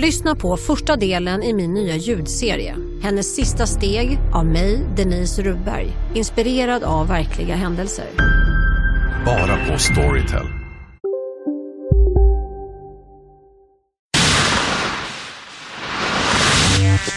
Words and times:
Lyssna 0.00 0.34
på 0.34 0.56
första 0.56 0.96
delen 0.96 1.42
i 1.42 1.52
min 1.52 1.74
nya 1.74 1.96
ljudserie. 1.96 2.76
Hennes 3.02 3.34
sista 3.34 3.66
steg 3.66 4.18
av 4.32 4.46
mig, 4.46 4.80
Denise 4.96 5.42
Rubberg. 5.42 5.92
Inspirerad 6.14 6.82
av 6.82 7.08
verkliga 7.08 7.54
händelser. 7.54 8.06
Bara 9.26 9.56
på 9.66 9.78
Storytel. 9.78 10.46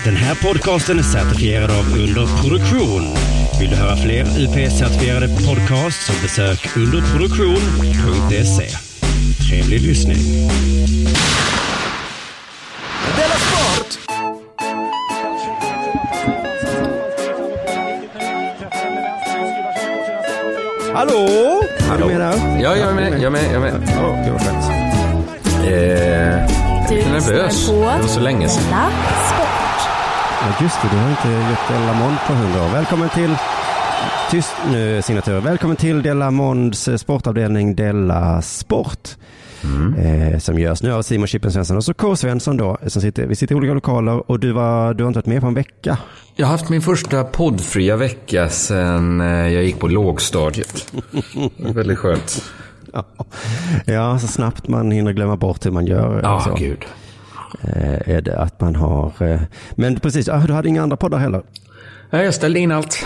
Den 0.04 0.16
här 0.16 0.36
podcasten 0.44 1.00
är 1.00 1.04
certifierad 1.04 1.72
av 1.72 1.86
Underproduktion. 2.00 3.02
Vill 3.60 3.70
du 3.70 3.76
höra 3.76 3.98
fler 3.98 4.24
UP-certifierade 4.24 5.28
podcasts 5.48 6.06
så 6.06 6.14
besök 6.22 6.78
underproduktion.se. 6.78 8.70
Trevlig 9.50 9.82
lyssning. 9.82 10.50
Hallå? 21.02 21.64
Är 21.92 21.98
du 21.98 22.06
med 22.06 22.20
där? 22.20 22.62
Ja, 22.64 22.76
jag 22.76 22.90
är 22.90 22.94
med. 22.94 23.14
Jag 23.14 23.24
är 23.24 23.30
med. 23.30 23.44
Jag 23.44 23.54
är 23.54 23.60
med. 23.60 23.74
Ja, 23.98 24.24
gud 24.26 24.34
vad 24.34 24.42
skönt. 24.42 24.66
Eh, 25.64 25.72
jag 25.72 26.92
är 26.92 26.96
lite 26.96 27.10
nervös. 27.10 27.68
Det 27.68 27.74
var 27.74 28.08
så 28.08 28.20
länge 28.20 28.50
sedan. 28.50 28.64
Ja, 28.72 30.64
just 30.64 30.82
det, 30.82 30.88
du 30.92 30.98
har 30.98 31.10
inte 31.10 31.28
gjort 31.50 31.68
Della 31.70 31.94
Mond 31.94 32.18
på 32.28 32.34
hundra 32.34 32.64
år. 32.64 32.70
Välkommen 32.70 33.10
till 33.10 33.36
Tyst 34.32 34.56
nu 34.72 35.02
signaturer. 35.02 35.42
Välkommen 35.42 35.78
till 35.78 36.02
Della 36.02 36.32
Monds 36.32 36.88
eh, 36.88 36.96
sportavdelning 36.96 37.76
Della 37.76 38.42
Sport. 38.42 39.10
Eh, 39.98 40.40
som 40.40 40.60
görs 40.60 40.84
nu 40.84 40.94
av 40.94 41.02
Simon 41.02 41.28
Chippen 41.28 41.52
Svensson 41.52 41.78
och 41.78 41.84
så 41.84 41.94
K. 41.94 42.16
Svensson 42.16 42.58
då. 42.58 42.78
Som 42.88 43.02
sitter, 43.02 43.26
vi 43.28 43.36
sitter 43.36 43.56
i 43.56 43.58
olika 43.58 43.74
lokaler 43.74 44.32
och 44.32 44.40
du, 44.40 44.52
var, 44.52 44.94
du 44.94 45.04
har 45.04 45.08
inte 45.08 45.18
varit 45.18 45.26
med 45.26 45.42
på 45.42 45.48
en 45.48 45.54
vecka. 45.54 45.98
Jag 46.36 46.46
har 46.46 46.52
haft 46.52 46.70
min 46.70 46.82
första 46.82 47.24
poddfria 47.24 47.96
vecka 47.96 48.50
sedan 48.50 49.22
eh, 49.22 49.28
jag 49.28 49.64
gick 49.64 49.80
på 49.80 49.88
lågstadiet. 49.88 50.94
Väldigt 51.58 51.98
skönt. 51.98 52.44
Ja. 52.94 53.06
ja, 53.86 54.20
så 54.20 54.28
snabbt 54.28 54.68
man 54.68 54.92
hinner 54.92 55.12
glömma 55.14 55.36
bort 55.36 55.66
hur 55.66 55.72
man 55.72 55.86
gör. 55.86 56.20
Ja, 56.24 56.40
så. 56.40 56.56
gud. 56.56 56.86
Eh, 57.64 58.16
är 58.16 58.22
det 58.22 58.38
att 58.38 58.62
man 58.62 58.76
har... 58.76 59.14
Eh, 59.20 59.42
men 59.72 60.00
precis, 60.00 60.30
ah, 60.30 60.44
du 60.48 60.54
hade 60.54 60.70
inga 60.70 60.84
andra 60.84 60.98
poddar 60.98 61.18
heller. 61.18 61.42
Nej, 62.10 62.26
jag 62.26 62.34
ställde 62.34 62.60
in 62.60 62.72
allt. 62.72 63.06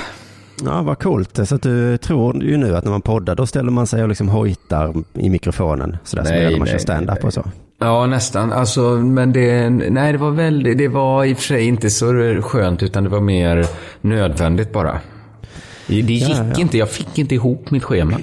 Ja, 0.63 0.81
vad 0.81 0.99
coolt. 0.99 1.39
Så 1.47 1.55
att 1.55 1.61
du 1.61 1.97
tror 1.97 2.43
ju 2.43 2.57
nu 2.57 2.75
att 2.75 2.83
när 2.83 2.91
man 2.91 3.01
poddar 3.01 3.35
då 3.35 3.45
ställer 3.45 3.71
man 3.71 3.87
sig 3.87 4.03
och 4.03 4.09
liksom 4.09 4.29
hojtar 4.29 4.93
i 5.13 5.29
mikrofonen. 5.29 5.97
Sådär 6.03 6.23
som 6.23 6.33
Nej, 6.33 6.43
när 6.43 6.51
man 6.51 6.59
nej, 6.59 6.71
kör 6.71 6.77
stand-up 6.77 7.23
och 7.23 7.33
så. 7.33 7.43
Ja, 7.79 8.05
nästan. 8.05 8.53
Alltså, 8.53 8.81
men 8.81 9.33
det, 9.33 9.69
nej, 9.69 10.11
det 10.11 10.17
var 10.17 10.31
väldigt, 10.31 10.77
det 10.77 10.87
var 10.87 11.25
i 11.25 11.33
och 11.33 11.37
för 11.37 11.43
sig 11.43 11.67
inte 11.67 11.89
så 11.89 12.05
skönt, 12.41 12.83
utan 12.83 13.03
det 13.03 13.09
var 13.09 13.21
mer 13.21 13.65
nödvändigt 14.01 14.73
bara. 14.73 14.99
Det 15.87 15.95
gick 15.95 16.29
Ja, 16.29 16.45
ja. 16.53 16.61
inte, 16.61 16.77
jag 16.77 16.89
fick 16.89 17.17
inte 17.17 17.35
ihop 17.35 17.71
mitt 17.71 17.83
schema. 17.83 18.17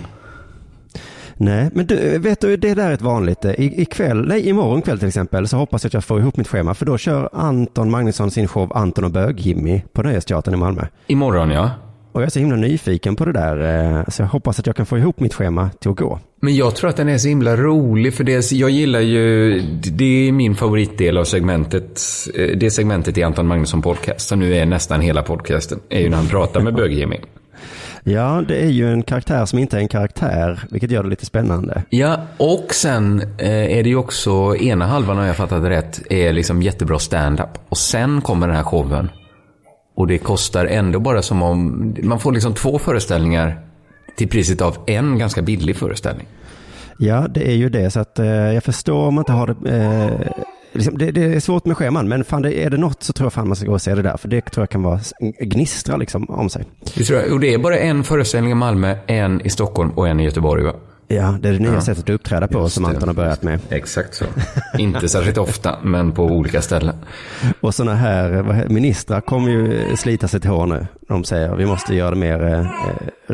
Nej, 1.35 1.71
men 1.73 1.87
du, 1.87 2.19
vet 2.19 2.41
du, 2.41 2.57
det 2.57 2.75
där 2.75 2.91
är 2.91 2.95
ett 2.95 3.03
vanligt. 3.03 3.45
I, 3.45 3.83
ikväll, 3.83 4.29
nej, 4.29 4.49
imorgon 4.49 4.83
kväll 4.83 4.99
till 4.99 5.09
exempel 5.09 5.49
så 5.49 5.57
hoppas 5.57 5.85
jag 5.85 5.89
att 5.89 5.95
jag 5.95 6.05
får 6.05 6.21
ihop 6.21 6.37
mitt 6.37 6.49
schema. 6.49 6.75
För 6.75 6.87
då 6.87 6.99
kör 6.99 7.29
Anton 7.33 7.91
Magnusson 7.91 8.31
sin 8.31 8.49
show 8.49 8.73
Anton 8.77 9.05
och 9.05 9.11
Bög-Jimmy 9.11 9.83
på 9.93 10.03
Nöjesteatern 10.03 10.55
i 10.55 10.57
Malmö. 10.57 10.83
Imorgon, 11.07 11.51
ja. 11.51 11.71
Och 12.13 12.21
jag 12.23 12.27
är 12.27 12.31
så 12.31 12.39
himla 12.39 12.57
nyfiken 12.57 13.17
på 13.17 13.25
det 13.25 13.33
där. 13.33 13.97
eh, 13.99 14.05
Så 14.09 14.23
jag 14.23 14.27
hoppas 14.29 14.59
att 14.59 14.67
jag 14.67 14.77
kan 14.77 14.87
få 14.87 14.99
ihop 14.99 15.21
mitt 15.21 15.35
schema 15.35 15.71
till 15.81 15.91
att 15.91 15.97
gå. 15.97 16.19
Men 16.41 16.57
jag 16.57 16.75
tror 16.77 16.91
att 16.91 16.97
den 16.97 17.09
är 17.09 17.19
så 17.19 17.29
himla 17.29 17.57
rolig 17.57 18.15
för 18.15 18.25
det, 18.25 18.53
jag 18.53 18.71
gillar 18.71 19.01
ju, 19.01 19.61
det 19.93 20.29
är 20.29 20.33
min 20.33 20.55
favoritdel 20.55 21.19
av 21.19 21.25
segmentet, 21.25 22.01
eh, 22.35 22.57
det 22.57 22.71
segmentet 22.71 23.19
i 23.19 23.23
Anton 23.23 23.47
Magnusson 23.47 23.83
podcast, 23.83 24.29
som 24.29 24.39
nu 24.39 24.55
är 24.55 24.67
nästan 24.67 25.01
hela 25.01 25.23
podcasten, 25.23 25.81
är 25.89 26.01
ju 26.01 26.09
när 26.09 26.17
han 26.17 26.27
pratar 26.29 26.61
med 26.61 26.75
bög 26.75 27.09
Ja, 28.05 28.43
det 28.49 28.57
är 28.63 28.69
ju 28.71 28.93
en 28.93 29.03
karaktär 29.03 29.47
som 29.47 29.59
inte 29.59 29.77
är 29.77 29.81
en 29.81 29.89
karaktär, 29.89 30.61
vilket 30.71 30.91
gör 30.91 31.03
det 31.03 31.09
lite 31.09 31.27
spännande. 31.27 31.83
Ja, 31.91 32.21
och 32.37 32.67
sen 32.75 33.21
eh, 33.39 33.79
är 33.79 33.83
det 33.83 33.89
ju 33.89 33.97
också, 33.97 34.57
ena 34.57 34.87
halvan 34.87 35.17
har 35.17 35.25
jag 35.25 35.37
fattat 35.37 35.65
rätt, 35.65 36.03
är 36.13 36.33
liksom 36.33 36.63
jättebra 36.63 36.99
stand-up. 36.99 37.49
Och 37.69 37.79
sen 37.79 38.21
kommer 38.21 38.47
den 38.47 38.57
här 38.57 38.63
showen. 38.63 39.09
Och 40.03 40.09
det 40.09 40.19
kostar 40.19 40.67
ändå 40.67 41.01
bara 41.01 41.23
som 41.23 41.43
om, 41.43 41.95
man 42.03 42.21
får 42.21 42.33
liksom 42.33 42.55
två 42.55 42.79
föreställningar 42.79 43.59
till 44.17 44.29
priset 44.29 44.61
av 44.61 44.77
en 44.87 45.19
ganska 45.19 45.43
billig 45.43 45.77
föreställning. 45.77 46.27
Ja, 46.99 47.29
det 47.29 47.49
är 47.49 47.55
ju 47.55 47.69
det. 47.69 47.91
Så 47.91 48.01
att 48.01 48.19
eh, 48.19 48.27
jag 48.27 48.65
förstår 48.65 49.07
om 49.07 49.15
man 49.15 49.23
inte 49.23 49.33
har 49.33 49.47
det. 49.47 49.71
Eh, 49.71 50.33
liksom, 50.73 50.99
det, 50.99 51.11
det 51.11 51.25
är 51.25 51.41
svårt 51.41 51.65
med 51.65 51.77
scheman, 51.77 52.09
men 52.09 52.25
fan, 52.25 52.43
det, 52.43 52.65
är 52.65 52.71
det 52.71 52.77
något 52.77 53.03
så 53.03 53.13
tror 53.13 53.27
jag 53.27 53.33
fan 53.33 53.49
man 53.49 53.57
ska 53.57 53.67
gå 53.67 53.73
och 53.73 53.83
se 53.83 53.95
det 53.95 54.03
där. 54.03 54.17
För 54.17 54.29
det 54.29 54.41
tror 54.41 54.63
jag 54.63 54.71
kan 54.71 54.83
vara 54.83 55.01
gnistra 55.41 55.97
liksom 55.97 56.31
om 56.31 56.49
sig. 56.49 56.65
Det 56.95 57.05
tror 57.05 57.21
jag, 57.21 57.33
och 57.33 57.41
det 57.41 57.55
är 57.55 57.59
bara 57.59 57.79
en 57.79 58.05
föreställning 58.05 58.53
i 58.53 58.55
Malmö, 58.55 58.97
en 59.07 59.41
i 59.41 59.51
Stockholm 59.51 59.91
och 59.91 60.09
en 60.09 60.21
i 60.21 60.25
Göteborg 60.25 60.65
va? 60.65 60.73
Ja, 61.15 61.35
det 61.41 61.49
är 61.49 61.53
det 61.53 61.59
nya 61.59 61.81
sättet 61.81 62.05
att 62.05 62.11
uppträda 62.11 62.49
på 62.49 62.69
som 62.69 62.83
det. 62.83 62.89
Anton 62.89 63.09
har 63.09 63.15
börjat 63.15 63.43
med. 63.43 63.61
Exakt 63.71 64.15
så. 64.15 64.25
Inte 64.79 65.09
särskilt 65.09 65.39
ofta, 65.39 65.79
men 65.83 66.13
på 66.13 66.25
olika 66.25 66.63
ställen. 66.63 66.95
Och 67.61 67.75
sådana 67.75 67.95
här 67.97 68.67
ministrar 68.69 69.21
kommer 69.21 69.51
ju 69.51 69.97
slita 69.97 70.29
till 70.29 70.51
hår 70.51 70.67
nu. 70.67 70.87
De 71.09 71.25
säger 71.25 71.57
vi 71.57 71.67
måste 71.67 71.95
göra 71.95 72.11
det 72.11 72.17
mer 72.17 72.43
eh, 72.43 72.61
eh, 72.61 72.67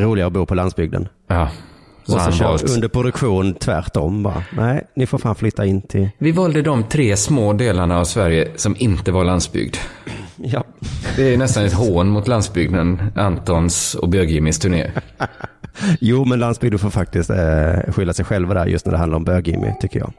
roligare 0.01 0.27
att 0.27 0.33
bo 0.33 0.47
på 0.47 0.55
landsbygden. 0.55 1.09
Ja. 1.27 1.49
Så 2.07 2.15
Och 2.15 2.21
så 2.21 2.33
kör 2.33 2.45
valt. 2.49 2.71
under 2.75 2.89
produktion 2.89 3.55
tvärtom 3.55 4.23
bara. 4.23 4.43
Nej, 4.51 4.87
ni 4.97 5.07
får 5.07 5.19
fan 5.19 5.35
flytta 5.35 5.67
in 5.67 5.83
till... 5.83 6.09
Vi 6.19 6.33
valde 6.33 6.63
de 6.63 6.85
tre 6.85 7.17
små 7.17 7.53
delarna 7.53 7.99
av 7.99 8.05
Sverige 8.05 8.49
som 8.57 8.77
inte 8.79 9.13
var 9.13 9.25
landsbygd. 9.25 9.77
Ja, 10.37 10.65
Det 11.17 11.35
är 11.35 11.37
nästan 11.39 11.65
ett 11.65 11.73
hån 11.73 12.09
mot 12.09 12.29
landsbygden, 12.29 13.03
Antons 13.17 13.95
och 13.95 14.09
Bög-Jimmys 14.09 14.59
turné. 14.61 14.91
jo 16.01 16.25
men 16.25 16.39
landsbygden 16.39 16.79
får 16.79 16.91
faktiskt 16.91 17.31
eh, 17.31 17.93
skylla 17.93 18.13
sig 18.13 18.25
själva 18.25 18.55
där 18.55 18.67
just 18.67 18.87
när 18.87 18.93
det 18.93 18.99
handlar 18.99 19.17
om 19.17 19.25
bög 19.25 19.75
tycker 19.81 19.99
jag. 19.99 20.13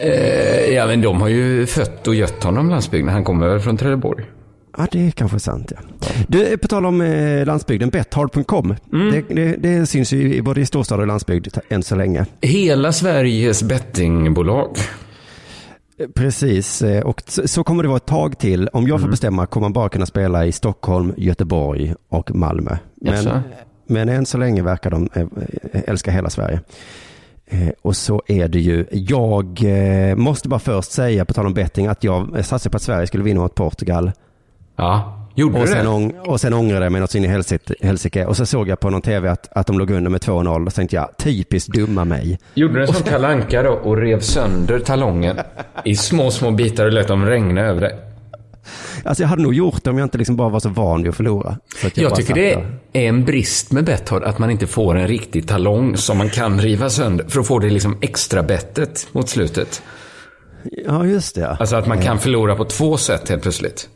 Eh, 0.00 0.74
ja, 0.74 0.86
men 0.86 1.00
de 1.00 1.20
har 1.20 1.28
ju 1.28 1.66
fött 1.66 2.08
och 2.08 2.14
gött 2.14 2.44
honom, 2.44 2.70
landsbygden. 2.70 3.08
Han 3.08 3.24
kommer 3.24 3.48
väl 3.48 3.60
från 3.60 3.76
Trelleborg? 3.76 4.24
Ja, 4.76 4.86
det 4.92 5.06
är 5.06 5.10
kanske 5.10 5.40
sant. 5.40 5.72
Ja. 5.76 6.08
Du, 6.28 6.58
på 6.58 6.68
tal 6.68 6.86
om 6.86 7.00
eh, 7.00 7.46
landsbygden, 7.46 7.88
betthard.com. 7.88 8.74
Det, 8.90 9.24
det, 9.28 9.56
det 9.56 9.86
syns 9.86 10.12
ju 10.12 10.34
i 10.34 10.42
både 10.42 10.60
i 10.60 10.66
storstad 10.66 11.00
och 11.00 11.06
landsbygd 11.06 11.48
än 11.68 11.82
så 11.82 11.96
länge. 11.96 12.26
Hela 12.40 12.92
Sveriges 12.92 13.62
bettingbolag. 13.62 14.76
Eh, 15.98 16.06
Precis, 16.14 16.82
eh, 16.82 17.02
och 17.02 17.22
så, 17.26 17.64
kommer 17.64 17.82
det 17.82 17.88
vara 17.88 17.96
ett 17.96 18.06
tag 18.06 18.38
till. 18.38 18.68
Om 18.68 18.86
jag 18.86 19.00
får 19.00 19.08
bestämma 19.08 19.46
kommer 19.46 19.64
man 19.64 19.72
bara 19.72 19.88
kunna 19.88 20.06
spela 20.06 20.46
i 20.46 20.52
Stockholm, 20.52 21.14
Göteborg 21.16 21.94
och 22.08 22.34
Malmö. 22.34 22.76
Men, 23.00 23.14
Jaså? 23.14 23.42
Men 23.92 24.08
än 24.08 24.26
så 24.26 24.38
länge 24.38 24.62
verkar 24.62 24.90
de 24.90 25.08
eh, 25.14 25.22
eh, 25.72 25.80
älska 25.86 26.10
hela 26.10 26.30
Sverige. 26.30 26.60
Eh, 27.46 27.68
Och 27.82 27.96
så 27.96 28.22
är 28.26 28.48
det 28.48 28.60
ju, 28.60 28.86
jag 28.90 29.64
måste 30.16 30.48
bara 30.48 30.60
först 30.60 30.92
säga 30.92 31.24
på 31.24 31.34
tal 31.34 31.46
om 31.46 31.54
betting 31.54 31.86
att 31.86 32.04
jag 32.04 32.44
satsade 32.44 32.70
på 32.70 32.76
att 32.76 32.82
Sverige 32.82 33.06
skulle 33.06 33.22
vinna 33.24 33.40
mot 33.40 33.54
Portugal. 33.54 34.12
Ja, 34.76 35.18
gjorde 35.34 35.54
Och 35.60 35.66
du 35.66 35.72
sen, 35.72 35.84
det? 35.84 35.90
ång, 35.90 36.12
och 36.26 36.40
sen 36.40 36.52
ångrade 36.54 36.84
jag 36.84 36.92
mig 36.92 37.00
något 37.00 37.10
så 37.10 37.18
in 37.18 37.24
i 37.24 37.40
helsike. 37.82 38.26
Och 38.26 38.36
så 38.36 38.46
såg 38.46 38.68
jag 38.68 38.80
på 38.80 38.90
någon 38.90 39.02
tv 39.02 39.28
att, 39.30 39.48
att 39.52 39.66
de 39.66 39.78
låg 39.78 39.90
under 39.90 40.10
med 40.10 40.20
2-0. 40.20 40.66
Och 40.66 40.72
så 40.72 40.76
tänkte 40.76 40.96
jag, 40.96 41.08
typiskt 41.18 41.72
dumma 41.72 42.04
mig. 42.04 42.38
Gjorde 42.54 42.74
du 42.74 42.80
en 42.86 42.92
sån 42.92 43.02
kalanka 43.02 43.62
då 43.62 43.70
och 43.70 43.96
rev 43.96 44.20
sönder 44.20 44.78
talongen 44.78 45.36
i 45.84 45.96
små, 45.96 46.30
små 46.30 46.50
bitar 46.50 46.86
och 46.86 46.92
lät 46.92 47.08
dem 47.08 47.26
regna 47.26 47.60
över 47.60 47.80
dig? 47.80 47.98
Alltså 49.04 49.22
jag 49.22 49.28
hade 49.28 49.42
nog 49.42 49.54
gjort 49.54 49.84
det 49.84 49.90
om 49.90 49.98
jag 49.98 50.06
inte 50.06 50.18
liksom 50.18 50.36
bara 50.36 50.48
var 50.48 50.60
så 50.60 50.68
van 50.68 51.02
vid 51.02 51.10
att 51.10 51.16
förlora. 51.16 51.58
Så 51.80 51.86
att 51.86 51.96
Jag 51.96 52.10
bara 52.10 52.16
tycker 52.16 52.34
det 52.34 52.52
är 52.92 53.08
en 53.08 53.24
brist 53.24 53.72
med 53.72 53.84
Betthard 53.84 54.22
att 54.22 54.38
man 54.38 54.50
inte 54.50 54.66
får 54.66 54.98
en 54.98 55.08
riktig 55.08 55.48
talong 55.48 55.96
som 55.96 56.18
man 56.18 56.30
kan 56.30 56.60
riva 56.60 56.90
sönder 56.90 57.24
för 57.28 57.40
att 57.40 57.46
få 57.46 57.58
det 57.58 57.70
liksom 57.70 57.98
extra 58.00 58.42
bettet 58.42 59.08
mot 59.12 59.28
slutet. 59.28 59.82
Ja, 60.86 61.06
just 61.06 61.34
det. 61.34 61.40
ja. 61.40 61.56
Alltså 61.60 61.76
att 61.76 61.86
man 61.86 62.02
kan 62.02 62.18
förlora 62.18 62.56
på 62.56 62.64
två 62.64 62.96
sätt 62.96 63.28
helt 63.28 63.42
plötsligt. 63.42 63.88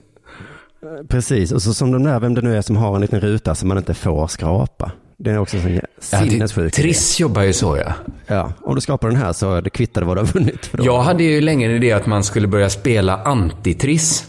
Precis, 1.08 1.52
och 1.52 1.62
så 1.62 1.74
som 1.74 1.92
de 1.92 2.04
där, 2.04 2.20
vem 2.20 2.34
det 2.34 2.42
nu 2.42 2.56
är 2.56 2.62
som 2.62 2.76
har 2.76 2.94
en 2.94 3.00
liten 3.00 3.20
ruta 3.20 3.54
som 3.54 3.68
man 3.68 3.78
inte 3.78 3.94
får 3.94 4.26
skrapa. 4.26 4.92
Det 5.18 5.30
är 5.30 5.38
också 5.38 5.56
en 5.56 5.74
Ja, 5.74 6.18
sinnessjuk 6.18 6.58
idé. 6.64 6.70
Triss 6.82 7.20
jobbar 7.20 7.42
ju 7.42 7.52
så 7.52 7.76
ja. 7.76 7.92
Ja, 8.26 8.52
om 8.60 8.74
du 8.74 8.80
skrapar 8.80 9.08
den 9.08 9.16
här 9.16 9.32
så 9.32 9.54
är 9.54 9.62
det 9.62 10.04
vad 10.04 10.16
du 10.16 10.20
har 10.20 10.26
vunnit. 10.26 10.66
För 10.66 10.78
då. 10.78 10.84
Jag 10.84 11.02
hade 11.02 11.24
ju 11.24 11.40
länge 11.40 11.66
en 11.66 11.72
idé 11.72 11.92
att 11.92 12.06
man 12.06 12.24
skulle 12.24 12.48
börja 12.48 12.70
spela 12.70 13.22
antitriss. 13.22 14.24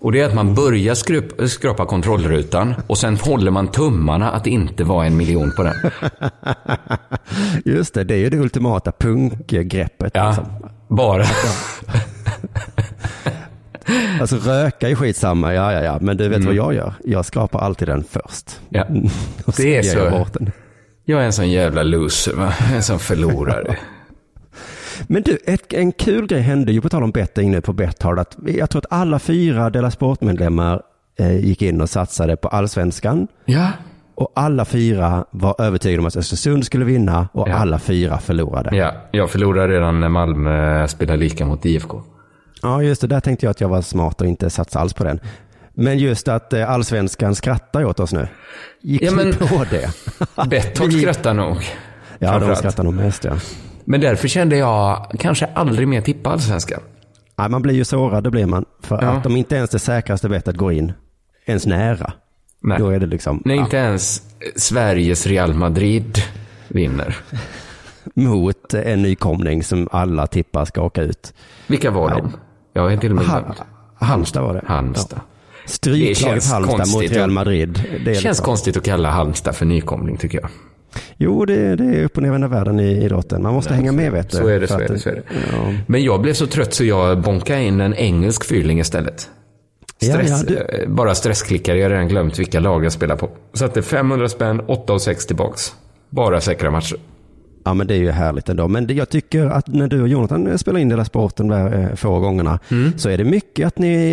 Och 0.00 0.12
det 0.12 0.20
är 0.20 0.26
att 0.26 0.34
man 0.34 0.54
börjar 0.54 0.94
skrup, 0.94 1.50
skrapa 1.50 1.86
kontrollrutan 1.86 2.74
och 2.86 2.98
sen 2.98 3.16
håller 3.16 3.50
man 3.50 3.68
tummarna 3.70 4.30
att 4.30 4.44
det 4.44 4.50
inte 4.50 4.84
var 4.84 5.04
en 5.04 5.16
miljon 5.16 5.52
på 5.56 5.62
den. 5.62 5.74
Just 7.64 7.94
det, 7.94 8.04
det 8.04 8.14
är 8.14 8.18
ju 8.18 8.30
det 8.30 8.36
ultimata 8.38 8.92
punkgreppet. 8.92 10.10
Ja, 10.14 10.28
Liksom. 10.28 10.46
bara. 10.88 11.24
Alltså 14.20 14.36
röka 14.36 14.88
är 14.88 14.94
skitsamma, 14.94 15.54
ja 15.54 15.72
ja 15.72 15.80
ja, 15.82 15.98
men 16.00 16.16
du 16.16 16.28
vet 16.28 16.36
Mm. 16.36 16.46
vad 16.46 16.54
jag 16.54 16.74
gör? 16.74 16.94
Jag 17.04 17.24
skrapar 17.24 17.58
alltid 17.58 17.88
den 17.88 18.04
först. 18.10 18.60
Ja. 18.68 18.84
Det 19.56 19.76
är 19.76 19.96
jag 19.98 20.12
så. 20.12 20.26
den. 20.38 20.52
Jag 21.04 21.20
är 21.20 21.24
en 21.24 21.32
sån 21.32 21.50
jävla 21.50 21.82
loser, 21.82 22.32
va? 22.34 22.52
En 22.74 22.82
sån 22.82 22.98
förlorare. 22.98 23.76
Men 25.06 25.22
du, 25.22 25.38
ett, 25.46 25.72
en 25.72 25.92
kul 25.92 26.26
grej 26.26 26.40
hände 26.40 26.72
ju 26.72 26.80
på 26.80 26.88
tal 26.88 27.02
om 27.02 27.10
betting 27.10 27.50
nu 27.50 27.60
på 27.60 27.72
Betthard. 27.72 28.18
Att 28.18 28.36
jag 28.46 28.70
tror 28.70 28.78
att 28.80 28.92
alla 28.92 29.18
fyra 29.18 29.70
Dela 29.70 29.90
Sport-medlemmar 29.90 30.82
eh, 31.18 31.36
gick 31.46 31.62
in 31.62 31.80
och 31.80 31.90
satsade 31.90 32.36
på 32.36 32.48
allsvenskan. 32.48 33.28
Ja. 33.44 33.68
Och 34.14 34.32
alla 34.36 34.64
fyra 34.64 35.24
var 35.30 35.54
övertygade 35.58 36.00
om 36.00 36.06
att 36.06 36.16
Östersund 36.16 36.64
skulle 36.66 36.84
vinna 36.84 37.28
och 37.32 37.48
Ja. 37.48 37.54
alla 37.54 37.78
fyra 37.78 38.18
förlorade. 38.18 38.76
Ja, 38.76 38.92
jag 39.10 39.30
förlorade 39.30 39.74
redan 39.74 40.00
när 40.00 40.08
Malmö 40.08 40.88
spelade 40.88 41.18
lika 41.18 41.46
mot 41.46 41.66
IFK. 41.66 42.02
Ja, 42.62 42.82
just 42.82 43.00
det. 43.00 43.06
Där 43.06 43.20
tänkte 43.20 43.46
jag 43.46 43.50
att 43.50 43.60
jag 43.60 43.68
var 43.68 43.82
smart 43.82 44.20
och 44.20 44.26
inte 44.26 44.50
satsa 44.50 44.78
alls 44.80 44.92
på 44.92 45.04
den. 45.04 45.20
Men 45.74 45.98
just 45.98 46.28
att 46.28 46.52
eh, 46.52 46.70
allsvenskan 46.70 47.34
skrattar 47.34 47.84
åt 47.84 48.00
oss 48.00 48.12
nu. 48.12 48.28
Gick 48.82 49.02
Ja, 49.02 49.10
ni 49.10 49.16
men- 49.16 49.32
på 49.34 49.64
det? 49.70 49.90
Betthard 50.48 50.92
skrattar 50.92 51.34
nog. 51.34 51.56
Ja, 52.18 52.38
de 52.38 52.56
skrattar 52.56 52.84
nog 52.84 52.94
mest 52.94 53.24
ja. 53.24 53.32
Men 53.90 54.00
därför 54.00 54.28
kände 54.28 54.56
jag 54.56 55.06
kanske 55.18 55.46
aldrig 55.46 55.88
mer 55.88 56.00
tippa 56.00 56.30
allsvenskan. 56.30 56.80
Nej, 57.36 57.48
man 57.48 57.62
blir 57.62 57.74
ju 57.74 57.84
sårad, 57.84 58.24
det 58.24 58.30
blir 58.30 58.46
man. 58.46 58.64
För 58.82 59.02
Ja. 59.02 59.08
att 59.10 59.26
om 59.26 59.36
inte 59.36 59.56
ens 59.56 59.70
det 59.70 59.78
säkraste 59.78 60.28
bettet 60.28 60.56
går 60.56 60.72
in, 60.72 60.92
ens 61.46 61.66
nära, 61.66 62.12
Nej. 62.62 62.78
då 62.78 62.88
är 62.90 63.00
det 63.00 63.06
liksom 63.06 63.42
När 63.44 63.54
ja, 63.54 63.60
inte 63.62 63.76
ens 63.76 64.22
Sveriges 64.56 65.26
Real 65.26 65.54
Madrid 65.54 66.18
vinner. 66.68 67.16
mot 68.14 68.74
en 68.74 69.02
nykomling 69.02 69.62
som 69.64 69.88
alla 69.92 70.26
tippar 70.26 70.64
ska 70.64 70.82
åka 70.82 71.02
ut. 71.02 71.34
Vilka 71.66 71.90
var 71.90 72.10
de? 72.10 72.32
Jag 72.72 72.92
är 72.92 72.96
till 72.96 73.10
och 73.10 73.16
med 73.16 73.26
Ha, 73.26 73.38
glömd. 73.40 73.54
Halmstad 73.94 74.42
var 74.44 74.54
det. 74.54 74.62
Halmstad. 74.66 75.20
Ja. 75.84 76.14
Känns 76.14 76.50
Halmstad 76.52 76.88
mot. 76.92 77.02
Real 77.10 77.30
Madrid. 77.30 77.84
Det 78.04 78.14
känns 78.14 78.24
liksom- 78.24 78.44
konstigt 78.44 78.76
att 78.76 78.84
kalla 78.84 79.10
Halmstad 79.10 79.56
för 79.56 79.66
nykomling 79.66 80.16
tycker 80.16 80.40
jag. 80.40 80.50
Jo, 81.16 81.44
det, 81.44 81.76
det 81.76 81.84
är 81.84 82.04
upp 82.04 82.16
och 82.16 82.22
ner 82.22 82.48
världen 82.48 82.80
i 82.80 83.04
idrotten. 83.04 83.42
Man 83.42 83.54
måste 83.54 83.74
hänga 83.74 83.92
med 83.92 84.12
vet 84.12 84.30
du. 84.30 84.36
Så 84.36 84.46
är 84.48 84.60
det, 84.60 84.66
så 84.68 84.78
är 84.80 84.88
det, 84.88 84.98
så 84.98 85.08
är 85.08 85.14
det. 85.14 85.22
Ja. 85.52 85.72
Men 85.86 86.02
jag 86.02 86.20
blev 86.20 86.32
så 86.34 86.46
trött 86.46 86.74
så 86.74 86.84
jag 86.84 87.20
bonkade 87.20 87.62
in 87.62 87.80
en 87.80 87.94
engelsk 87.94 88.44
fyrling 88.44 88.80
istället. 88.80 89.28
Ja, 90.00 90.12
Stress, 90.12 90.30
ja, 90.30 90.38
du- 90.48 90.56
eh, 90.82 90.88
Bara 90.88 91.14
stressklickar, 91.14 91.74
jag 91.74 91.84
har 91.84 91.90
redan 91.90 92.08
glömt 92.08 92.38
vilka 92.38 92.60
lag 92.60 92.84
jag 92.84 92.92
spelar 92.92 93.16
på. 93.16 93.28
Satte 93.54 93.82
500 93.82 94.28
spänn, 94.28 94.60
8 94.66 94.92
och 94.92 95.02
6 95.02 95.26
tillbaks. 95.26 95.72
Bara 96.10 96.40
säkra 96.40 96.70
matcher. 96.70 96.96
Ja 97.64 97.74
men 97.74 97.86
det 97.86 97.94
är 97.94 97.98
ju 97.98 98.10
härligt 98.10 98.48
ändå. 98.48 98.68
Men 98.68 98.86
det, 98.86 98.94
jag 98.94 99.08
tycker 99.08 99.46
att 99.46 99.66
när 99.68 99.88
du 99.88 100.02
och 100.02 100.08
Jonathan 100.08 100.46
eh, 100.46 100.56
spelar 100.56 100.80
in 100.80 100.88
Dela 100.88 101.04
Sporten 101.04 101.48
där 101.48 101.80
eh, 101.90 101.94
få 101.94 102.18
gångerna 102.20 102.58
Mm. 102.70 102.98
så 102.98 103.08
är 103.10 103.18
det 103.18 103.24
mycket 103.24 103.66
att 103.66 103.78
ni 103.78 104.12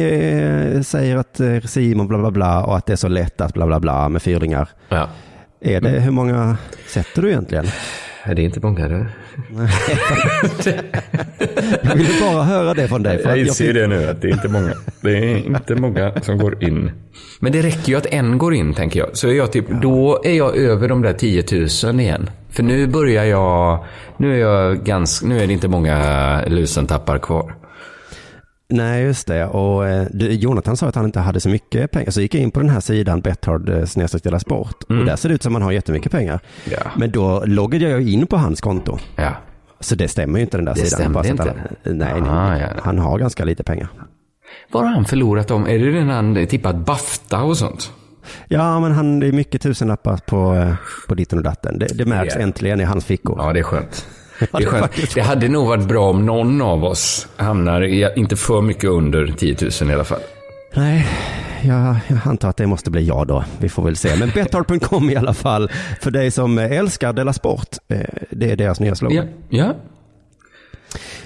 eh, 0.76 0.82
säger 0.82 1.18
att 1.18 1.40
eh, 1.40 1.60
Simon 1.60 2.08
bla 2.08 2.18
bla 2.18 2.32
bla 2.32 2.64
och 2.66 2.78
att 2.78 2.86
det 2.86 2.94
är 2.94 2.98
så 2.98 3.08
lätt 3.08 3.42
att 3.42 3.54
bla 3.54 3.66
bla 3.68 3.80
bla 3.80 4.10
med 4.10 4.22
fyrlingar. 4.22 4.70
Ja. 4.90 5.08
Är 5.62 5.78
Mm. 5.78 5.94
det, 5.94 6.00
hur 6.00 6.12
många 6.12 6.58
sätter 6.88 7.22
du 7.22 7.30
egentligen? 7.30 7.66
Är 8.24 8.36
det 8.36 8.42
inte 8.42 8.60
bonkade? 8.66 9.06
Jag 11.84 11.96
ville 11.96 12.10
bara 12.22 12.44
höra 12.44 12.74
det 12.74 12.88
från 12.88 13.04
dig. 13.04 13.18
För 13.24 13.30
att 13.30 13.60
jag 13.60 13.76
det 13.76 13.88
nu, 13.88 14.08
att 14.10 14.22
det 14.22 14.28
är 14.28 14.32
inte 14.34 14.48
många. 14.48 14.74
Det 15.02 15.18
är 15.18 15.38
inte 15.38 15.76
många 15.76 16.12
som 16.22 16.38
går 16.38 16.64
in. 16.64 16.92
Men 17.40 17.52
det 17.52 17.62
räcker 17.62 17.90
ju 17.92 17.98
att 17.98 18.06
en 18.06 18.38
går 18.38 18.54
in, 18.54 18.74
tänker 18.74 19.00
jag. 19.00 19.18
Så 19.18 19.28
är 19.28 19.34
jag 19.34 19.52
typ, 19.52 19.66
då 19.82 20.22
är 20.24 20.34
jag 20.34 20.58
över 20.58 20.88
de 20.88 21.02
där 21.02 21.14
10 21.14 21.44
000 21.92 22.00
igen. 22.00 22.30
För 22.50 22.64
nu 22.64 22.88
börjar 22.88 23.24
jag, 23.24 23.86
nu 24.18 24.34
är 24.36 24.40
jag 24.40 24.84
ganska, 24.84 25.28
nu 25.28 25.40
är 25.44 25.48
det 25.48 25.54
inte 25.54 25.68
många 25.68 26.42
lusentappar 26.48 27.18
kvar. 27.18 27.56
Nej, 28.68 29.04
just 29.04 29.28
det. 29.28 29.46
Och 29.46 29.88
eh, 29.88 30.08
Jonathan 30.20 30.78
sa 30.78 30.88
att 30.88 30.96
han 30.96 31.06
inte 31.06 31.20
hade 31.20 31.40
så 31.40 31.50
mycket 31.50 31.92
pengar. 31.92 32.12
Så 32.12 32.22
gick 32.22 32.36
jag 32.36 32.42
in 32.44 32.52
på 32.52 32.60
den 32.60 32.70
här 32.70 32.80
sidan 32.80 33.22
Betthard 33.22 33.70
eh, 33.70 33.86
Sport. 34.40 34.84
Och 34.84 35.06
där 35.06 35.16
ser 35.16 35.30
det 35.30 35.36
ut 35.36 35.44
som 35.44 35.54
man 35.54 35.62
har 35.62 35.72
jättemycket 35.72 36.12
pengar. 36.12 36.40
Mm. 36.66 36.80
Ja. 36.84 36.92
Men 36.98 37.12
då 37.12 37.44
loggade 37.46 37.90
jag 37.90 38.02
in 38.10 38.28
på 38.28 38.38
hans 38.38 38.62
konto. 38.62 38.98
Ja. 39.16 39.32
Så 39.80 39.96
det 39.96 40.08
stämmer 40.08 40.40
ju 40.40 40.44
inte 40.44 40.58
den 40.58 40.66
där 40.66 40.74
Det 40.74 40.86
sidan. 40.86 41.18
att 41.18 41.26
inte? 41.26 41.44
Han, 41.44 41.98
nej, 41.98 42.22
nej. 42.22 42.30
Ah, 42.30 42.58
ja. 42.58 42.68
han 42.84 43.00
har 43.00 43.20
ganska 43.20 43.46
lite 43.46 43.64
pengar. 43.64 43.88
Vad 44.72 44.84
har 44.84 44.92
han 44.92 45.06
förlorat 45.06 45.52
om? 45.52 45.68
Är 45.68 45.80
det 45.80 45.92
den 45.92 46.10
han 46.10 46.48
tippat 46.48 46.76
Bafta 46.76 47.44
och 47.44 47.58
sånt? 47.58 47.92
Ja, 48.48 48.80
men 48.80 48.92
han, 48.92 49.20
det 49.20 49.28
är 49.28 49.32
mycket 49.32 49.62
tusenlappar 49.62 50.18
på, 50.18 50.54
eh, 50.56 50.74
på 51.08 51.16
ditten 51.16 51.38
och 51.40 51.44
datten. 51.44 51.80
Det, 51.80 51.86
det 51.86 52.06
märks 52.06 52.36
Ja. 52.36 52.42
äntligen 52.42 52.82
i 52.82 52.84
hans 52.84 53.06
fickor. 53.06 53.36
Ja, 53.40 53.54
det 53.54 53.60
är 53.60 53.64
skönt. 53.64 54.08
Det, 54.40 54.48
det 54.52 55.14
det 55.16 55.22
hade 55.22 55.48
nog 55.50 55.68
varit 55.68 55.88
bra 55.88 56.10
om 56.10 56.26
någon 56.26 56.62
av 56.62 56.84
oss 56.84 57.28
hamnar, 57.38 57.82
i, 57.84 58.10
inte 58.16 58.36
för 58.36 58.62
mycket 58.62 58.90
under 58.90 59.28
10 59.28 59.58
000 59.82 59.92
i 59.92 59.94
alla 59.94 60.04
fall. 60.04 60.20
Nej, 60.74 61.08
jag, 61.62 61.96
jag 62.08 62.18
antar 62.26 62.50
att 62.50 62.58
det 62.58 62.68
måste 62.68 62.92
bli 62.92 63.04
jag 63.04 63.28
då. 63.28 63.44
Vi 63.60 63.70
får 63.70 63.84
väl 63.84 63.96
se. 63.96 64.16
Men 64.16 64.30
Betthard.com 64.30 65.10
i 65.10 65.16
alla 65.16 65.34
fall. 65.34 65.72
För 66.02 66.12
dig 66.12 66.32
som 66.32 66.58
älskar 66.58 67.14
Della 67.14 67.34
Sport. 67.34 67.68
eh, 67.88 68.00
Det 68.32 68.52
är 68.52 68.56
deras 68.56 68.80
nya 68.80 68.96
slogan. 68.96 69.28
Ja, 69.50 69.58
ja. 69.60 69.74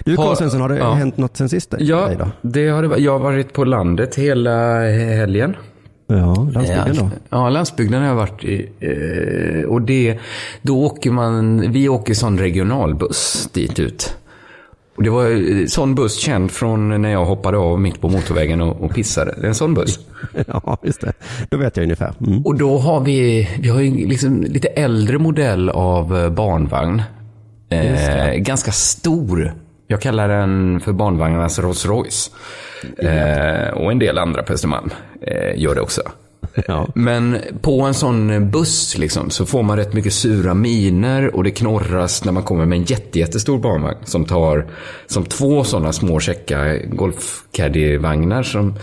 Du 0.04 0.16
Karl 0.16 0.36
Svensson, 0.36 0.62
har 0.62 0.70
det 0.70 0.78
ja. 0.78 0.94
hänt 0.94 1.18
något 1.18 1.38
sen 1.38 1.50
sist? 1.50 1.74
Ja, 1.80 2.10
det 2.42 2.68
har 2.70 2.84
det, 2.84 2.98
jag 2.98 3.12
har 3.12 3.20
varit 3.20 3.54
på 3.54 3.64
landet 3.64 4.16
hela 4.16 4.80
helgen. 5.16 5.56
Ja, 6.12 6.48
landsbygden 6.54 6.96
då. 6.96 7.10
Ja, 7.30 7.50
landsbygden 7.50 8.02
har 8.02 8.08
jag 8.08 8.16
varit 8.16 8.44
i. 8.44 8.70
eh, 8.80 9.70
Och 9.70 9.82
det, 9.82 10.18
då 10.62 10.84
åker 10.84 11.12
man, 11.12 11.72
vi 11.72 11.90
åker 11.90 12.14
sån 12.14 12.38
regionalbuss 12.40 13.50
dit 13.54 13.80
ut. 13.80 14.16
Och 14.98 15.04
det 15.04 15.10
var 15.10 15.30
eh, 15.60 15.66
sån 15.66 15.96
buss 15.96 16.16
känd 16.20 16.52
från 16.52 17.02
när 17.02 17.10
jag 17.10 17.26
hoppade 17.26 17.58
av 17.58 17.80
mitt 17.80 18.02
på 18.02 18.10
motorvägen 18.10 18.62
och, 18.62 18.82
och 18.82 18.94
pissade. 18.96 19.36
Det 19.38 19.44
är 19.44 19.48
en 19.48 19.56
sån 19.56 19.74
buss. 19.74 20.00
Ja, 20.48 20.78
just 20.84 21.02
det. 21.02 21.14
Då 21.50 21.58
vet 21.58 21.78
jag 21.78 21.84
ungefär. 21.84 22.14
Mm. 22.28 22.42
Och 22.46 22.56
då 22.58 22.78
har 22.78 23.00
vi, 23.00 23.50
vi 23.60 23.70
har 23.70 23.80
ju 23.82 24.08
liksom 24.08 24.42
lite 24.44 24.68
äldre 24.68 25.18
modell 25.18 25.70
av 25.70 26.18
eh, 26.18 26.30
barnvagn. 26.30 27.02
Eh, 27.70 28.34
ganska 28.36 28.72
stor. 28.72 29.54
Jag 29.92 30.02
kallar 30.02 30.28
den 30.28 30.80
för 30.80 30.92
barnvagnarnas 30.92 31.60
Rolls 31.60 31.86
Royce. 31.86 32.32
Eh, 32.98 33.74
och 33.74 33.92
en 33.92 34.00
del 34.00 34.18
andra 34.18 34.44
på 34.44 34.54
Östermalm 34.54 34.90
eh, 35.22 35.62
gör 35.62 35.76
det 35.76 35.82
också. 35.82 36.02
Ja. 36.68 36.88
Men 36.96 37.38
på 37.62 37.82
en 37.82 37.94
sån 37.94 38.52
buss 38.52 38.98
liksom, 38.98 39.30
så 39.30 39.46
får 39.46 39.64
man 39.64 39.78
rätt 39.78 39.94
mycket 39.94 40.14
sura 40.14 40.54
miner 40.54 41.36
och 41.36 41.44
det 41.44 41.52
knorras 41.52 42.26
när 42.26 42.32
man 42.32 42.44
kommer 42.44 42.66
med 42.66 42.78
en 42.78 42.84
jätte, 42.84 43.20
jättestor 43.20 43.60
barnvagn 43.60 43.98
som 44.04 44.26
tar 44.26 44.68
som 45.08 45.26
två 45.26 45.64
sådana 45.64 45.94
små 45.94 46.20
käcka 46.20 46.78
golfcaddy-vagnar 46.78 48.44
som, 48.44 48.74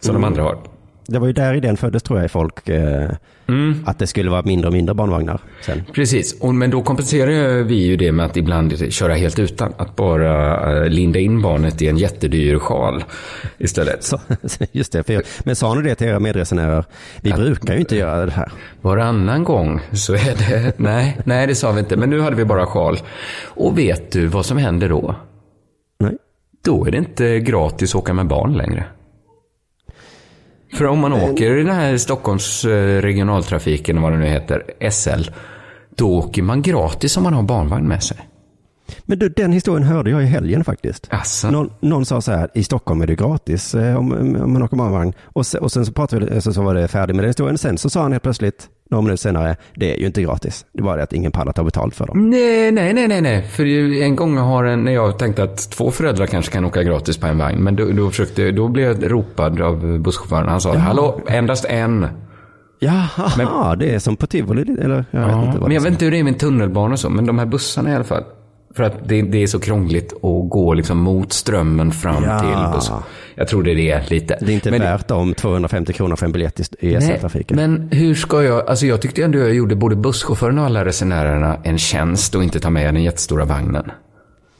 som 0.00 0.14
de 0.14 0.24
andra 0.24 0.42
har. 0.42 0.58
Det 1.06 1.18
var 1.18 1.26
ju 1.26 1.32
där 1.32 1.54
idén 1.54 1.76
föddes 1.76 2.02
tror 2.02 2.18
jag 2.18 2.26
i 2.26 2.28
folk. 2.28 2.68
Eh, 2.68 3.10
Mm. 3.46 3.82
Att 3.86 3.98
det 3.98 4.06
skulle 4.06 4.30
vara 4.30 4.42
mindre 4.42 4.66
och 4.66 4.72
mindre 4.72 4.94
barnvagnar 4.94 5.40
sen. 5.60 5.82
Precis, 5.92 6.40
och, 6.40 6.54
men 6.54 6.70
då 6.70 6.82
kompenserar 6.82 7.62
vi 7.62 7.74
ju 7.74 7.96
det 7.96 8.12
med 8.12 8.26
att 8.26 8.36
ibland 8.36 8.92
köra 8.92 9.14
helt 9.14 9.38
utan. 9.38 9.72
Att 9.76 9.96
bara 9.96 10.82
eh, 10.84 10.88
linda 10.88 11.18
in 11.18 11.42
barnet 11.42 11.82
i 11.82 11.88
en 11.88 11.96
jättedyr 11.98 12.58
sjal 12.58 13.04
istället. 13.58 14.04
Så, 14.04 14.20
just 14.72 14.92
det. 14.92 15.02
För, 15.02 15.22
men 15.44 15.56
sa 15.56 15.74
ni 15.74 15.82
det 15.82 15.94
till 15.94 16.06
era 16.06 16.20
medresenärer? 16.20 16.84
Vi 17.20 17.32
brukar 17.32 17.74
ju 17.74 17.80
inte 17.80 17.96
göra 17.96 18.26
det 18.26 18.32
här. 18.32 18.52
Varannan 18.80 19.44
gång 19.44 19.80
så 19.92 20.14
är 20.14 20.34
det... 20.38 20.72
Nej, 20.78 21.18
nej, 21.24 21.46
det 21.46 21.54
sa 21.54 21.72
vi 21.72 21.80
inte. 21.80 21.96
Men 21.96 22.10
nu 22.10 22.20
hade 22.20 22.36
vi 22.36 22.44
bara 22.44 22.66
sjal. 22.66 22.98
Och 23.44 23.78
vet 23.78 24.12
du 24.12 24.26
vad 24.26 24.46
som 24.46 24.56
händer 24.56 24.88
då? 24.88 25.14
Nej. 25.98 26.16
Då 26.64 26.86
är 26.86 26.90
det 26.90 26.98
inte 26.98 27.40
gratis 27.40 27.90
att 27.90 27.98
åka 27.98 28.12
med 28.12 28.26
barn 28.26 28.52
längre. 28.52 28.84
För 30.74 30.84
om 30.84 30.98
man 30.98 31.12
åker 31.12 31.56
i 31.56 31.62
den 31.62 31.74
här 31.74 31.96
Stockholms 31.96 32.64
eh, 32.64 33.02
regionaltrafiken, 33.02 34.02
vad 34.02 34.12
det 34.12 34.18
nu 34.18 34.26
heter, 34.26 34.90
SL, 34.90 35.30
då 35.96 36.18
åker 36.18 36.42
man 36.42 36.62
gratis 36.62 37.16
om 37.16 37.22
man 37.22 37.34
har 37.34 37.42
barnvagn 37.42 37.88
med 37.88 38.02
sig. 38.02 38.28
Men 39.02 39.18
du, 39.18 39.28
den 39.28 39.52
historien 39.52 39.82
hörde 39.82 40.10
jag 40.10 40.22
i 40.22 40.26
helgen 40.26 40.64
faktiskt. 40.64 41.06
Asså? 41.10 41.50
Någon, 41.50 41.70
någon 41.80 42.04
sa 42.04 42.20
så 42.20 42.32
här, 42.32 42.50
i 42.54 42.64
Stockholm 42.64 43.02
är 43.02 43.06
det 43.06 43.14
gratis 43.14 43.74
eh, 43.74 43.96
om, 43.96 44.12
om 44.42 44.52
man 44.52 44.62
åker 44.62 44.76
barnvagn. 44.76 45.12
Och, 45.22 45.46
se, 45.46 45.58
och 45.58 45.72
sen 45.72 45.86
så 45.86 45.92
pratade 45.92 46.26
vi, 46.26 46.40
så, 46.40 46.52
så 46.52 46.62
var 46.62 46.74
det 46.74 46.88
färdigt 46.88 47.16
med 47.16 47.22
den 47.22 47.30
historien. 47.30 47.58
Sen 47.58 47.78
så 47.78 47.90
sa 47.90 48.02
han 48.02 48.12
helt 48.12 48.22
plötsligt, 48.22 48.68
några 48.90 49.02
minuter 49.02 49.16
senare, 49.20 49.56
det 49.74 49.94
är 49.94 50.00
ju 50.00 50.06
inte 50.06 50.22
gratis. 50.22 50.66
Det 50.72 50.82
var 50.82 50.96
det 50.96 51.02
att 51.02 51.12
ingen 51.12 51.32
pallar 51.32 51.52
ta 51.52 51.64
betalt 51.64 51.94
för 51.96 52.06
dem. 52.06 52.30
Nej, 52.30 52.72
nej, 52.72 52.94
nej, 52.94 53.08
nej, 53.08 53.20
nej. 53.20 53.42
För 53.42 53.64
en 54.02 54.16
gång 54.16 54.36
har 54.36 54.64
en, 54.64 54.84
när 54.84 54.92
jag 54.92 55.18
tänkte 55.18 55.42
att 55.42 55.70
två 55.70 55.90
föräldrar 55.90 56.26
kanske 56.26 56.52
kan 56.52 56.64
åka 56.64 56.82
gratis 56.82 57.16
på 57.18 57.26
en 57.26 57.38
vagn. 57.38 57.58
Men 57.58 57.76
då, 57.76 57.84
då, 57.92 58.10
försökte, 58.10 58.50
då 58.50 58.68
blev 58.68 58.86
jag 58.86 59.10
ropad 59.12 59.60
av 59.60 59.98
busschauffören. 59.98 60.48
Han 60.48 60.60
sa, 60.60 60.74
hallå, 60.76 61.20
endast 61.28 61.64
en. 61.64 62.06
Jaha, 62.78 63.76
det 63.76 63.94
är 63.94 63.98
som 63.98 64.16
på 64.16 64.26
tivoli, 64.26 64.62
eller? 64.80 65.04
Jag 65.10 65.20
vet 65.20 65.30
Ja, 65.30 65.44
inte 65.46 65.58
vad 65.58 65.68
men 65.68 65.74
jag 65.74 65.80
är. 65.80 65.84
vet 65.84 65.92
inte 65.92 66.04
hur 66.04 66.12
det 66.12 66.18
är 66.18 66.24
med 66.24 66.38
tunnelbanor 66.38 66.92
och 66.92 66.98
så, 67.00 67.10
men 67.10 67.26
de 67.26 67.38
här 67.38 67.46
bussarna 67.46 67.90
i 67.92 67.94
alla 67.94 68.04
fall. 68.04 68.24
För 68.76 68.82
att 68.82 69.08
det, 69.08 69.22
det 69.22 69.42
är 69.42 69.46
så 69.46 69.60
krångligt 69.60 70.12
att 70.12 70.50
gå 70.50 70.74
liksom 70.74 70.98
mot 70.98 71.32
strömmen 71.32 71.92
fram 71.92 72.24
Ja. 72.24 72.38
till 72.40 72.76
bussen. 72.76 72.96
Jag 73.34 73.48
tror 73.48 73.62
det 73.62 73.70
är 73.70 73.74
det 73.74 74.10
lite. 74.10 74.38
Det 74.40 74.52
är 74.52 74.54
inte 74.54 74.70
men, 74.70 74.80
värt 74.80 75.08
de 75.08 75.34
250 75.34 75.92
kronor 75.92 76.16
för 76.16 76.26
en 76.26 76.32
biljett 76.32 76.60
i- 76.80 77.00
SL-trafiken. 77.00 77.56
men 77.56 77.88
hur 77.92 78.14
ska 78.14 78.42
jag, 78.42 78.68
alltså 78.68 78.86
jag 78.86 79.00
tyckte 79.02 79.22
ändå 79.22 79.38
jag 79.38 79.54
gjorde 79.54 79.76
både 79.76 79.96
busschauffören 79.96 80.58
och 80.58 80.64
alla 80.64 80.84
resenärerna 80.84 81.56
en 81.62 81.78
tjänst 81.78 82.34
och 82.34 82.42
inte 82.42 82.60
ta 82.60 82.70
med 82.70 82.94
den 82.94 83.02
jättestora 83.02 83.44
vagnen. 83.44 83.90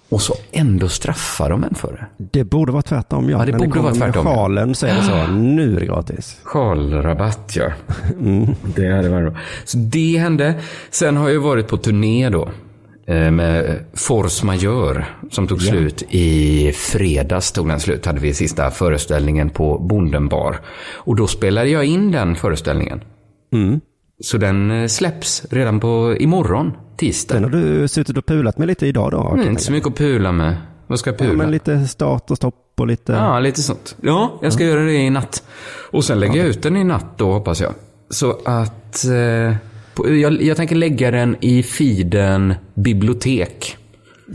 Och 0.08 0.20
så 0.22 0.34
ändå 0.52 0.88
straffar 0.88 1.50
de 1.50 1.64
en 1.64 1.74
för 1.74 1.92
det. 1.92 2.24
Det 2.38 2.44
borde 2.44 2.72
vara 2.72 2.82
tvärtom, 2.82 3.30
ja. 3.30 3.38
Ja, 3.38 3.44
det 3.46 3.52
När 3.52 3.58
borde 3.58 3.70
kommer 3.70 3.82
vara 3.82 3.94
med 3.94 4.02
tvärtom, 4.02 4.26
ja. 4.26 4.34
sjalen 4.34 4.74
så 4.74 4.86
är 4.86 4.94
det 4.94 5.02
så, 5.02 5.26
nu 5.32 5.76
är 5.76 5.80
det 5.80 5.86
gratis. 5.86 6.36
Sjalrabatt 6.42 7.52
ja. 7.56 7.70
Det 8.76 8.92
hade 8.96 9.08
varit 9.08 9.32
bra. 9.32 9.40
Så 9.64 9.78
det 9.78 10.18
hände. 10.18 10.54
Sen 10.90 11.16
har 11.16 11.28
jag 11.28 11.40
varit 11.40 11.68
på 11.68 11.76
turné 11.76 12.28
då. 12.30 12.48
Eh, 13.06 13.30
Med 13.30 13.84
Force 13.94 14.46
Majeure 14.46 15.06
som 15.30 15.46
tog 15.46 15.62
slut 15.62 16.02
i 16.10 16.72
fredags. 16.72 17.52
Tog 17.52 17.68
den 17.68 17.80
slut. 17.80 18.06
Hade 18.06 18.20
vi 18.20 18.34
sista 18.34 18.70
föreställningen 18.70 19.50
på 19.50 19.78
Bonden 19.78 20.28
bar. 20.28 20.60
Och 20.94 21.16
då 21.16 21.26
spelade 21.26 21.68
jag 21.68 21.84
in 21.84 22.12
den 22.12 22.36
föreställningen. 22.36 23.00
Så 24.20 24.38
den 24.38 24.70
eh, 24.70 24.86
släpps 24.86 25.44
redan 25.50 25.80
på 25.80 26.16
imorgon, 26.20 26.72
tisdag. 26.96 27.34
Den 27.34 27.44
har 27.44 27.50
du 27.50 27.88
suttit 27.88 28.16
och 28.18 28.26
pulat 28.26 28.58
med 28.58 28.68
lite 28.68 28.86
idag 28.86 29.10
då? 29.10 29.28
Mm, 29.34 29.48
inte 29.48 29.62
så 29.62 29.72
mycket 29.72 29.88
att 29.88 29.96
pula 29.96 30.32
med. 30.32 30.56
Vad 30.86 30.98
ska 30.98 31.10
jag 31.10 31.20
Ja, 31.20 31.24
pula? 31.24 31.34
men 31.38 31.50
lite 31.50 31.86
start 31.88 32.30
och 32.30 32.36
stopp 32.36 32.54
och 32.78 32.86
lite... 32.86 33.12
Ja, 33.12 33.40
lite 33.40 33.62
sånt. 33.62 33.96
Ja, 34.00 34.38
jag 34.42 34.52
ska 34.52 34.64
göra 34.64 34.80
det 34.80 34.92
i 34.94 35.10
natt. 35.10 35.42
Och 35.90 36.04
sen 36.04 36.20
lägger 36.20 36.36
jag 36.36 36.46
ut 36.46 36.62
den 36.62 36.76
i 36.76 36.84
natt 36.84 37.06
då, 37.18 37.32
hoppas 37.32 37.60
jag. 37.60 37.72
Så 38.10 38.38
att... 38.44 39.04
Eh, 39.04 39.56
jag, 39.96 40.42
jag 40.42 40.56
tänker 40.56 40.76
lägga 40.76 41.10
den 41.10 41.36
i 41.40 41.62
feeden 41.62 42.54
bibliotek. 42.74 43.76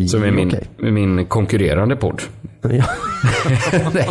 Som 0.08 0.24
är 0.24 0.32
min, 0.32 0.48
okej. 0.48 0.92
min 0.92 1.26
konkurrerande 1.26 1.96
podd. 1.96 2.22
Ja. 2.62 2.86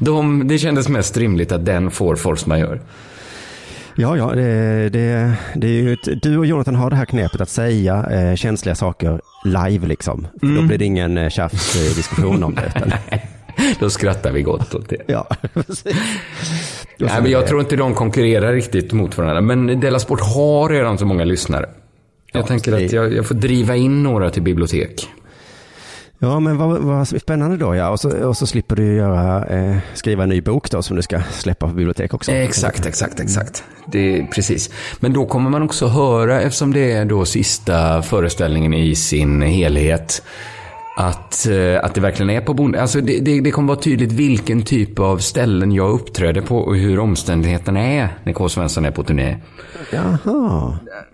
De, 0.00 0.48
det 0.48 0.58
kändes 0.58 0.88
mest 0.88 1.16
rimligt 1.16 1.52
att 1.52 1.64
den 1.66 1.90
får 1.90 2.16
force 2.16 2.48
majeure. 2.48 2.80
Ja, 3.96 4.16
ja, 4.16 4.32
det, 4.34 4.88
det, 4.88 5.32
det 5.54 5.66
är 5.66 5.70
ju 5.72 5.92
ett, 5.92 6.22
du 6.22 6.38
och 6.38 6.46
Jonathan 6.46 6.74
har 6.74 6.90
det 6.90 6.96
här 6.96 7.04
knepet 7.04 7.40
att 7.40 7.48
säga 7.48 8.06
eh, 8.10 8.34
känsliga 8.36 8.74
saker 8.74 9.20
live 9.44 9.86
liksom. 9.86 10.26
För 10.40 10.46
Mm. 10.46 10.62
då 10.62 10.68
blir 10.68 10.78
det 10.78 10.84
ingen 10.84 11.18
eh, 11.18 11.28
tjafsdiskussion 11.28 12.42
om 12.42 12.54
det. 12.54 12.98
Då 13.80 13.90
skrattar 13.90 14.32
vi 14.32 14.42
gott 14.42 14.74
åt 14.74 14.88
det. 14.88 14.96
ja. 15.06 15.28
Nej, 16.98 17.22
men 17.22 17.30
jag 17.30 17.46
tror 17.46 17.60
inte 17.60 17.76
de 17.76 17.94
konkurrerar 17.94 18.52
riktigt 18.52 18.92
mot 18.92 19.18
varandra. 19.18 19.40
Men 19.40 19.80
Della 19.80 19.98
Sport 19.98 20.20
har 20.20 20.68
redan 20.68 20.98
så 20.98 21.06
många 21.06 21.24
lyssnare. 21.24 21.68
Jag 22.32 22.46
tänker 22.46 22.70
det- 22.78 22.84
att 22.86 22.92
jag, 22.92 23.12
jag 23.14 23.26
får 23.26 23.34
driva 23.34 23.76
in 23.76 24.02
några 24.02 24.30
till 24.30 24.42
bibliotek. 24.42 25.08
Ja, 26.18 26.40
men 26.40 26.56
vad, 26.58 26.80
vad 26.80 27.08
spännande 27.08 27.56
då 27.56 27.74
ja. 27.74 27.90
Och 27.90 28.00
så, 28.00 28.10
och 28.28 28.36
så 28.36 28.46
slipper 28.46 28.76
du 28.76 28.94
göra, 28.94 29.44
eh, 29.46 29.76
skriva 29.94 30.22
en 30.22 30.28
ny 30.28 30.40
bok 30.40 30.70
då 30.70 30.82
som 30.82 30.96
du 30.96 31.02
ska 31.02 31.20
släppa 31.30 31.66
på 31.68 31.72
bibliotek 31.74 32.14
också. 32.14 32.32
Exakt, 32.32 32.86
exakt, 32.86 33.20
exakt. 33.20 33.64
Det 33.86 34.26
precis. 34.34 34.70
Men 35.00 35.12
då 35.12 35.26
kommer 35.26 35.50
man 35.50 35.62
också 35.62 35.86
höra, 35.86 36.40
eftersom 36.40 36.72
det 36.72 36.92
är 36.92 37.04
då 37.04 37.24
sista 37.24 38.02
föreställningen 38.02 38.74
i 38.74 38.94
sin 38.94 39.42
helhet, 39.42 40.22
att, 40.94 41.46
eh, 41.46 41.84
att 41.84 41.94
det 41.94 42.00
verkligen 42.00 42.30
är 42.30 42.40
på 42.40 42.54
bonden. 42.54 42.80
Alltså 42.80 43.00
det, 43.00 43.18
det, 43.20 43.40
det 43.40 43.50
kommer 43.50 43.68
vara 43.68 43.80
tydligt 43.80 44.12
vilken 44.12 44.62
typ 44.62 44.98
av 44.98 45.18
ställen 45.18 45.72
jag 45.72 45.90
uppträder 45.90 46.40
på 46.40 46.58
och 46.58 46.76
hur 46.76 46.98
omständigheterna 46.98 47.80
är 47.80 48.08
när 48.24 48.32
K. 48.32 48.48
Svensson 48.48 48.84
är 48.84 48.90
på 48.90 49.02
turné. 49.02 49.36
Jaha. 49.92 50.18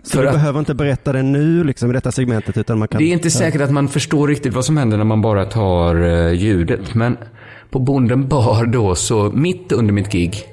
Så 0.03 0.09
För 0.15 0.21
du 0.21 0.27
att- 0.29 0.35
behöver 0.35 0.59
inte 0.59 0.73
berätta 0.73 1.13
det 1.13 1.21
nu 1.23 1.63
liksom 1.63 1.89
i 1.89 1.93
detta 1.93 2.11
segmentet 2.11 2.57
utan 2.57 2.79
man 2.79 2.87
kan... 2.87 2.99
Det 2.99 3.05
är 3.05 3.13
inte 3.13 3.29
säkert 3.31 3.61
att 3.61 3.71
man 3.71 3.87
förstår 3.87 4.27
riktigt 4.27 4.53
vad 4.53 4.65
som 4.65 4.77
händer 4.77 4.97
när 4.97 5.05
man 5.05 5.21
bara 5.21 5.45
tar 5.45 5.95
eh, 6.27 6.31
ljudet. 6.33 6.93
Men 6.95 7.17
på 7.69 7.79
Bonden 7.79 8.27
bar 8.27 8.65
då, 8.65 8.95
så 8.95 9.31
mitt 9.33 9.71
under 9.71 9.93
mitt 9.93 10.11
gig, 10.11 10.43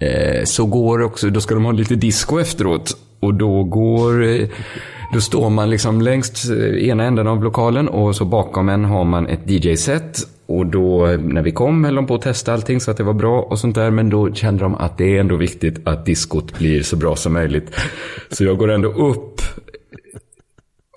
eh, 0.00 0.44
så 0.44 0.66
går 0.66 1.02
också, 1.02 1.30
då 1.30 1.40
ska 1.40 1.54
de 1.54 1.64
ha 1.64 1.72
lite 1.72 1.94
disco 1.94 2.40
efteråt. 2.40 2.96
Och 3.20 3.34
då 3.34 3.64
går, 3.64 4.24
eh, 4.24 4.48
då 5.12 5.20
står 5.20 5.50
man 5.50 5.70
liksom 5.70 6.00
längst 6.00 6.50
eh, 6.50 6.88
ena 6.88 7.04
änden 7.04 7.26
av 7.26 7.44
lokalen 7.44 7.88
och 7.88 8.16
så 8.16 8.24
bakom 8.24 8.68
en 8.68 8.84
har 8.84 9.04
man 9.04 9.26
ett 9.26 9.50
DJ-set. 9.50 10.18
Och 10.46 10.66
då 10.66 11.06
när 11.06 11.42
vi 11.42 11.52
kom 11.52 11.84
höll 11.84 11.94
de 11.94 12.06
på 12.06 12.14
att 12.14 12.22
testa 12.22 12.52
allting 12.52 12.80
så 12.80 12.90
att 12.90 12.96
det 12.96 13.02
var 13.02 13.12
bra 13.12 13.40
och 13.40 13.58
sånt 13.58 13.74
där. 13.74 13.90
Men 13.90 14.10
då 14.10 14.34
kände 14.34 14.62
de 14.62 14.74
att 14.74 14.98
det 14.98 15.16
är 15.16 15.20
ändå 15.20 15.36
viktigt 15.36 15.86
att 15.88 16.06
diskot 16.06 16.58
blir 16.58 16.82
så 16.82 16.96
bra 16.96 17.16
som 17.16 17.32
möjligt. 17.32 17.74
Så 18.30 18.44
jag 18.44 18.58
går 18.58 18.70
ändå 18.70 18.88
upp 18.88 19.35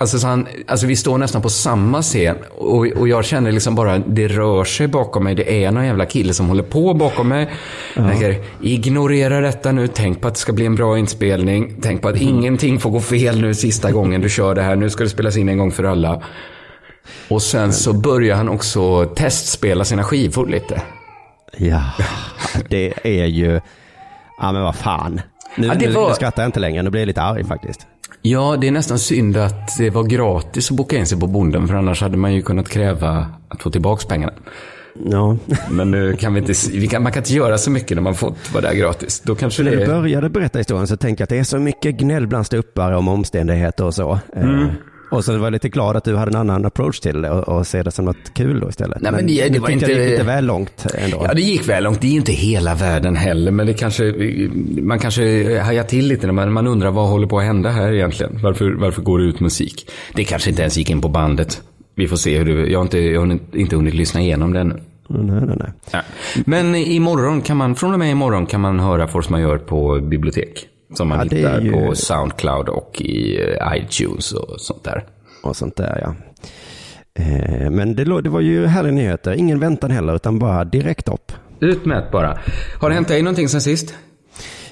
Alltså, 0.01 0.19
så 0.19 0.27
han, 0.27 0.47
alltså 0.67 0.87
vi 0.87 0.95
står 0.95 1.17
nästan 1.17 1.41
på 1.41 1.49
samma 1.49 2.01
scen 2.01 2.37
och, 2.57 2.87
och 2.87 3.07
jag 3.07 3.25
känner 3.25 3.51
liksom 3.51 3.75
bara, 3.75 3.97
det 3.97 4.27
rör 4.27 4.63
sig 4.63 4.87
bakom 4.87 5.23
mig. 5.23 5.35
Det 5.35 5.63
är 5.65 5.71
någon 5.71 5.85
jävla 5.85 6.05
kille 6.05 6.33
som 6.33 6.47
håller 6.49 6.63
på 6.63 6.93
bakom 6.93 7.27
mig. 7.27 7.49
Jag 7.95 8.09
tänker, 8.09 8.35
ignorera 8.61 9.41
detta 9.41 9.71
nu. 9.71 9.87
Tänk 9.87 10.21
på 10.21 10.27
att 10.27 10.33
det 10.33 10.39
ska 10.39 10.53
bli 10.53 10.65
en 10.65 10.75
bra 10.75 10.97
inspelning. 10.97 11.75
Tänk 11.81 12.01
på 12.01 12.09
att 12.09 12.17
ingenting 12.21 12.79
får 12.79 12.89
gå 12.89 12.99
fel 12.99 13.41
nu 13.41 13.53
sista 13.53 13.91
gången 13.91 14.21
du 14.21 14.29
kör 14.29 14.55
det 14.55 14.61
här. 14.61 14.75
Nu 14.75 14.89
ska 14.89 15.03
det 15.03 15.09
spelas 15.09 15.37
in 15.37 15.49
en 15.49 15.57
gång 15.57 15.71
för 15.71 15.83
alla. 15.83 16.21
Och 17.27 17.41
sen 17.41 17.73
så 17.73 17.93
börjar 17.93 18.35
han 18.35 18.49
också 18.49 19.05
testspela 19.05 19.83
sina 19.85 20.03
skivor 20.03 20.47
lite. 20.47 20.81
Ja, 21.57 21.81
det 22.69 22.93
är 23.03 23.25
ju... 23.25 23.59
Ja, 24.41 24.51
men 24.51 24.61
vad 24.61 24.75
fan. 24.75 25.21
Nu, 25.55 25.67
Ja, 25.67 25.73
var- 25.93 26.09
nu 26.09 26.15
skrattar 26.15 26.43
jag 26.43 26.47
inte 26.47 26.59
längre, 26.59 26.83
nu 26.83 26.89
blir 26.89 27.01
jag 27.01 27.07
lite 27.07 27.21
arg 27.21 27.43
faktiskt. 27.43 27.87
Ja, 28.21 28.57
det 28.61 28.67
är 28.67 28.71
nästan 28.71 28.99
synd 28.99 29.37
att 29.37 29.77
det 29.77 29.89
var 29.89 30.03
gratis 30.03 30.71
att 30.71 30.77
boka 30.77 30.97
in 30.97 31.05
sig 31.05 31.19
på 31.19 31.27
Bonden. 31.27 31.67
För 31.67 31.75
annars 31.75 32.01
hade 32.01 32.17
man 32.17 32.33
ju 32.33 32.41
kunnat 32.41 32.69
kräva 32.69 33.27
att 33.47 33.61
få 33.61 33.69
tillbaka 33.69 34.07
pengarna. 34.07 34.33
Ja. 35.05 35.37
Men 35.69 35.91
nu 35.91 36.15
kan 36.15 36.33
vi 36.33 36.39
inte, 36.39 36.53
vi 36.71 36.87
kan, 36.87 37.03
man 37.03 37.11
kan 37.11 37.21
inte 37.23 37.33
göra 37.33 37.57
så 37.57 37.71
mycket 37.71 37.97
när 37.97 38.01
man 38.01 38.15
fått 38.15 38.53
vara 38.53 38.61
där 38.61 38.73
gratis. 38.73 39.21
Då 39.25 39.35
kanske 39.35 39.63
När 39.63 39.71
du 39.71 39.85
började 39.85 40.29
berätta 40.29 40.57
historien 40.57 40.87
så 40.87 40.97
tänkte 40.97 41.21
jag 41.21 41.25
att 41.25 41.29
det 41.29 41.37
är 41.37 41.43
så 41.43 41.59
mycket 41.59 41.95
gnäll 41.95 42.27
bland 42.27 42.45
ståuppare 42.45 42.97
om 42.97 43.07
omständigheter 43.07 43.85
och 43.85 43.93
så. 43.95 44.19
Eh, 44.35 44.43
Mm. 44.43 44.67
Och 45.11 45.25
så 45.25 45.37
var 45.37 45.45
jag 45.45 45.51
lite 45.51 45.69
glad 45.69 45.95
att 45.95 46.03
du 46.03 46.15
hade 46.15 46.31
en 46.31 46.35
annan 46.35 46.65
approach 46.65 46.99
till 46.99 47.21
det 47.21 47.29
och, 47.29 47.49
och 47.57 47.67
se 47.67 47.83
det 47.83 47.91
som 47.91 48.05
något 48.05 48.33
kul 48.33 48.59
då 48.59 48.69
istället. 48.69 49.01
Nej, 49.01 49.11
men 49.11 49.27
det- 49.27 49.43
det 49.43 49.49
nu 49.49 49.59
var 49.59 49.69
inte- 49.69 49.85
det 49.85 49.91
gick 50.01 50.11
lite 50.11 50.23
väl 50.23 50.45
långt 50.45 50.85
ändå. 50.97 51.21
Ja, 51.27 51.33
det 51.33 51.41
gick 51.41 51.69
väl 51.69 51.83
långt. 51.83 52.01
Det 52.01 52.07
är 52.07 52.11
inte 52.11 52.31
hela 52.31 52.75
världen 52.75 53.15
heller. 53.15 53.51
Men 53.51 53.67
det 53.67 53.73
kanske, 53.73 54.13
man 54.81 54.99
kanske 54.99 55.59
hajar 55.59 55.83
till 55.83 56.07
lite 56.07 56.25
när 56.27 56.33
man, 56.33 56.53
man 56.53 56.67
undrar 56.67 56.91
vad 56.91 57.09
håller 57.09 57.27
på 57.27 57.39
att 57.39 57.45
hända 57.45 57.69
här 57.69 57.91
egentligen. 57.93 58.39
Varför, 58.43 58.71
varför 58.71 59.01
går 59.01 59.19
det 59.19 59.25
ut 59.25 59.39
musik? 59.39 59.89
Det 60.13 60.23
kanske 60.23 60.49
inte 60.49 60.61
ens 60.61 60.77
gick 60.77 60.89
in 60.89 61.01
på 61.01 61.09
bandet. 61.09 61.61
Vi 61.95 62.07
får 62.07 62.17
se 62.17 62.37
hur 62.37 62.45
det... 62.45 62.69
Jag 62.71 62.79
har 62.79 62.83
inte, 62.83 62.99
jag 62.99 63.21
har 63.21 63.39
inte 63.53 63.75
hunnit 63.75 63.93
lyssna 63.93 64.21
igenom 64.21 64.53
det 64.53 64.59
ännu. 64.59 64.79
Nej, 65.07 65.41
nej, 65.47 65.55
nej. 65.59 65.71
Ja. 65.91 65.99
Men 66.45 66.75
imorgon 66.75 67.41
kan 67.41 67.57
man, 67.57 67.75
från 67.75 67.93
och 67.93 67.99
med 67.99 68.11
imorgon 68.11 68.45
kan 68.45 68.61
man 68.61 68.79
höra 68.79 69.07
Force 69.07 69.31
Majeure 69.31 69.59
på 69.59 69.99
bibliotek. 70.01 70.65
Som 70.93 71.07
man 71.07 71.17
Ja, 71.31 71.37
hittar 71.37 71.61
ju- 71.61 71.71
på 71.71 71.95
Soundcloud 71.95 72.69
och 72.69 73.01
i 73.01 73.41
eh, 73.61 73.77
iTunes 73.77 74.31
och 74.31 74.61
sånt 74.61 74.83
där. 74.83 75.05
Och 75.43 75.55
sånt 75.55 75.75
där 75.75 75.99
ja. 76.01 76.15
Eh, 77.23 77.69
Men 77.69 77.95
det, 77.95 78.21
det 78.21 78.29
var 78.29 78.41
ju 78.41 78.65
härliga 78.65 78.93
nyheter. 78.93 79.33
Ingen 79.33 79.59
väntan 79.59 79.91
heller, 79.91 80.15
utan 80.15 80.39
bara 80.39 80.63
direkt 80.65 81.07
upp. 81.09 81.31
Utmätt 81.59 82.11
bara. 82.11 82.39
Har 82.81 82.89
det 82.89 82.95
hänt 82.95 83.07
dig 83.07 83.21
någonting 83.21 83.49
sen 83.49 83.61
sist? 83.61 83.95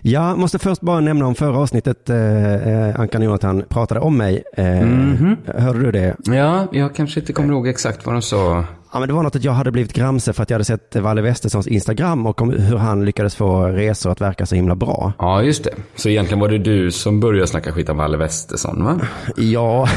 Jag 0.02 0.38
måste 0.38 0.60
först 0.60 0.82
bara 0.82 1.00
nämna 1.00 1.26
om 1.26 1.36
förra 1.36 1.58
avsnittet, 1.58 2.10
eh, 2.10 2.54
eh, 2.90 3.00
Ankan 3.00 3.22
Jonathan 3.22 3.64
pratade 3.70 4.00
om 4.00 4.18
mig. 4.18 4.44
Eh, 4.58 4.66
Mhm. 4.86 5.38
Hörde 5.56 5.80
du 5.80 5.92
det? 5.92 6.16
Ja, 6.24 6.68
jag 6.72 6.96
kanske 6.96 7.20
inte 7.20 7.34
kommer 7.34 7.54
ihåg 7.54 7.68
exakt 7.68 8.06
vad 8.06 8.16
de 8.16 8.22
sa. 8.22 8.64
Ja, 8.94 9.00
men 9.00 9.08
det 9.08 9.14
var 9.14 9.24
något 9.24 9.36
att 9.36 9.44
jag 9.44 9.52
hade 9.52 9.72
blivit 9.72 9.94
gramse 9.94 10.34
för 10.34 10.44
att 10.44 10.50
jag 10.50 10.56
hade 10.56 10.66
sett 10.66 10.96
Valle 10.96 11.22
Westessons 11.22 11.68
Instagram 11.68 12.26
och 12.26 12.42
om 12.42 12.50
hur 12.50 12.78
han 12.78 13.06
lyckades 13.06 13.36
få 13.36 13.66
resor 13.66 14.12
att 14.12 14.22
verka 14.22 14.46
så 14.46 14.56
himla 14.56 14.76
bra. 14.76 15.14
Ja, 15.20 15.44
just 15.44 15.64
det. 15.64 15.74
Så 15.96 16.10
egentligen 16.10 16.40
var 16.40 16.50
det 16.50 16.58
du 16.58 16.92
som 16.92 17.20
började 17.20 17.48
snacka 17.48 17.72
skit 17.72 17.90
om 17.90 17.98
Valle 17.98 18.18
Westesson, 18.18 18.84
va? 18.84 19.00
Ja, 19.38 19.88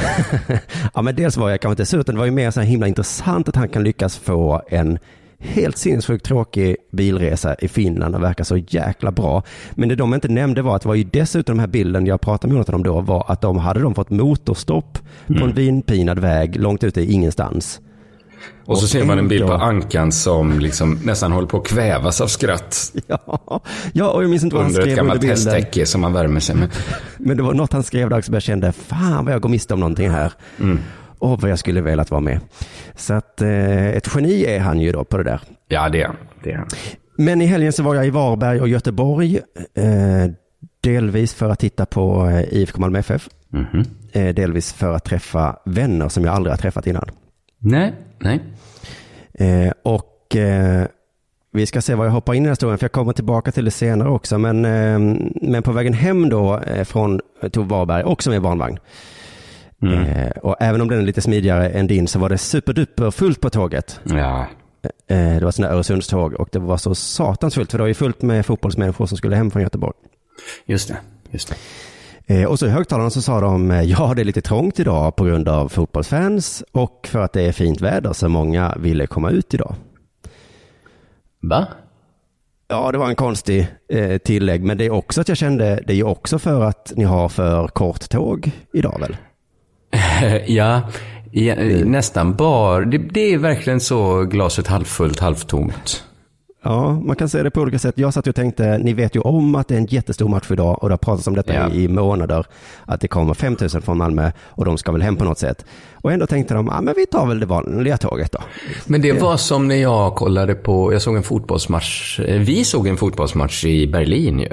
ja 0.95 1.03
men 1.03 1.17
dels 1.17 1.37
var 1.37 1.51
jag 1.51 1.61
kanske 1.61 1.73
inte 1.73 1.87
sur, 1.87 2.01
utan 2.01 2.15
det 2.15 2.19
var 2.19 2.27
ju 2.27 2.31
mer 2.31 2.51
så 2.51 2.61
här 2.61 2.67
himla 2.67 2.89
intressant 2.89 3.49
att 3.49 3.57
han 3.57 3.69
kan 3.69 3.85
lyckas 3.85 4.17
få 4.17 4.63
en 4.69 4.99
helt 5.39 5.77
sinnessjukt 5.77 6.25
tråkig 6.25 6.77
bilresa 6.93 7.55
i 7.55 7.69
Finland 7.69 8.15
och 8.15 8.23
verkar 8.23 8.45
så 8.45 8.57
jäkla 8.57 9.13
bra. 9.13 9.43
Men 9.71 9.89
det 9.89 9.95
de 9.95 10.15
inte 10.15 10.29
nämnde 10.29 10.63
var 10.63 10.77
att 10.77 10.83
det 10.83 10.89
var 10.89 10.95
ju 10.95 11.05
dessutom 11.05 11.55
den 11.57 11.61
här 11.61 11.67
bilden 11.67 12.07
jag 12.07 12.21
pratade 12.21 12.49
med 12.49 12.55
Jonathan 12.55 12.75
om 12.75 12.83
då 12.83 13.01
var 13.01 13.25
att 13.29 13.41
de 13.41 13.59
hade 13.59 13.81
de 13.81 13.95
fått 13.95 14.11
motorstopp 14.11 14.99
på 15.27 15.45
en 15.45 15.53
vinpinad 15.53 16.19
väg 16.19 16.57
långt 16.61 16.85
ute 16.85 17.01
i 17.01 17.13
ingenstans. 17.13 17.81
Och 18.65 18.79
så 18.79 18.87
ser 18.89 19.05
man 19.05 19.19
en 19.19 19.29
bild 19.29 19.47
på 19.47 19.53
Ankan 19.53 20.13
som 20.13 20.59
liksom 20.59 20.99
nästan 21.05 21.33
håller 21.33 21.49
på 21.49 21.57
att 21.59 21.67
kvävas 21.67 22.21
av 22.21 22.27
skratt. 22.27 22.93
Ja, 23.07 23.61
ja 23.93 24.11
och 24.11 24.23
jag 24.23 24.31
minns 24.31 24.43
inte 24.45 24.57
vad 24.57 24.65
han 24.65 24.71
Under 24.71 24.81
ett 24.81 24.85
skrev 24.85 24.93
under 24.93 25.03
gammalt 25.03 25.21
bilden. 25.21 25.37
hästtäcke 25.55 25.87
som 25.87 26.01
man 26.01 26.13
värmer 26.13 26.41
sig 26.41 26.57
med. 26.57 26.69
Men 27.19 27.37
det 27.37 27.43
var 27.43 27.55
något 27.55 27.73
han 27.73 27.83
skrev 27.83 28.11
där 28.11 28.21
som 28.21 28.35
jag 28.35 28.43
kände, 28.43 28.73
fan 28.73 29.25
vad 29.25 29.35
jag 29.35 29.43
går 29.43 29.49
miste 29.49 29.75
om 29.75 29.81
någonting 29.81 30.11
här. 30.11 30.33
Och 31.19 31.41
vad 31.43 31.51
jag 31.51 31.59
skulle 31.59 31.81
velat 31.81 32.11
vara 32.11 32.21
med. 32.21 32.41
Så 32.97 33.15
att 33.15 33.41
eh, 33.43 33.87
ett 33.89 34.09
geni 34.15 34.45
är 34.45 34.61
han 34.61 34.81
ju 34.81 34.93
då 34.93 35.05
på 35.05 35.17
det 35.17 35.25
där. 35.25 35.41
Ja, 35.69 35.89
det 35.89 36.03
är 36.03 36.11
det. 36.43 36.51
Är 36.53 36.57
han. 36.57 36.67
Men 37.19 37.43
i 37.43 37.47
helgen 37.47 37.73
så 37.73 37.83
var 37.83 37.95
jag 37.95 38.07
i 38.07 38.11
Varberg 38.11 38.61
och 38.61 38.69
Göteborg. 38.69 39.41
Eh, 39.75 40.31
delvis 40.83 41.35
för 41.35 41.51
att 41.51 41.59
titta 41.59 41.87
på 41.87 42.27
eh, 42.27 42.41
IFK 42.59 42.81
Malmö 42.81 42.99
FF. 42.99 43.29
Mhm. 43.53 43.85
Eh, 44.13 44.35
delvis 44.35 44.73
för 44.73 44.93
att 44.93 45.05
träffa 45.05 45.57
vänner 45.65 46.09
som 46.09 46.25
jag 46.25 46.35
aldrig 46.35 46.53
har 46.53 46.59
träffat 46.59 46.87
innan. 46.87 47.11
Nej, 47.63 47.95
nej. 48.19 48.41
Eh, 49.35 49.73
och 49.83 50.37
eh, 50.37 50.87
vi 51.53 51.67
ska 51.67 51.81
se 51.81 51.95
vad 51.95 52.07
jag 52.07 52.13
hoppar 52.13 52.35
in 52.35 52.37
i 52.37 52.41
den 52.41 52.47
här 52.47 52.53
historien, 52.53 52.79
för 52.79 52.85
jag 52.85 52.93
kommer 52.93 53.13
tillbaka 53.13 53.53
till 53.53 53.65
det 53.65 53.71
senare 53.71 54.09
också. 54.09 54.39
Men, 54.39 54.65
eh, 54.65 55.19
men 55.43 55.63
på 55.63 55.73
vägen 55.73 55.93
hem 55.93 56.29
då 56.29 56.59
eh, 56.59 56.85
från 56.85 57.21
Tove 57.53 57.69
Varberg, 57.69 58.05
också 58.05 58.31
med 58.31 58.43
barnvagn. 58.43 58.79
Eh, 59.83 60.31
och 60.31 60.57
även 60.61 60.81
om 60.81 60.89
den 60.89 60.99
är 60.99 61.03
lite 61.03 61.21
smidigare 61.21 61.69
än 61.69 61.87
din 61.87 62.09
så 62.09 62.19
var 62.19 62.29
det 62.29 62.39
superduper 62.39 63.11
fullt 63.11 63.41
på 63.41 63.51
tåget. 63.51 64.01
Ja, 64.05 64.47
Eh, 64.83 65.39
det 65.39 65.45
var 65.45 65.51
sådana 65.51 65.75
Öresundståg 65.75 66.35
och 66.35 66.49
det 66.53 66.59
var 66.59 66.77
så 66.77 66.95
satans 66.95 67.55
fullt, 67.55 67.71
för 67.71 67.79
det 67.79 67.83
var 67.83 67.89
ju 67.89 67.95
fullt 67.95 68.23
med 68.23 68.47
fotbollsmänniskor 68.47 69.07
som 69.07 69.17
skulle 69.19 69.37
hem 69.37 69.51
från 69.51 69.63
Göteborg. 69.63 69.97
just 70.67 70.89
det. 70.89 70.97
Just 71.31 71.49
det. 71.49 71.55
Eh, 72.31 72.45
och 72.45 72.59
så 72.59 72.67
i 72.67 72.71
högtalarna 72.71 73.11
så 73.11 73.23
sa 73.23 73.41
de, 73.41 73.71
eh, 73.71 73.83
ja 73.83 74.13
det 74.17 74.23
är 74.23 74.25
lite 74.25 74.41
trångt 74.41 74.81
idag 74.81 75.17
på 75.17 75.25
grund 75.25 75.49
av 75.49 75.69
fotbollsfans 75.69 76.65
och 76.73 77.09
för 77.11 77.19
att 77.19 77.33
det 77.33 77.43
är 77.43 77.53
fint 77.53 77.81
väder 77.81 78.13
så 78.13 78.29
många 78.29 78.75
ville 78.81 79.07
komma 79.07 79.31
ut 79.31 79.55
idag. 79.55 79.75
Va? 81.43 81.67
Ja, 82.69 82.93
det 82.93 82.99
var 82.99 83.09
en 83.09 83.15
konstig 83.15 83.69
eh, 83.93 84.19
tillägg, 84.19 84.65
men 84.65 84.79
det 84.79 84.87
är 84.87 84.91
också 84.91 85.21
att 85.21 85.29
jag 85.29 85.37
kände, 85.37 85.83
det 85.87 85.93
är 85.93 85.97
ju 85.97 86.05
också 86.05 86.39
för 86.39 86.63
att 86.63 86.93
ni 86.97 87.05
har 87.05 87.29
för 87.29 87.69
kort 87.69 88.09
tåg 88.09 88.51
idag 88.73 89.01
väl? 89.01 89.17
Ja, 90.47 90.83
ja 91.33 91.55
nästan 91.85 92.37
bara. 92.37 92.85
Det, 92.85 92.99
det 92.99 93.21
är 93.21 93.39
verkligen 93.39 93.81
så 93.81 94.25
glaset 94.25 94.67
halvfullt, 94.67 95.21
halvtomt. 95.21 96.05
Ja, 96.63 96.93
man 97.05 97.17
kan 97.17 97.29
säga 97.29 97.45
det 97.45 97.51
på 97.51 97.61
olika 97.61 97.79
sätt. 97.79 97.95
Jag 97.99 98.15
satt 98.15 98.27
och 98.27 98.35
tänkte, 98.35 98.79
ni 98.79 98.93
vet 98.93 99.17
ju 99.17 99.21
om 99.21 99.55
att 99.55 99.69
det 99.69 99.75
är 99.75 99.79
en 99.79 99.87
jättestor 99.87 100.29
match 100.29 100.51
idag 100.51 100.83
och 100.83 100.89
det 100.89 100.93
har 100.93 100.99
pratats 100.99 101.27
om 101.27 101.35
detta 101.35 101.55
Ja. 101.55 101.71
i, 101.71 101.89
månader, 101.89 102.47
att 102.85 103.01
det 103.01 103.09
kommer 103.09 103.35
5000 103.35 103.83
från 103.83 103.99
Malmö 103.99 104.31
och 104.41 104.65
de 104.65 104.79
ska 104.79 104.93
väl 104.93 105.03
hem 105.03 105.17
på 105.17 105.25
något 105.25 105.39
sätt. 105.39 105.65
Och 105.95 106.13
ändå 106.13 106.27
tänkte 106.27 106.55
de, 106.55 106.67
ja 106.67 106.81
men 106.81 106.95
vi 106.97 107.07
tar 107.07 107.27
väl 107.27 107.41
det 107.41 107.47
vanliga 107.47 107.97
tåget 107.97 108.33
då. 108.33 108.39
Men 108.87 109.03
det 109.03 109.13
var 109.13 109.37
som 109.37 109.69
när 109.69 109.75
jag 109.77 110.15
kollade 110.15 110.55
på, 110.55 110.93
jag 110.93 111.03
såg 111.03 111.17
en 111.17 111.23
fotbollsmatch, 111.23 112.21
eh, 112.21 112.41
vi 112.41 112.65
såg 112.65 112.87
en 112.89 112.97
fotbollsmatch 112.97 113.65
i 113.65 113.87
Berlin 113.87 114.39
ju. 114.39 114.49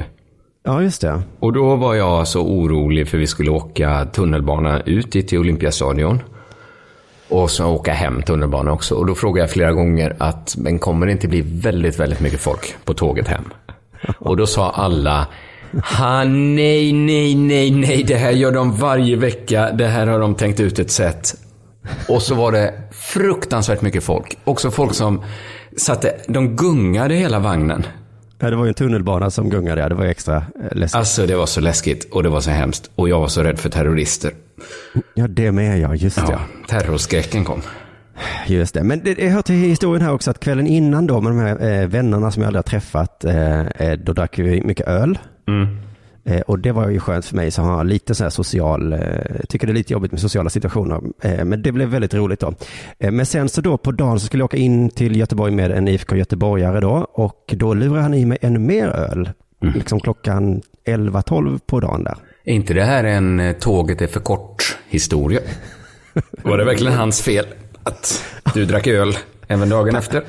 Ja, 0.66 0.82
just 0.82 1.02
det. 1.02 1.22
Och 1.40 1.54
då 1.54 1.76
var 1.76 1.96
jag 1.96 2.28
så 2.28 2.42
orolig 2.42 3.08
för 3.08 3.18
vi 3.18 3.28
skulle 3.28 3.52
åka 3.52 4.06
tunnelbana 4.06 4.82
ut 4.82 5.12
till 5.12 5.40
Olympiastadion. 5.40 6.20
Och 7.30 7.52
så 7.52 7.66
åka 7.66 7.94
hem 7.94 8.22
tunnelbana 8.22 8.72
också. 8.72 8.96
Och 8.96 9.06
då 9.06 9.16
frågade 9.16 9.40
jag 9.44 9.52
flera 9.52 9.72
gånger 9.72 10.16
att, 10.20 10.56
men 10.58 10.80
kommer 10.80 11.06
det 11.06 11.12
inte 11.12 11.28
bli 11.28 11.42
väldigt, 11.42 12.00
väldigt 12.00 12.20
mycket 12.20 12.40
folk 12.40 12.76
på 12.86 12.94
tåget 12.94 13.28
hem? 13.28 13.44
Och 14.20 14.38
då 14.38 14.48
sa 14.48 14.70
alla, 14.70 15.28
ha 15.98 16.24
nej, 16.24 16.94
nej, 16.94 17.36
nej, 17.36 17.72
nej, 17.72 18.04
det 18.04 18.16
här 18.16 18.32
gör 18.32 18.52
de 18.52 18.72
varje 18.78 19.16
vecka. 19.16 19.72
Det 19.72 19.88
här 19.88 20.08
har 20.08 20.20
de 20.20 20.36
tänkt 20.36 20.60
ut 20.60 20.80
ett 20.80 20.92
sätt. 20.92 21.36
Och 22.10 22.22
så 22.22 22.36
var 22.36 22.52
det 22.52 22.74
fruktansvärt 22.92 23.82
mycket 23.82 24.04
folk. 24.04 24.38
Också 24.44 24.72
folk 24.72 24.94
som 24.94 25.24
satte, 25.78 26.16
de 26.28 26.56
gungade 26.56 27.16
hela 27.16 27.40
vagnen. 27.40 27.84
Ja, 28.39 28.50
det 28.50 28.56
var 28.56 28.65
ju 28.65 28.70
en 28.70 28.74
tunnelbana 28.74 29.29
som 29.29 29.50
gungade, 29.50 29.82
ja, 29.82 29.89
det 29.89 29.96
var 29.96 30.03
ju 30.03 30.10
extra 30.10 30.38
eh, 30.38 30.77
läskigt. 30.77 30.96
Alltså 30.96 31.25
det 31.25 31.36
var 31.36 31.46
så 31.46 31.62
läskigt 31.62 32.13
och 32.13 32.24
det 32.24 32.29
var 32.29 32.41
så 32.41 32.50
hemskt. 32.50 32.89
Och 32.96 33.10
jag 33.10 33.20
var 33.20 33.27
så 33.27 33.44
rädd 33.44 33.60
för 33.60 33.70
terrorister. 33.70 34.32
Ja, 35.13 35.27
det 35.27 35.51
med 35.51 35.79
ja, 35.79 35.96
just 35.96 36.15
det. 36.15 36.32
Ja, 36.32 36.39
terrorskräcken 36.67 37.44
kom. 37.44 37.62
Just 38.48 38.74
det, 38.74 38.84
men 38.84 39.03
det, 39.03 39.13
det 39.13 39.29
hör 39.29 39.41
till 39.41 39.56
historien 39.56 40.01
här 40.01 40.13
också 40.13 40.32
att 40.32 40.39
kvällen 40.39 40.67
innan 40.67 41.08
då 41.08 41.22
med 41.22 41.32
de 41.32 41.39
här 41.39 41.82
eh, 41.82 41.88
vännerna 41.88 42.32
som 42.32 42.41
jag 42.41 42.48
aldrig 42.48 42.60
har 42.60 42.63
träffat, 42.63 43.26
eh, 43.26 43.62
eh, 43.62 43.93
då 44.00 44.13
drack 44.13 44.39
vi 44.39 44.62
mycket 44.62 44.88
öl. 44.88 45.19
Eh, 46.28 46.42
och 46.42 46.60
det 46.60 46.72
var 46.72 46.90
ju 46.90 47.00
skönt 47.00 47.26
för 47.26 47.36
mig 47.36 47.52
som 47.52 47.66
har 47.66 47.84
lite 47.84 48.16
så 48.16 48.24
här 48.24 48.30
social, 48.30 48.94
eh, 48.94 49.00
tycker 49.50 49.68
det 49.68 49.74
är 49.74 49.76
lite 49.76 49.94
jobbigt 49.94 50.12
med 50.12 50.22
sociala 50.22 50.50
situationer. 50.50 51.02
Eh, 51.22 51.46
men 51.46 51.62
det 51.62 51.72
blev 51.72 51.90
väldigt 51.90 52.13
roligt 52.13 52.40
då. 52.40 52.54
Eh, 53.00 53.12
men 53.12 53.26
sen 53.26 53.50
så 53.50 53.62
då 53.62 53.78
på 53.78 53.92
dagen 53.92 54.20
så 54.20 54.26
skulle 54.26 54.42
jag 54.42 54.46
åka 54.46 54.58
in 54.58 54.90
till 54.90 55.16
Göteborg 55.16 55.52
med 55.52 55.72
en 55.72 55.88
IFK 55.88 56.16
Göteborgare 56.16 56.80
då 56.80 57.08
och 57.13 57.54
då 57.58 57.74
lurade 57.74 58.02
han 58.02 58.13
i 58.13 58.26
mig 58.26 58.38
ännu 58.42 58.60
mer 58.60 58.88
öl. 58.88 59.30
Liksom 59.76 60.00
klockan 60.00 60.62
11-12 60.86 61.60
på 61.66 61.80
dagen 61.80 62.04
där. 62.04 62.18
Är 62.44 62.54
inte 62.54 62.74
det 62.74 62.84
här 62.84 63.04
en 63.04 63.40
eh, 63.40 63.54
tåget 63.54 64.02
är 64.02 64.08
för 64.08 64.20
kort 64.20 64.78
historia? 64.90 65.40
Var 66.44 66.58
det 66.58 66.66
verkligen 66.66 66.94
hans 66.94 67.22
fel 67.22 67.46
att 67.84 68.24
du 68.54 68.66
drack 68.66 68.88
öl 68.88 69.18
även 69.48 69.70
dagen 69.70 69.96
efter? 69.96 70.24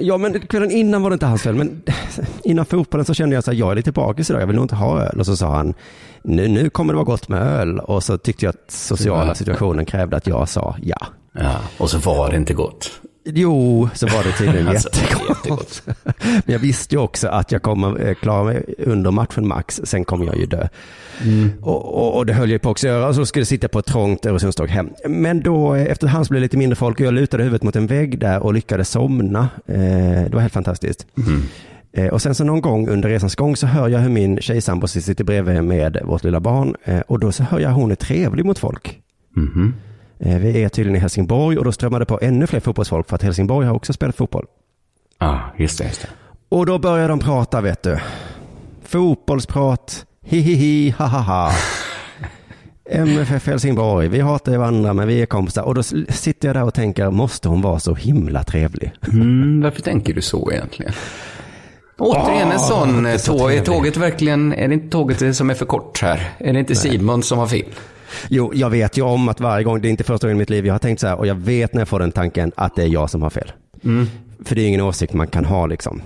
Ja, 0.00 0.18
men 0.18 0.40
kvällen 0.40 0.70
innan 0.70 1.02
var 1.02 1.10
det 1.10 1.14
inte 1.14 1.26
hans 1.26 1.42
fel, 1.42 1.54
men 1.54 1.82
innan 2.44 2.66
fotbollen 2.66 3.04
så 3.04 3.14
kände 3.14 3.34
jag 3.34 3.44
så 3.44 3.50
här, 3.50 3.58
jag 3.58 3.70
är 3.70 3.74
lite 3.74 3.92
bakis 3.92 4.30
idag, 4.30 4.42
jag 4.42 4.46
vill 4.46 4.56
nog 4.56 4.64
inte 4.64 4.74
ha 4.74 5.02
öl. 5.02 5.20
Och 5.20 5.26
så 5.26 5.36
sa 5.36 5.56
han, 5.56 5.74
nu, 6.22 6.48
nu 6.48 6.70
kommer 6.70 6.92
det 6.92 6.96
vara 6.96 7.04
gott 7.04 7.28
med 7.28 7.42
öl. 7.42 7.78
Och 7.78 8.02
så 8.02 8.18
tyckte 8.18 8.44
jag 8.44 8.50
att 8.50 8.70
sociala 8.70 9.34
situationen 9.34 9.84
krävde 9.84 10.16
att 10.16 10.26
jag 10.26 10.48
sa 10.48 10.76
ja. 10.82 11.06
Ja, 11.32 11.56
och 11.78 11.90
så 11.90 11.98
var 11.98 12.30
det 12.30 12.36
inte 12.36 12.54
gott. 12.54 12.90
Jo, 13.34 13.88
så 13.94 14.06
var 14.06 14.24
det 14.24 14.32
tydligen 14.32 14.68
Alltså, 14.78 14.88
jättegott. 15.28 15.82
Men 16.22 16.42
jag 16.52 16.58
visste 16.58 16.94
ju 16.94 17.00
också 17.00 17.28
att 17.28 17.52
jag 17.52 17.62
kommer 17.62 18.06
eh, 18.06 18.14
klara 18.14 18.44
mig 18.44 18.74
under 18.78 19.10
matchen 19.10 19.48
max, 19.48 19.80
sen 19.84 20.04
kommer 20.04 20.26
jag 20.26 20.36
ju 20.36 20.46
dö. 20.46 20.68
Och, 21.60 21.94
och, 21.94 22.16
och 22.16 22.26
det 22.26 22.32
höll 22.32 22.50
jag 22.50 22.62
på 22.62 22.70
också 22.70 22.86
att 22.86 22.92
göra, 22.92 23.14
så 23.14 23.26
skulle 23.26 23.40
jag 23.40 23.46
sitta 23.48 23.68
på 23.68 23.78
ett 23.78 23.86
trångt 23.86 24.26
Öresundståg 24.26 24.68
hem. 24.68 24.90
Men 25.08 25.40
då, 25.42 25.74
eh, 25.74 25.82
efterhand 25.92 26.26
så 26.26 26.30
blev 26.30 26.40
det 26.40 26.44
lite 26.44 26.56
mindre 26.56 26.76
folk 26.76 27.00
och 27.00 27.06
jag 27.06 27.14
lutade 27.14 27.42
huvudet 27.42 27.62
mot 27.62 27.76
en 27.76 27.86
vägg 27.86 28.18
där 28.18 28.42
och 28.42 28.54
lyckades 28.54 28.88
somna. 28.90 29.48
Eh, 29.66 29.78
det 30.24 30.30
var 30.32 30.40
helt 30.40 30.52
fantastiskt. 30.52 31.06
Eh, 31.92 32.06
och 32.06 32.22
sen 32.22 32.34
så 32.34 32.44
någon 32.44 32.60
gång 32.60 32.88
under 32.88 33.08
resans 33.08 33.36
gång 33.36 33.56
så 33.56 33.66
hör 33.66 33.88
jag 33.88 33.98
hur 33.98 34.08
min 34.08 34.40
tjejsambo 34.40 34.86
sitter 34.86 35.24
bredvid 35.24 35.64
med 35.64 35.98
vårt 36.04 36.24
lilla 36.24 36.40
barn 36.40 36.74
och 37.06 37.18
då 37.18 37.32
så 37.32 37.42
hör 37.42 37.58
jag 37.58 37.70
hon 37.70 37.90
är 37.90 37.94
trevlig 37.94 38.44
mot 38.44 38.58
folk. 38.58 38.98
Eh, 39.36 39.70
vi 40.18 40.62
är 40.62 40.68
tydligen 40.68 40.96
i 40.96 40.98
Helsingborg 40.98 41.58
och 41.58 41.64
då 41.64 41.72
strömmade 41.72 42.04
på 42.04 42.18
ännu 42.22 42.46
fler 42.46 42.60
fotbollsfolk 42.60 43.08
för 43.08 43.16
att 43.16 43.22
Helsingborg 43.22 43.66
har 43.66 43.74
också 43.74 43.92
spelat 43.92 44.16
fotboll. 44.16 44.46
Ja, 45.18 45.40
just 45.56 45.78
det. 45.78 45.84
Just 45.84 46.02
det. 46.02 46.08
Och 46.48 46.66
då 46.66 46.78
börjar 46.78 47.08
de 47.08 47.18
prata, 47.18 47.60
vet 47.60 47.82
du. 47.82 47.98
Fotbollsprat, 48.84 50.06
hihihi, 50.24 50.90
hahaha. 50.98 51.52
MFF 52.90 53.46
Helsingborg, 53.46 54.08
vi 54.08 54.20
hatar 54.20 54.56
varandra 54.56 54.92
men 54.92 55.08
vi 55.08 55.22
är 55.22 55.26
kompisar. 55.26 55.62
Och 55.62 55.74
då 55.74 55.82
sitter 55.82 56.48
jag 56.48 56.56
där 56.56 56.64
och 56.64 56.74
tänker, 56.74 57.10
måste 57.10 57.48
hon 57.48 57.62
vara 57.62 57.78
så 57.78 57.94
himla 57.94 58.44
trevlig? 58.44 58.92
Mm, 59.12 59.60
varför 59.62 59.82
tänker 59.82 60.14
du 60.14 60.20
så 60.20 60.52
egentligen? 60.52 60.92
Återigen 61.98 62.52
en 62.52 62.58
sån 62.58 63.02
det 63.02 63.10
är 63.10 63.18
så 63.18 63.38
tåg. 63.38 63.52
Är 63.52 63.64
tåget 63.64 63.96
verkligen, 63.96 64.52
är 64.52 64.68
det 64.68 64.74
inte 64.74 64.88
tåget 64.88 65.36
som 65.36 65.50
är 65.50 65.54
för 65.54 65.66
kort 65.66 66.02
här? 66.02 66.30
Är 66.38 66.52
det 66.52 66.58
inte 66.58 66.74
Simon 66.74 67.22
som 67.22 67.38
har 67.38 67.46
fel? 67.46 67.64
Jo, 68.28 68.52
jag 68.54 68.70
vet 68.70 68.98
ju 68.98 69.02
om 69.02 69.28
att 69.28 69.40
varje 69.40 69.64
gång, 69.64 69.80
det 69.80 69.88
är 69.88 69.90
inte 69.90 70.04
första 70.04 70.26
gången 70.26 70.36
i 70.36 70.38
mitt 70.38 70.50
liv 70.50 70.66
jag 70.66 70.74
har 70.74 70.78
tänkt 70.78 71.00
så 71.00 71.06
här, 71.06 71.18
och 71.18 71.26
jag 71.26 71.34
vet 71.34 71.74
när 71.74 71.80
jag 71.80 71.88
får 71.88 71.98
den 72.00 72.12
tanken 72.12 72.52
att 72.56 72.76
det 72.76 72.82
är 72.82 72.86
jag 72.86 73.10
som 73.10 73.22
har 73.22 73.30
fel. 73.30 73.52
För 74.44 74.54
det 74.54 74.62
är 74.62 74.68
ingen 74.68 74.80
åsikt 74.80 75.12
man 75.12 75.26
kan 75.26 75.44
ha 75.44 75.66
liksom. 75.66 76.02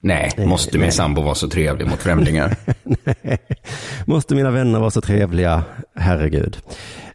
Nej, 0.00 0.32
måste 0.38 0.78
min 0.78 0.92
sambo 0.92 1.22
vara 1.22 1.34
så 1.34 1.48
trevlig 1.48 1.86
mot 1.86 1.98
främlingar? 1.98 2.56
Måste 4.04 4.34
mina 4.34 4.50
vänner 4.50 4.80
vara 4.80 4.90
så 4.90 5.00
trevliga? 5.00 5.62
Herregud. 5.94 6.58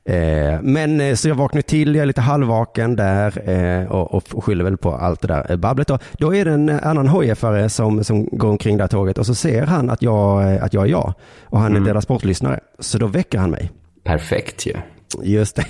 Eh, 0.05 0.61
men 0.61 1.01
eh, 1.01 1.15
så 1.15 1.27
jag 1.27 1.35
vaknar 1.35 1.61
till, 1.61 1.95
jag 1.95 2.01
är 2.01 2.05
lite 2.05 2.21
halvvaken 2.21 2.95
där 2.95 3.49
eh, 3.49 3.91
och, 3.91 4.15
och 4.15 4.43
skyller 4.43 4.63
väl 4.63 4.77
på 4.77 4.95
allt 4.95 5.21
det 5.21 5.27
där 5.27 5.57
babblet. 5.57 5.87
Då, 5.87 5.99
då 6.17 6.35
är 6.35 6.45
det 6.45 6.51
en 6.51 6.69
annan 6.69 7.07
hojefare 7.07 7.69
som, 7.69 8.03
som 8.03 8.29
går 8.31 8.49
omkring 8.49 8.77
det 8.77 8.83
här 8.83 8.87
tåget 8.87 9.17
och 9.17 9.25
så 9.25 9.35
ser 9.35 9.65
han 9.65 9.89
att 9.89 10.01
jag, 10.01 10.57
att 10.57 10.73
jag 10.73 10.83
är 10.83 10.89
jag 10.89 11.13
och 11.43 11.59
han 11.59 11.75
är 11.75 11.79
Della 11.79 12.01
Sport-lyssnare. 12.01 12.59
Så 12.79 12.97
då 12.97 13.07
väcker 13.07 13.37
han 13.37 13.51
mig. 13.51 13.71
Perfekt 14.03 14.65
ju. 14.65 14.73
Just 15.23 15.55
det. 15.55 15.65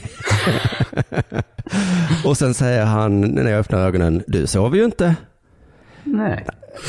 och 2.26 2.38
sen 2.38 2.54
säger 2.54 2.86
han 2.86 3.22
när 3.22 3.52
jag 3.52 3.60
öppnar 3.60 3.80
ögonen, 3.80 4.24
du 4.28 4.48
sover 4.48 4.78
ju 4.78 4.86
inte. 4.86 5.16
Nej. 6.04 6.46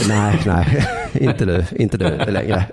Nej, 0.08 0.40
nej, 0.46 0.86
inte 1.12 1.44
du, 1.44 1.64
inte 1.76 1.96
du 1.96 2.30
längre. 2.30 2.64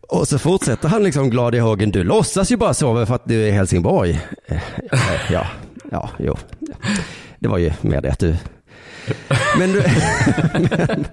Och 0.00 0.28
så 0.28 0.38
fortsätter 0.38 0.88
han 0.88 1.02
liksom 1.02 1.30
glad 1.30 1.54
i 1.54 1.58
hågen, 1.58 1.90
du 1.90 2.04
låtsas 2.04 2.52
ju 2.52 2.56
bara 2.56 2.74
sova 2.74 3.06
för 3.06 3.14
att 3.14 3.24
du 3.28 3.42
är 3.42 3.46
i 3.46 3.50
Helsingborg. 3.50 4.20
Eh, 4.46 4.58
Ja, 5.30 5.46
ja, 5.90 6.10
jo. 6.18 6.36
det 7.38 7.48
var 7.48 7.58
ju 7.58 7.72
mer 7.80 8.00
det 8.00 8.10
att 8.12 8.18
du... 8.18 8.36
Men, 9.58 9.72
du, 9.72 9.82
men 10.52 11.04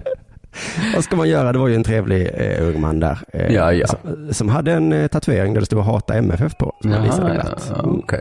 vad 0.94 1.04
ska 1.04 1.16
man 1.16 1.28
göra? 1.28 1.52
Det 1.52 1.58
var 1.58 1.68
ju 1.68 1.74
en 1.74 1.84
trevlig 1.84 2.30
eh, 2.34 2.66
ung 2.68 2.80
man 2.80 3.00
där. 3.00 3.18
Eh, 3.32 3.54
Ja, 3.54 3.72
ja. 3.72 3.86
Som, 3.86 4.28
som 4.34 4.48
hade 4.48 4.72
en 4.72 4.92
eh, 4.92 5.06
tatuering 5.06 5.54
där 5.54 5.60
det 5.60 5.66
stod 5.66 5.84
hata 5.84 6.14
MFF 6.14 6.56
på. 6.58 6.76
Som 6.82 7.02
visade 7.02 7.34
glatt. 7.34 7.72
ja, 7.74 7.82
Mm. 7.82 7.98
okej. 7.98 8.20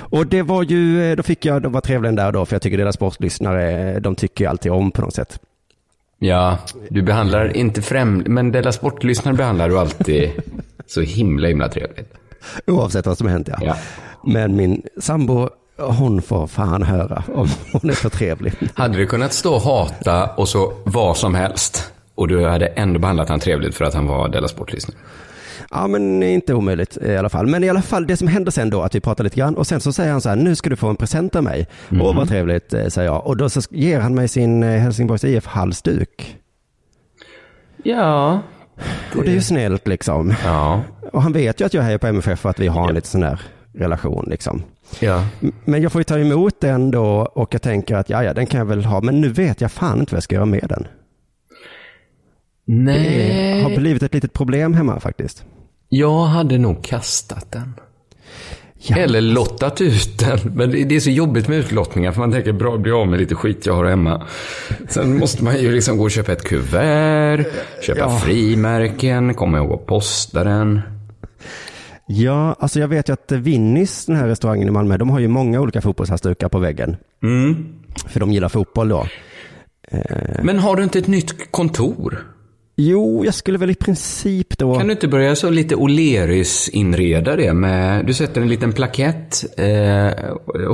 Och 0.00 0.26
det 0.26 0.42
var 0.42 0.62
ju, 0.62 1.10
eh, 1.10 1.16
då 1.16 1.22
fick 1.22 1.44
jag, 1.44 1.62
de 1.62 1.72
var 1.72 1.80
trevliga 1.80 2.12
där 2.12 2.32
då, 2.32 2.46
för 2.46 2.54
jag 2.54 2.62
tycker 2.62 2.78
deras 2.78 2.94
sportlyssnare, 2.94 3.90
eh, 3.94 4.00
de 4.00 4.14
tycker 4.14 4.44
ju 4.44 4.50
alltid 4.50 4.72
om 4.72 4.90
på 4.90 5.02
något 5.02 5.14
sätt. 5.14 5.38
Ja, 6.18 6.58
du 6.90 7.02
behandlar 7.02 7.56
inte 7.56 7.82
främling, 7.82 8.34
men 8.34 8.52
Della 8.52 8.72
Sport-lyssnare 8.72 9.34
behandlar 9.34 9.68
du 9.68 9.78
alltid 9.78 10.30
så 10.86 11.00
himla, 11.00 11.48
himla 11.48 11.68
trevligt. 11.68 12.12
Oavsett 12.66 13.06
vad 13.06 13.18
som 13.18 13.26
hänt 13.28 13.48
ja. 13.48 13.58
Ja. 13.62 13.76
Men 14.26 14.56
min 14.56 14.82
sambo, 15.00 15.48
hon 15.80 16.22
får 16.22 16.46
fan 16.46 16.82
höra 16.82 17.22
om 17.34 17.48
hon 17.72 17.90
är 17.90 17.94
för 17.94 18.08
trevlig. 18.08 18.52
Hade 18.74 18.98
du 18.98 19.06
kunnat 19.06 19.32
stå 19.32 19.54
och 19.54 19.62
hata 19.62 20.26
och 20.26 20.48
så 20.48 20.72
vad 20.84 21.16
som 21.16 21.34
helst 21.34 21.92
och 22.14 22.28
du 22.28 22.46
hade 22.46 22.66
ändå 22.66 22.98
behandlat 22.98 23.28
han 23.28 23.40
trevligt 23.40 23.74
för 23.74 23.84
att 23.84 23.94
han 23.94 24.06
var 24.06 24.28
Della 24.28 24.48
Sport-lyssnare? 24.48 24.98
Ja, 25.70 25.86
men 25.86 26.22
inte 26.22 26.54
omöjligt 26.54 26.96
i 26.96 27.16
alla 27.16 27.28
fall. 27.28 27.46
Men 27.46 27.64
i 27.64 27.68
alla 27.68 27.82
fall, 27.82 28.06
det 28.06 28.16
som 28.16 28.28
hände 28.28 28.52
sen 28.52 28.70
då, 28.70 28.82
att 28.82 28.94
vi 28.94 29.00
pratade 29.00 29.24
lite 29.24 29.36
grann 29.36 29.56
och 29.56 29.66
sen 29.66 29.80
så 29.80 29.92
säger 29.92 30.12
han 30.12 30.20
så 30.20 30.28
här, 30.28 30.36
nu 30.36 30.56
ska 30.56 30.70
du 30.70 30.76
få 30.76 30.88
en 30.88 30.96
present 30.96 31.36
av 31.36 31.44
mig. 31.44 31.66
Åh, 31.90 32.16
vad 32.16 32.28
trevligt, 32.28 32.74
eh, 32.74 32.86
säger 32.86 33.08
jag. 33.08 33.26
Och 33.26 33.36
då 33.36 33.48
så 33.50 33.60
ger 33.70 34.00
han 34.00 34.14
mig 34.14 34.28
sin 34.28 34.62
eh, 34.62 34.80
Helsingborgs 34.80 35.24
IF-halsduk. 35.24 36.36
Ja. 37.82 38.40
Och 39.16 39.24
det 39.24 39.30
är 39.30 39.34
ju 39.34 39.42
snällt 39.42 39.88
liksom. 39.88 40.34
Ja. 40.44 40.82
Och 41.12 41.22
han 41.22 41.32
vet 41.32 41.60
ju 41.60 41.64
att 41.64 41.74
jag 41.74 41.92
är 41.92 41.98
på 41.98 42.06
MFF 42.06 42.44
och 42.44 42.50
att 42.50 42.60
vi 42.60 42.66
har 42.66 42.88
en 42.88 42.94
lite 42.94 43.08
sån 43.08 43.20
där 43.20 43.40
relation 43.74 44.26
liksom. 44.30 44.62
Ja. 45.00 45.26
Men 45.64 45.82
jag 45.82 45.92
får 45.92 46.00
ju 46.00 46.04
ta 46.04 46.18
emot 46.18 46.60
den 46.60 46.90
då 46.90 47.04
och 47.34 47.54
jag 47.54 47.62
tänker 47.62 47.94
att 47.96 48.10
ja, 48.10 48.24
ja, 48.24 48.34
den 48.34 48.46
kan 48.46 48.58
jag 48.58 48.66
väl 48.66 48.84
ha. 48.84 49.00
Men 49.00 49.20
nu 49.20 49.28
vet 49.28 49.60
jag 49.60 49.72
fan 49.72 50.00
inte 50.00 50.14
vad 50.14 50.16
jag 50.16 50.22
ska 50.22 50.34
göra 50.34 50.46
med 50.46 50.66
den. 50.68 50.82
Det 52.66 52.72
Nej. 52.74 53.62
har 53.62 53.70
blivit 53.76 54.02
ett 54.02 54.14
litet 54.14 54.32
problem 54.32 54.74
hemma 54.74 55.00
faktiskt. 55.00 55.44
Jag 55.88 56.24
hade 56.24 56.58
nog 56.58 56.84
kastat 56.84 57.52
den. 57.52 57.74
Ja. 58.82 58.96
Eller 58.96 59.20
lottat 59.20 59.80
ut 59.80 60.18
den. 60.18 60.38
Men 60.54 60.70
det 60.70 60.84
det 60.84 60.96
är 60.96 61.00
så 61.00 61.10
jobbigt 61.10 61.48
med 61.48 61.58
utlottningar 61.58 62.12
för 62.12 62.20
man 62.20 62.32
tänker 62.32 62.52
bra, 62.52 62.76
bli 62.76 62.92
av 62.92 63.08
med 63.08 63.18
lite 63.20 63.34
skit 63.34 63.66
jag 63.66 63.74
har 63.74 63.84
hemma. 63.84 64.26
Sen 64.88 65.18
måste 65.18 65.44
man 65.44 65.58
ju 65.60 65.72
liksom 65.72 65.96
gå 65.98 66.04
och 66.04 66.10
köpa 66.10 66.32
ett 66.32 66.44
kuvert, 66.44 67.44
köpa 67.82 68.00
Ja. 68.00 68.18
frimärken, 68.18 69.34
komma 69.34 69.58
ihåg 69.58 69.72
att 69.72 69.86
posta 69.86 70.44
den. 70.44 70.80
Ja, 72.12 72.56
alltså 72.58 72.80
jag 72.80 72.88
vet 72.88 73.08
ju 73.08 73.12
att 73.12 73.32
Winnis, 73.32 74.06
den 74.06 74.16
här 74.16 74.28
restaurangen 74.28 74.68
i 74.68 74.70
Malmö, 74.70 74.96
de 74.96 75.10
har 75.10 75.18
ju 75.20 75.28
många 75.28 75.60
olika 75.60 75.80
fotbollshalsdukar 75.80 76.48
på 76.48 76.58
väggen. 76.58 76.96
Mm. 77.22 77.66
För 78.08 78.20
de 78.20 78.32
gillar 78.32 78.48
fotboll 78.48 78.88
då. 78.88 79.06
Men 80.42 80.58
har 80.58 80.76
du 80.76 80.82
inte 80.82 80.98
ett 80.98 81.06
nytt 81.06 81.50
kontor? 81.50 82.26
Jo, 82.76 83.24
jag 83.24 83.34
skulle 83.34 83.58
väl 83.58 83.70
i 83.70 83.74
princip 83.74 84.58
då... 84.58 84.74
Kan 84.78 84.86
du 84.86 84.92
inte 84.92 85.08
börja 85.08 85.36
så 85.36 85.50
lite 85.50 85.74
O'Learys-inreda 85.74 87.36
det 87.36 87.52
med, 87.54 88.06
du 88.06 88.14
sätter 88.14 88.40
en 88.40 88.48
liten 88.48 88.72
plakett, 88.72 89.44
eh, 89.58 90.10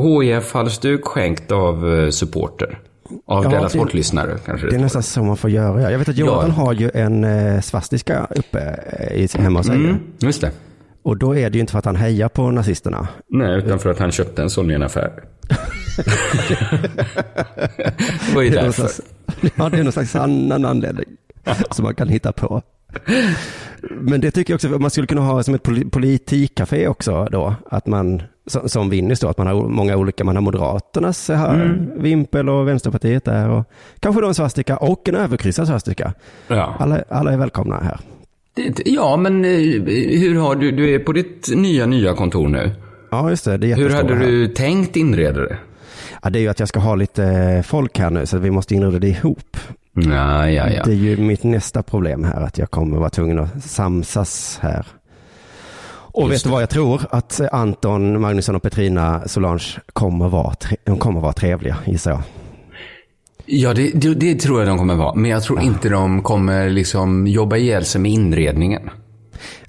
HIF-halsduk 0.02 1.04
skänkt 1.04 1.52
av 1.52 1.94
eh, 1.94 2.10
supporter. 2.10 2.78
Av 3.26 3.44
Ja, 3.44 3.62
det- 3.62 3.68
Sport-lyssnare 3.68 4.38
kanske 4.46 4.66
Det 4.66 4.74
är 4.76 4.80
nästan 4.80 5.02
så 5.02 5.22
man 5.24 5.36
får 5.36 5.50
göra. 5.50 5.82
ja. 5.82 5.90
Jag 5.90 5.98
vet 5.98 6.08
att 6.08 6.16
Jonathan 6.16 6.48
Ja. 6.56 6.62
har 6.64 6.72
ju 6.72 6.90
en 6.94 7.24
eh, 7.24 7.60
svastika 7.60 8.26
uppe 8.36 8.80
eh, 9.10 9.16
i, 9.16 9.28
hemma 9.38 9.58
hos 9.58 9.66
sig. 9.66 9.76
Mm, 9.76 9.96
just 10.18 10.40
det. 10.40 10.50
Och 11.06 11.16
då 11.16 11.36
är 11.36 11.50
det 11.50 11.54
ju 11.56 11.60
inte 11.60 11.72
för 11.72 11.78
att 11.78 11.84
han 11.84 11.96
hejar 11.96 12.28
på 12.28 12.50
nazisterna. 12.50 13.08
Nej, 13.30 13.58
utan 13.58 13.78
för 13.78 13.90
att 13.90 13.98
han 13.98 14.12
köpte 14.12 14.42
en 14.42 14.50
sån 14.50 14.70
i 14.70 14.74
en 14.74 14.82
affär. 14.82 15.12
det 16.48 18.34
var 18.34 18.42
ju 18.42 18.50
Det 18.50 18.56
är 18.58 18.62
någon 18.62 18.64
därför. 18.64 18.82
slags, 18.82 19.00
ja, 19.56 19.68
det 19.68 19.78
är 19.78 19.82
någon 19.82 19.92
slags 19.92 20.16
annan 20.16 20.64
anledning 20.64 21.06
som 21.70 21.84
man 21.84 21.94
kan 21.94 22.08
hitta 22.08 22.32
på. 22.32 22.62
Men 23.90 24.20
det 24.20 24.30
tycker 24.30 24.52
jag 24.52 24.56
också, 24.56 24.68
man 24.68 24.90
skulle 24.90 25.06
kunna 25.06 25.20
ha 25.20 25.42
som 25.42 25.54
ett 25.54 25.62
poli- 25.62 25.90
politikcafé 25.90 26.88
också 26.88 27.24
då, 27.32 27.54
att 27.70 27.86
man, 27.86 28.22
som, 28.66 28.90
Winnis 28.90 29.20
då, 29.20 29.28
att 29.28 29.38
man 29.38 29.46
har 29.46 29.54
många 29.68 29.96
olika, 29.96 30.24
man 30.24 30.36
har 30.36 30.42
Moderaternas 30.42 31.28
här, 31.28 31.86
Vimpel 31.96 32.48
och 32.48 32.68
Vänsterpartiet 32.68 33.24
där 33.24 33.48
och 33.48 33.64
kanske 34.00 34.20
då 34.22 34.28
en 34.28 34.34
svastika 34.34 34.76
och 34.76 35.08
en 35.08 35.14
överkryssad 35.14 35.66
svastika. 35.66 36.12
Ja. 36.48 36.74
Alla, 36.78 37.02
alla 37.08 37.32
är 37.32 37.36
välkomna 37.36 37.80
här. 37.80 38.00
Ja, 38.84 39.16
men 39.16 39.44
eh, 39.44 39.50
hur 40.20 40.38
har 40.40 40.54
du, 40.54 40.70
du 40.70 40.94
är 40.94 40.98
på 40.98 41.12
ditt 41.12 41.48
nya, 41.54 41.86
nya 41.86 42.14
kontor 42.14 42.48
nu. 42.48 42.70
Ja, 43.10 43.30
just 43.30 43.44
det, 43.44 43.56
det 43.56 43.72
är 43.72 43.76
Hur 43.76 43.90
hade 43.90 44.14
här. 44.14 44.26
du 44.26 44.48
tänkt 44.48 44.96
inreda 44.96 45.40
det? 45.40 45.58
Ja, 46.22 46.30
det 46.30 46.38
är 46.38 46.40
ju 46.40 46.48
att 46.48 46.60
jag 46.60 46.68
ska 46.68 46.80
ha 46.80 46.94
lite 46.94 47.62
folk 47.66 47.98
här 47.98 48.10
nu, 48.10 48.26
så 48.26 48.38
vi 48.38 48.50
måste 48.50 48.74
inreda 48.74 48.98
det 48.98 49.08
ihop. 49.08 49.56
Ja, 49.92 50.50
ja, 50.50 50.68
ja. 50.70 50.82
Det 50.84 50.90
är 50.90 50.94
ju 50.94 51.16
mitt 51.16 51.44
nästa 51.44 51.82
problem 51.82 52.24
här, 52.24 52.40
att 52.40 52.58
jag 52.58 52.70
kommer 52.70 52.98
vara 52.98 53.10
tvungen 53.10 53.38
att 53.38 53.64
samsas 53.64 54.58
här. 54.62 54.86
Och 55.88 56.30
vet 56.32 56.44
du 56.44 56.50
vad 56.50 56.62
jag 56.62 56.70
tror? 56.70 57.02
Att 57.10 57.40
Anton, 57.52 58.20
Magnusson 58.20 58.56
och 58.56 58.62
Petrina 58.62 59.28
Solange 59.28 59.64
kommer 59.92 60.28
vara, 60.28 60.54
de 60.84 60.98
kommer 60.98 61.20
vara 61.20 61.32
trevliga, 61.32 61.76
gissar 61.86 62.10
jag. 62.10 62.20
Ja, 63.46 63.74
det, 63.74 63.90
det, 63.94 64.14
det 64.14 64.34
tror 64.34 64.58
jag 64.58 64.68
de 64.68 64.78
kommer 64.78 64.94
vara. 64.94 65.14
Men 65.14 65.30
jag 65.30 65.42
tror 65.42 65.60
inte 65.60 65.88
de 65.88 66.22
kommer 66.22 66.70
liksom 66.70 67.26
jobba 67.26 67.56
ihjäl 67.56 67.84
sig 67.84 68.00
med 68.00 68.10
inredningen. 68.10 68.90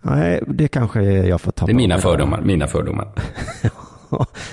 Nej, 0.01 0.43
det 0.47 0.67
kanske 0.67 1.01
jag 1.01 1.41
får 1.41 1.51
ta 1.51 1.65
Det 1.65 1.71
är 1.71 1.75
mina 1.75 1.97
fördomar. 1.97 2.41
Mina 2.41 2.67
fördomar. 2.67 3.07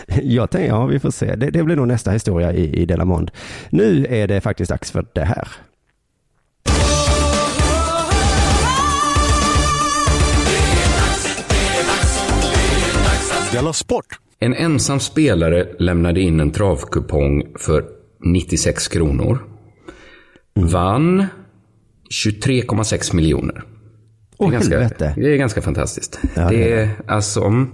jag 0.22 0.50
tänker, 0.50 0.68
ja 0.68 0.87
vi 0.87 1.00
får 1.00 1.10
se. 1.10 1.34
Det, 1.34 1.50
det 1.50 1.62
blir 1.62 1.76
nog 1.76 1.88
nästa 1.88 2.10
historia 2.10 2.52
i, 2.52 2.82
i 2.82 2.87
Delamond. 2.87 3.30
Nu 3.70 4.06
är 4.10 4.28
det 4.28 4.40
faktiskt 4.40 4.70
dags 4.70 4.90
för 4.90 5.06
det 5.12 5.24
här. 5.24 5.48
Della 13.52 13.72
Sport! 13.72 14.06
En 14.38 14.54
ensam 14.54 15.00
spelare 15.00 15.66
lämnade 15.78 16.20
in 16.20 16.40
en 16.40 16.50
travkupong 16.50 17.46
för 17.58 17.84
96 18.24 18.88
kronor. 18.88 19.38
Vann 20.54 21.26
23,6 22.24 23.14
miljoner. 23.14 23.64
Åh, 24.37 24.50
det, 24.50 24.56
är 24.56 24.58
ganska, 24.58 24.78
helvete. 24.78 25.14
det 25.16 25.32
är 25.32 25.37
ganska 25.37 25.62
fantastiskt. 25.62 26.20
Ja, 26.34 26.48
det 26.50 26.72
är 26.72 26.88
alltså... 27.06 27.40
mm, 27.40 27.68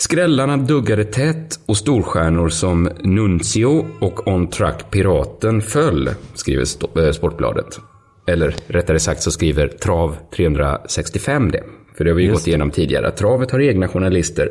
Skrällarna 0.00 0.56
duggade 0.56 1.04
tätt 1.04 1.60
och 1.66 1.76
storstjärnor 1.76 2.48
som 2.48 2.88
Nuncio 3.02 3.86
och 4.00 4.28
On 4.28 4.50
Track 4.50 4.90
Piraten 4.90 5.62
föll, 5.62 6.10
skriver 6.34 6.64
eh, 7.06 7.12
Sportbladet. 7.12 7.80
Eller 8.26 8.54
rättare 8.66 8.98
sagt 8.98 9.22
så 9.22 9.30
skriver 9.30 9.68
Trav 9.68 10.16
365 10.36 11.50
det. 11.50 11.62
För 11.96 12.04
det 12.04 12.10
har 12.10 12.16
vi 12.16 12.22
ju 12.22 12.32
gått 12.32 12.46
igenom 12.46 12.70
tidigare. 12.70 13.10
Travet 13.10 13.50
har 13.50 13.60
egna 13.60 13.88
journalister 13.88 14.48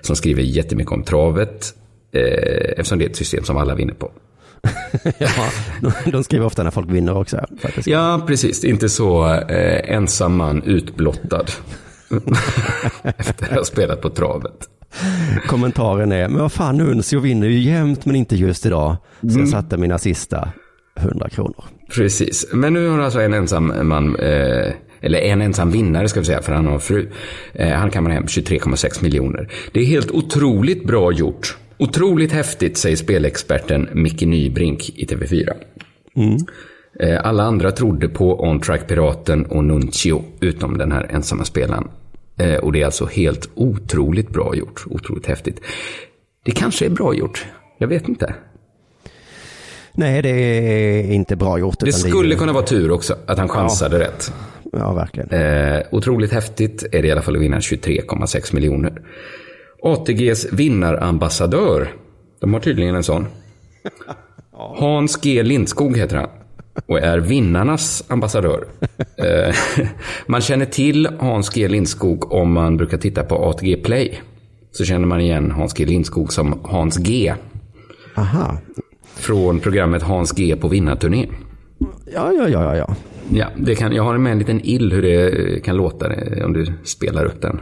som 0.00 0.16
skriver 0.16 0.42
jättemycket 0.42 0.92
om 0.92 1.02
travet. 1.02 1.74
Eh, 2.12 2.70
eftersom 2.76 2.98
det 2.98 3.04
är 3.04 3.10
ett 3.10 3.16
system 3.16 3.44
som 3.44 3.56
alla 3.56 3.74
vinner 3.74 3.94
på. 3.94 4.12
Ja, 5.18 5.28
de, 5.80 6.10
de 6.10 6.24
skriver 6.24 6.46
ofta 6.46 6.62
när 6.62 6.70
folk 6.70 6.90
vinner 6.90 7.16
också. 7.16 7.40
Faktiskt. 7.62 7.86
Ja, 7.86 8.24
precis. 8.26 8.64
Inte 8.64 8.88
så 8.88 9.34
eh, 9.34 9.94
ensam 9.94 10.36
man 10.36 10.62
utblottad. 10.62 11.44
Efter 13.18 13.46
att 13.50 13.56
ha 13.56 13.64
spelat 13.64 14.00
på 14.00 14.10
travet. 14.10 14.68
Kommentaren 15.46 16.12
är, 16.12 16.28
men 16.28 16.40
vad 16.42 16.52
fan 16.52 16.80
Uncio 16.80 17.20
vinner 17.20 17.48
ju 17.48 17.58
jämt 17.58 18.04
men 18.04 18.16
inte 18.16 18.36
just 18.36 18.66
idag. 18.66 18.96
Så 19.20 19.26
Mm. 19.28 19.40
jag 19.40 19.48
satte 19.48 19.76
mina 19.76 19.98
sista 19.98 20.48
100 21.00 21.28
kronor. 21.28 21.64
Precis. 21.94 22.46
Men 22.52 22.72
nu 22.72 22.88
har 22.88 22.98
alltså 22.98 23.20
en 23.20 23.34
ensam 23.34 23.88
man, 23.88 24.16
eh, 24.16 24.72
eller 25.00 25.18
en 25.18 25.42
ensam 25.42 25.70
vinnare 25.70 26.08
ska 26.08 26.20
vi 26.20 26.26
säga, 26.26 26.42
för 26.42 26.52
han 26.52 26.66
har 26.66 26.78
fru. 26.78 27.08
Eh, 27.52 27.68
han 27.68 27.90
kammar 27.90 28.10
hem 28.10 28.26
23,6 28.26 29.02
miljoner. 29.02 29.48
Det 29.72 29.80
är 29.80 29.84
helt 29.84 30.10
otroligt 30.10 30.86
bra 30.86 31.12
gjort. 31.12 31.56
Otroligt 31.80 32.32
häftigt, 32.32 32.76
säger 32.76 32.96
spelexperten 32.96 33.88
Micke 33.92 34.22
Nybrink 34.22 34.90
i 34.96 35.06
TV4. 35.06 35.52
Eh, 37.00 37.20
alla 37.26 37.42
andra 37.42 37.70
trodde 37.72 38.08
på 38.08 38.40
On 38.40 38.60
Track 38.60 38.88
Piraten 38.88 39.46
och 39.46 39.64
Nuncio, 39.64 40.24
utom 40.40 40.78
den 40.78 40.92
här 40.92 41.06
ensamma 41.10 41.44
spelaren. 41.44 41.88
Eh, 42.38 42.54
och 42.54 42.72
det 42.72 42.80
är 42.80 42.84
alltså 42.84 43.06
helt 43.06 43.48
otroligt 43.54 44.28
bra 44.30 44.54
gjort. 44.54 44.84
Otroligt 44.86 45.26
häftigt. 45.26 45.60
Det 46.44 46.50
kanske 46.52 46.86
är 46.86 46.90
bra 46.90 47.14
gjort. 47.14 47.46
Jag 47.78 47.88
vet 47.88 48.08
inte. 48.08 48.34
Nej, 49.92 50.22
det 50.22 50.30
är 50.30 51.12
inte 51.12 51.36
bra 51.36 51.58
gjort. 51.58 51.80
Det 51.80 51.92
skulle 51.92 52.30
ju- 52.30 52.36
kunna 52.38 52.52
vara 52.52 52.64
tur 52.64 52.90
också, 52.90 53.16
att 53.26 53.38
han 53.38 53.48
chansade 53.48 53.98
rätt. 54.00 54.32
Ja, 54.72 54.92
verkligen. 54.92 55.28
Eh, 55.30 55.82
otroligt 55.90 56.32
häftigt 56.32 56.82
är 56.92 57.02
det 57.02 57.08
i 57.08 57.10
alla 57.10 57.22
fall 57.22 57.36
att 57.36 57.42
vinna 57.42 57.60
23,6 57.60 58.52
miljoner. 58.54 58.92
ATGs 59.82 60.52
vinnarambassadör. 60.52 61.92
De 62.40 62.52
har 62.52 62.60
tydligen 62.60 62.94
en 62.94 63.02
sån. 63.02 63.26
Hans 64.52 65.20
G 65.20 65.42
Lindskog 65.42 65.96
heter 65.96 66.16
han. 66.16 66.28
Och 66.86 66.98
är 66.98 67.18
vinnarnas 67.18 68.04
ambassadör. 68.08 68.64
Eh, 69.16 69.54
man 70.26 70.40
känner 70.40 70.64
till 70.64 71.08
Hans 71.18 71.50
G 71.54 71.68
Lindskog 71.68 72.32
om 72.32 72.52
man 72.52 72.76
brukar 72.76 72.98
titta 72.98 73.22
på 73.22 73.34
ATG 73.34 73.76
Play. 73.76 74.20
Så 74.72 74.84
känner 74.84 75.06
man 75.06 75.20
igen 75.20 75.50
Hans 75.50 75.74
G 75.74 75.86
Lindskog 75.86 76.32
som 76.32 76.60
Hans 76.64 76.96
G. 76.96 77.34
Aha. 78.16 78.58
Från 79.14 79.60
programmet 79.60 80.02
Hans 80.02 80.32
G 80.32 80.56
på 80.56 80.68
vinnarturné. 80.68 81.28
Ja, 82.14 82.32
ja, 82.32 82.48
ja, 82.48 82.76
ja, 82.76 82.96
ja. 83.30 83.46
Det 83.56 83.74
kan, 83.74 83.92
jag 83.92 84.02
har 84.02 84.18
med 84.18 84.32
en 84.32 84.38
liten 84.38 84.60
ill 84.60 84.92
hur 84.92 85.02
det 85.02 85.64
kan 85.64 85.76
låta 85.76 86.12
eh, 86.12 86.44
om 86.44 86.52
du 86.52 86.72
spelar 86.84 87.24
upp 87.24 87.42
den. 87.42 87.60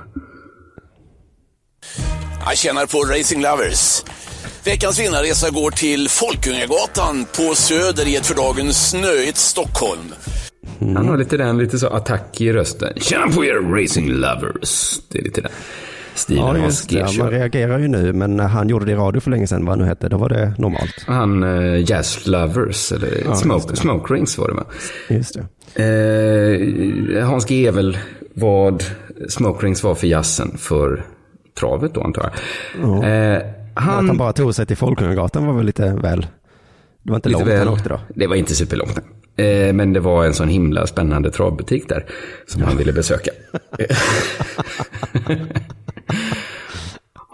Jag 2.46 2.56
tjänar 2.56 2.86
på 2.86 2.98
Racing 2.98 3.42
Lovers. 3.42 4.02
Veckans 4.64 5.00
vinnarresa 5.00 5.50
går 5.50 5.70
till 5.70 6.08
Folkungagatan 6.08 7.26
på 7.36 7.54
Söder 7.54 8.08
i 8.08 8.16
ett 8.16 8.26
för 8.26 8.34
dagen 8.34 8.72
snöigt 8.72 9.36
Stockholm. 9.36 10.14
Han 10.80 11.08
har 11.08 11.16
lite 11.16 11.36
den, 11.36 11.58
lite 11.58 11.78
så 11.78 11.86
attack 11.86 12.40
i 12.40 12.52
rösten. 12.52 12.92
Tjena 12.96 13.28
på 13.28 13.44
er 13.44 13.82
Racing 13.82 14.10
Lovers. 14.10 14.98
Det 15.12 15.18
är 15.18 15.22
lite 15.22 15.40
den 15.40 15.50
stilen 16.18 16.44
Ja, 16.44 16.58
just 16.58 16.88
det. 16.88 17.18
Man 17.18 17.30
reagerar 17.30 17.78
ju 17.78 17.88
nu, 17.88 18.12
men 18.12 18.36
när 18.36 18.46
han 18.48 18.68
gjorde 18.68 18.84
det 18.84 18.92
i 18.92 18.94
radio 18.94 19.20
för 19.20 19.30
länge 19.30 19.46
sedan, 19.46 19.64
vad 19.64 19.72
han 19.72 19.78
nu 19.78 19.84
hette, 19.84 20.08
då 20.08 20.16
var 20.16 20.28
det 20.28 20.54
normalt. 20.58 21.04
Han 21.06 21.42
uh, 21.42 21.90
Jazz 21.90 22.26
Lovers, 22.26 22.92
eller 22.92 23.22
Ja, 23.24 23.36
smoke, 23.36 23.76
smoke 23.76 24.14
Rings 24.14 24.38
var 24.38 24.48
det 24.48 24.54
va? 24.54 24.64
Just 25.08 25.34
det. 25.34 25.46
Eh, 27.18 27.28
Hans 27.28 27.46
G 27.46 27.70
väl 27.70 27.98
vad 28.34 28.84
Smoke 29.28 29.66
Rings 29.66 29.82
var 29.82 29.94
för 29.94 30.06
jazzen 30.06 30.58
för 30.58 31.04
travet 31.58 31.94
då 31.94 32.02
antar 32.02 32.22
jag. 32.22 33.04
Eh, 33.04 33.36
Att 33.74 33.84
han 33.84 34.08
han, 34.08 34.16
bara 34.16 34.32
tog 34.32 34.54
sig 34.54 34.66
till 34.66 34.76
Folkungagatan 34.76 35.46
var 35.46 35.54
väl 35.54 35.66
lite 35.66 35.92
väl... 36.02 36.26
Det 37.02 37.10
var 37.10 37.16
inte 37.16 37.28
lite 37.28 37.38
långt 37.40 37.52
väl- 37.52 37.58
han 37.58 37.68
åkte 37.68 37.88
då. 37.88 38.00
Det 38.14 38.26
var 38.26 38.36
inte 38.36 38.54
superlångt. 38.54 38.98
Eh, 39.36 39.72
men 39.72 39.92
det 39.92 40.00
var 40.00 40.24
en 40.24 40.34
sån 40.34 40.48
himla 40.48 40.86
spännande 40.86 41.30
travbutik 41.30 41.88
där 41.88 42.04
som 42.46 42.62
han 42.62 42.76
ville 42.76 42.92
besöka. 42.92 43.30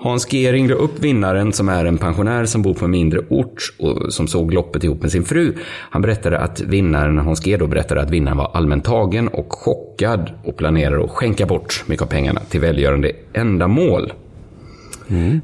Hans 0.04 0.26
G 0.26 0.52
ringde 0.52 0.74
upp 0.74 0.98
vinnaren 0.98 1.52
som 1.52 1.68
är 1.68 1.84
en 1.84 1.98
pensionär 1.98 2.44
som 2.44 2.62
bor 2.62 2.74
på 2.74 2.84
en 2.84 2.90
mindre 2.90 3.20
ort 3.28 3.74
och 3.78 4.12
som 4.12 4.28
såg 4.28 4.54
loppet 4.54 4.84
ihop 4.84 5.02
med 5.02 5.12
sin 5.12 5.24
fru. 5.24 5.54
Han 5.66 6.02
berättade 6.02 6.38
att 6.38 6.60
vinnaren, 6.60 7.18
Hans 7.18 7.40
G 7.40 7.56
då 7.56 7.66
berättade 7.66 8.02
att 8.02 8.10
vinnaren 8.10 8.36
var 8.36 8.50
allmänt 8.54 8.84
tagen 8.84 9.28
och 9.28 9.52
chockad 9.52 10.30
och 10.44 10.56
planerade 10.56 11.04
att 11.04 11.10
skänka 11.10 11.46
bort 11.46 11.84
mycket 11.86 12.02
av 12.02 12.06
pengarna 12.06 12.40
till 12.40 12.60
välgörande 12.60 13.12
ändamål. 13.32 14.12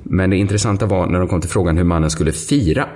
Men 0.02 0.30
det 0.30 0.36
intressanta 0.36 0.86
var 0.86 1.06
när 1.06 1.18
de 1.18 1.28
kom 1.28 1.40
till 1.40 1.50
frågan 1.50 1.76
hur 1.76 1.84
mannen 1.84 2.10
skulle 2.10 2.32
fira 2.32 2.86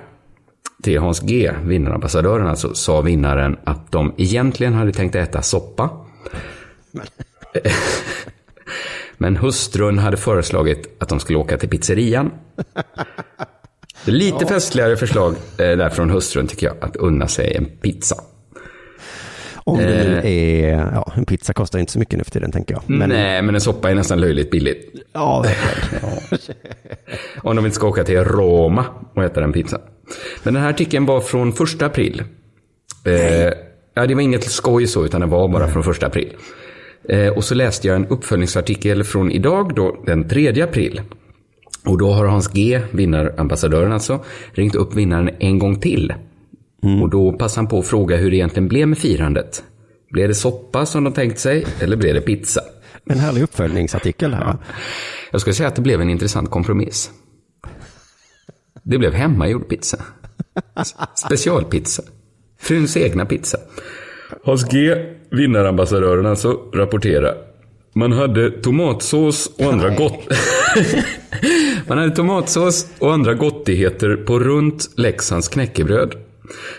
till 0.83 0.99
Hans 0.99 1.21
G, 1.21 1.53
vinnarambassadören 1.65 2.47
alltså, 2.47 2.75
sa 2.75 3.01
vinnaren 3.01 3.57
att 3.65 3.93
de 3.93 4.13
egentligen 4.17 4.73
hade 4.75 4.93
tänkt 4.93 5.15
äta 5.15 5.43
soppa. 5.43 5.91
Men 9.19 9.37
hustrun 9.37 9.99
hade 9.99 10.17
föreslagit 10.17 10.97
att 11.03 11.09
de 11.09 11.21
skulle 11.21 11.39
åka 11.39 11.59
till 11.59 11.69
pizzerian. 11.69 12.31
Lite 14.05 14.47
festligare 14.47 14.97
förslag 14.97 15.33
eh, 15.33 15.57
där 15.57 15.89
från 15.91 16.11
hustrun 16.11 16.47
tycker 16.47 16.67
jag, 16.67 16.77
att 16.81 16.97
unna 16.97 17.29
sig 17.29 17.57
en 17.57 17.65
pizza. 17.65 18.17
Om 19.67 19.79
det 19.79 19.85
nu 19.87 20.19
Eh. 20.19 20.25
är, 20.27 20.91
ja, 20.95 21.13
en 21.17 21.25
pizza 21.25 21.53
kostar 21.53 21.79
inte 21.79 21.93
så 21.93 21.99
mycket 21.99 22.19
nu 22.19 22.25
för 22.25 22.31
tiden 22.31 22.53
tänker 22.53 22.75
jag. 22.75 22.83
Men, 22.87 23.09
Nej, 23.09 23.43
men 23.43 23.55
en 23.55 23.61
soppa 23.61 23.91
är 23.91 23.95
nästan 23.95 24.21
löjligt 24.21 24.51
billigt. 24.51 24.93
Ja, 25.13 25.43
verkligen. 25.43 26.15
Om 27.43 27.57
de 27.57 27.65
inte 27.65 27.75
ska 27.75 27.87
åka 27.89 28.05
till 28.05 28.25
Roma 28.25 28.85
och 29.15 29.25
äta 29.25 29.41
den 29.41 29.53
pizzan. 29.53 29.81
Men 30.43 30.55
den 30.55 30.63
här 30.63 30.71
artikeln 30.71 31.07
var 31.07 31.21
från 31.21 31.53
första 31.53 31.87
april. 31.87 32.23
Eh, 33.07 33.53
ja, 33.95 34.07
det 34.07 34.15
var 34.15 34.23
inget 34.23 34.45
skoj 34.51 34.87
så, 34.87 35.05
utan 35.05 35.21
det 35.21 35.27
var 35.27 35.49
bara 35.49 35.69
från 35.69 35.85
första 35.85 36.07
april. 36.07 36.33
Eh, 37.09 37.29
och 37.29 37.45
så 37.45 37.55
läste 37.55 37.89
jag 37.89 37.97
en 37.97 38.07
uppföljningsartikel 38.07 39.05
från 39.05 39.31
idag, 39.31 39.75
då, 39.75 40.03
den 40.07 40.29
3 40.29 40.63
april. 40.63 41.01
Och 41.85 41.99
då 41.99 42.13
har 42.13 42.27
Hans 42.27 42.53
G, 42.53 42.81
vinnarambassadören 42.91 43.93
alltså, 43.93 44.25
ringt 44.53 44.75
upp 44.75 44.95
vinnaren 44.95 45.31
en 45.39 45.59
gång 45.59 45.81
till. 45.81 46.15
Och 47.03 47.11
då 47.11 47.33
passade 47.33 47.59
han 47.59 47.69
på 47.69 47.79
att 47.79 47.87
fråga 47.87 48.17
hur 48.17 48.31
det 48.31 48.37
egentligen 48.37 48.69
blev 48.69 48.89
med 48.89 48.99
firandet. 48.99 49.65
Blev 50.11 50.29
det 50.29 50.35
soppa 50.35 50.87
som 50.87 51.05
de 51.05 51.13
tänkt 51.13 51.39
sig, 51.39 51.67
eller 51.81 51.97
blev 51.97 52.15
det 52.15 52.21
pizza? 52.21 52.61
En 53.05 53.19
härlig 53.19 53.43
uppföljningsartikel 53.43 54.35
här. 54.35 54.57
Jag 55.31 55.41
skulle 55.41 55.55
säga 55.55 55.69
att 55.69 55.77
det 55.77 55.83
blev 55.83 56.01
en 56.01 56.11
intressant 56.11 56.51
kompromiss. 56.51 57.11
Det 58.83 58.99
blev 58.99 59.13
hemmagjord 59.13 59.69
pizza. 59.69 59.99
Specialpizza. 61.27 62.03
Fruns 62.59 62.97
egna 62.97 63.27
pizza. 63.27 63.59
Hans 64.45 64.69
G, 64.71 64.95
vinnarambassadören 65.31 66.27
alltså, 66.27 66.61
rapporterar. 66.75 67.35
Man 67.95 68.13
hade 68.13 68.51
tomatsås 68.51 69.51
och 69.59 69.73
andra 69.73 69.91
gott... 69.91 70.29
Man 71.89 71.99
hade 71.99 72.11
tomatsås 72.11 72.87
och 72.99 73.13
andra 73.13 73.35
gottigheter 73.35 74.17
på 74.17 74.39
runt 74.39 74.91
Leksands 74.97 75.49
knäckebröd. 75.49 76.15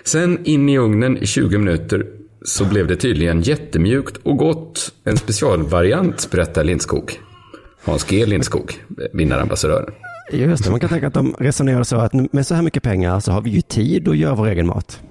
Sen 0.03 0.45
in 0.45 0.69
i 0.69 0.77
ugnen 0.77 1.17
i 1.17 1.25
20 1.25 1.58
minuter 1.58 2.05
så 2.45 2.65
blev 2.65 2.88
det 2.88 2.95
tydligen 2.95 3.41
jättemjukt 3.41 4.17
och 4.23 4.38
gott. 4.38 4.93
En 5.03 5.17
specialvariant, 5.17 6.31
berättar 6.31 6.63
Lindskog. 6.63 7.19
Hans 7.84 8.08
G 8.08 8.25
Lindskog, 8.25 8.73
vinnarambassadören. 9.13 9.93
Just 10.31 10.63
det, 10.63 10.71
man 10.71 10.79
kan 10.79 10.89
tänka 10.89 11.08
att 11.08 11.13
de 11.13 11.36
resonerar 11.39 11.84
så 11.84 11.95
att 11.95 12.34
med 12.34 12.47
så 12.47 12.55
här 12.55 12.62
mycket 12.62 12.84
pengar 12.84 13.19
så 13.19 13.31
har 13.31 13.41
vi 13.41 13.49
ju 13.49 13.62
tid 13.62 14.08
att 14.08 14.17
göra 14.17 14.36
vår 14.36 14.47
egen 14.47 14.67
mat. 14.67 15.01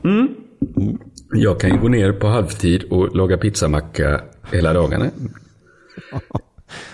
Jag 1.33 1.61
kan 1.61 1.71
ju 1.71 1.79
gå 1.79 1.89
ner 1.89 2.13
på 2.13 2.27
halvtid 2.27 2.83
och 2.83 3.17
laga 3.17 3.37
pizzamacka 3.37 4.21
hela 4.53 4.73
dagarna. 4.73 5.11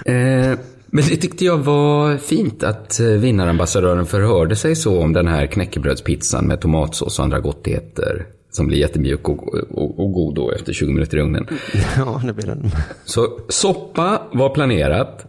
Eh, 0.04 0.59
men 0.87 1.04
det 1.09 1.16
tyckte 1.16 1.44
jag 1.44 1.59
var 1.59 2.16
fint 2.16 2.62
att 2.62 3.00
eh, 3.00 3.06
vinnarambassadören 3.06 4.06
förhörde 4.06 4.56
sig 4.56 4.76
så 4.76 5.02
om 5.02 5.12
den 5.12 5.28
här 5.28 5.46
knäckebrödspizzan 5.46 6.46
med 6.46 6.61
tomatsås 6.61 7.18
och 7.18 7.24
andra 7.24 7.40
gottigheter. 7.40 8.26
Som 8.50 8.66
blir 8.66 8.78
jättemjuk 8.78 9.28
och, 9.28 9.54
och, 9.54 10.00
och 10.00 10.12
god 10.12 10.35
då 10.35 10.52
efter 10.52 10.72
20 10.72 10.92
minuter 10.92 11.18
i 11.18 11.20
ugnen. 11.20 11.46
Ja, 11.96 12.22
det 12.24 12.33
blir 12.33 12.46
den. 12.46 12.70
Så 13.04 13.40
soppa 13.48 14.22
var 14.33 14.54
planerat. 14.54 15.26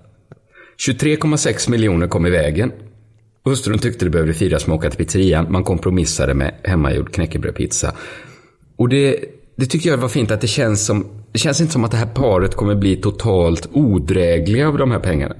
23,6 0.88 1.70
miljoner 1.70 2.08
kom 2.08 2.26
i 2.26 2.30
vägen. 2.30 2.72
Hustrun 3.46 3.80
tyckte 3.80 4.06
det 4.06 4.12
behövde 4.12 4.34
firas 4.34 4.68
med 4.68 4.74
att 4.74 4.80
åka 4.80 4.90
till 4.90 5.06
pizzerian. 5.06 5.52
Man 5.52 5.64
kompromissade 5.64 6.34
med 6.34 6.54
hemmagjord 6.64 7.14
knäckebrödpizza. 7.14 7.94
Och 8.82 8.90
det, 8.90 9.18
det 9.56 9.66
tycker 9.66 9.90
jag 9.90 9.98
var 9.98 10.08
fint 10.10 10.32
att 10.32 10.42
det 10.42 10.48
känns 10.48 10.86
som... 10.86 11.06
Det 11.32 11.40
känns 11.40 11.62
inte 11.62 11.74
som 11.74 11.84
att 11.84 11.92
det 11.92 11.98
här 11.98 12.06
paret 12.06 12.56
kommer 12.56 12.76
bli 12.76 12.96
totalt 12.96 13.70
odrägliga 13.74 14.68
av 14.68 14.78
de 14.78 14.92
här 14.92 15.00
pengarna. 15.00 15.36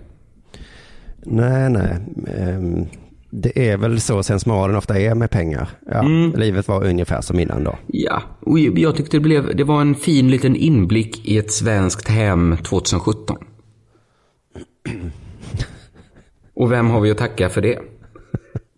Nej, 1.26 1.70
nej. 1.70 1.98
Ehm, 2.38 2.86
Det 3.30 3.70
är 3.70 3.78
väl 3.78 4.02
så 4.02 4.24
sensmoralen 4.24 4.76
ofta 4.76 5.00
är 5.00 5.16
med 5.16 5.32
pengar. 5.32 5.70
Ja, 5.92 6.02
Livet 6.36 6.68
var 6.68 6.86
ungefär 6.88 7.22
som 7.22 7.40
innan 7.40 7.64
då. 7.64 7.76
Ja, 7.88 8.22
och 8.40 8.60
jag 8.60 8.96
tyckte 8.96 9.18
det, 9.18 9.22
blev, 9.22 9.56
det 9.56 9.64
var 9.64 9.82
en 9.82 9.96
fin 9.96 10.32
liten 10.32 10.56
inblick 10.56 11.28
i 11.28 11.38
ett 11.38 11.52
svenskt 11.52 12.08
hem 12.08 12.58
2017. 12.64 13.38
Och 16.54 16.72
vem 16.72 16.90
har 16.90 17.02
vi 17.02 17.12
att 17.12 17.18
tacka 17.18 17.50
för 17.50 17.62
det? 17.62 17.80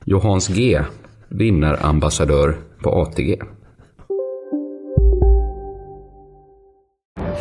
Johans 0.05 0.47
G, 0.47 0.81
vinnarambassadör 1.27 2.55
på 2.81 2.89
ATG. 3.01 3.39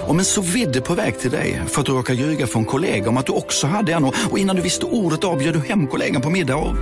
Om 0.06 0.18
en 0.18 0.24
så 0.24 0.40
vidde 0.40 0.80
på 0.80 0.94
väg 0.94 1.18
till 1.18 1.30
dig 1.30 1.62
för 1.66 1.80
att 1.80 1.86
du 1.86 1.92
råkar 1.92 2.14
ljuga 2.14 2.46
från 2.46 2.64
kollega 2.64 3.08
om 3.08 3.16
att 3.16 3.26
du 3.26 3.32
också 3.32 3.66
hade 3.66 3.92
en 3.92 4.04
och 4.04 4.38
innan 4.38 4.56
du 4.56 4.62
visste 4.62 4.86
ordet 4.86 5.24
av 5.24 5.38
bjöd 5.38 5.54
du 5.54 5.60
hem 5.60 5.86
kollegan 5.86 6.22
på 6.22 6.30
middag 6.30 6.56
och... 6.56 6.76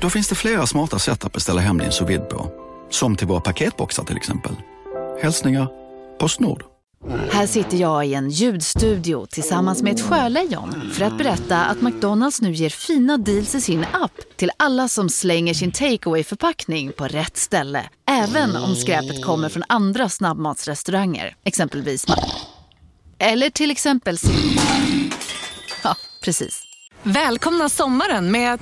Då 0.00 0.10
finns 0.10 0.28
det 0.28 0.34
flera 0.34 0.66
smarta 0.66 0.98
sätt 0.98 1.24
att 1.24 1.32
beställa 1.32 1.60
hem 1.60 1.78
din 1.78 1.92
sous 1.92 2.10
vide 2.10 2.24
på. 2.24 2.50
Som 2.90 3.16
till 3.16 3.26
våra 3.26 3.40
paketboxar 3.40 4.04
till 4.04 4.16
exempel. 4.16 4.52
Hälsningar 5.22 5.68
Postnord. 6.18 6.64
Här 7.30 7.46
sitter 7.46 7.76
jag 7.76 8.06
i 8.06 8.14
en 8.14 8.30
ljudstudio 8.30 9.26
tillsammans 9.26 9.82
med 9.82 9.94
ett 9.94 10.00
sjölejon 10.00 10.90
för 10.94 11.04
att 11.04 11.18
berätta 11.18 11.64
att 11.64 11.82
McDonalds 11.82 12.40
nu 12.40 12.52
ger 12.52 12.70
fina 12.70 13.16
deals 13.16 13.54
i 13.54 13.60
sin 13.60 13.86
app 13.92 14.36
till 14.36 14.50
alla 14.56 14.88
som 14.88 15.08
slänger 15.08 15.54
sin 15.54 15.72
takeaway 15.72 16.24
förpackning 16.24 16.92
på 16.92 17.04
rätt 17.04 17.36
ställe. 17.36 17.84
Även 18.14 18.56
om 18.56 18.76
skräpet 18.76 19.24
kommer 19.24 19.48
från 19.48 19.62
andra 19.68 20.08
snabbmatsrestauranger, 20.08 21.36
exempelvis 21.44 22.06
Eller 23.18 23.50
till 23.50 23.70
exempel 23.70 24.18
Ja, 25.82 25.96
precis. 26.22 26.62
Välkomna 27.02 27.68
sommaren 27.68 28.32
med 28.32 28.54
att... 28.54 28.60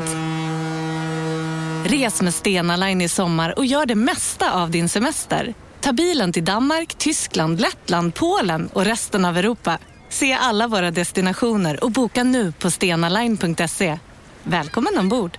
Res 1.90 2.22
med 2.22 2.34
Stena 2.34 2.76
Line 2.76 3.00
i 3.00 3.08
sommar 3.08 3.58
och 3.58 3.66
gör 3.66 3.86
det 3.86 3.94
mesta 3.94 4.52
av 4.52 4.70
din 4.70 4.88
semester. 4.88 5.54
Ta 5.80 5.92
bilen 5.92 6.32
till 6.32 6.44
Danmark, 6.44 6.94
Tyskland, 6.94 7.60
Lettland, 7.60 8.14
Polen 8.14 8.68
och 8.72 8.84
resten 8.84 9.24
av 9.24 9.36
Europa. 9.38 9.78
Se 10.08 10.32
alla 10.32 10.66
våra 10.66 10.90
destinationer 10.90 11.84
och 11.84 11.90
boka 11.90 12.24
nu 12.24 12.52
på 12.52 12.70
stenaline.se. 12.70 13.98
Välkommen 14.42 14.98
ombord! 14.98 15.38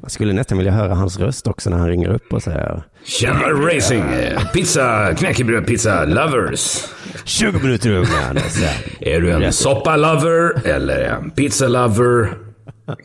Man 0.00 0.10
skulle 0.10 0.32
nästan 0.32 0.58
vilja 0.58 0.72
höra 0.72 0.94
hans 0.94 1.18
röst 1.18 1.46
också 1.46 1.70
när 1.70 1.76
han 1.78 1.88
ringer 1.88 2.08
upp 2.08 2.32
och 2.32 2.42
säger 2.42 2.82
Tjena 3.04 3.40
racing! 3.50 4.04
Pizza, 4.52 5.14
knäckebröd, 5.14 5.66
pizza, 5.66 6.04
lovers. 6.04 6.84
20 7.24 7.58
minuter 7.62 8.04
sen- 8.48 8.68
Är 9.00 9.20
du 9.20 9.30
en 9.30 9.52
soppa-lover 9.52 10.66
eller 10.66 11.00
en 11.00 11.30
pizza-lover? 11.30 12.28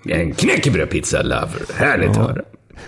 En 0.10 0.34
knäckebrödpizza-lover. 0.34 1.62
Härligt 1.76 2.10
att 2.10 2.18
höra. 2.18 2.42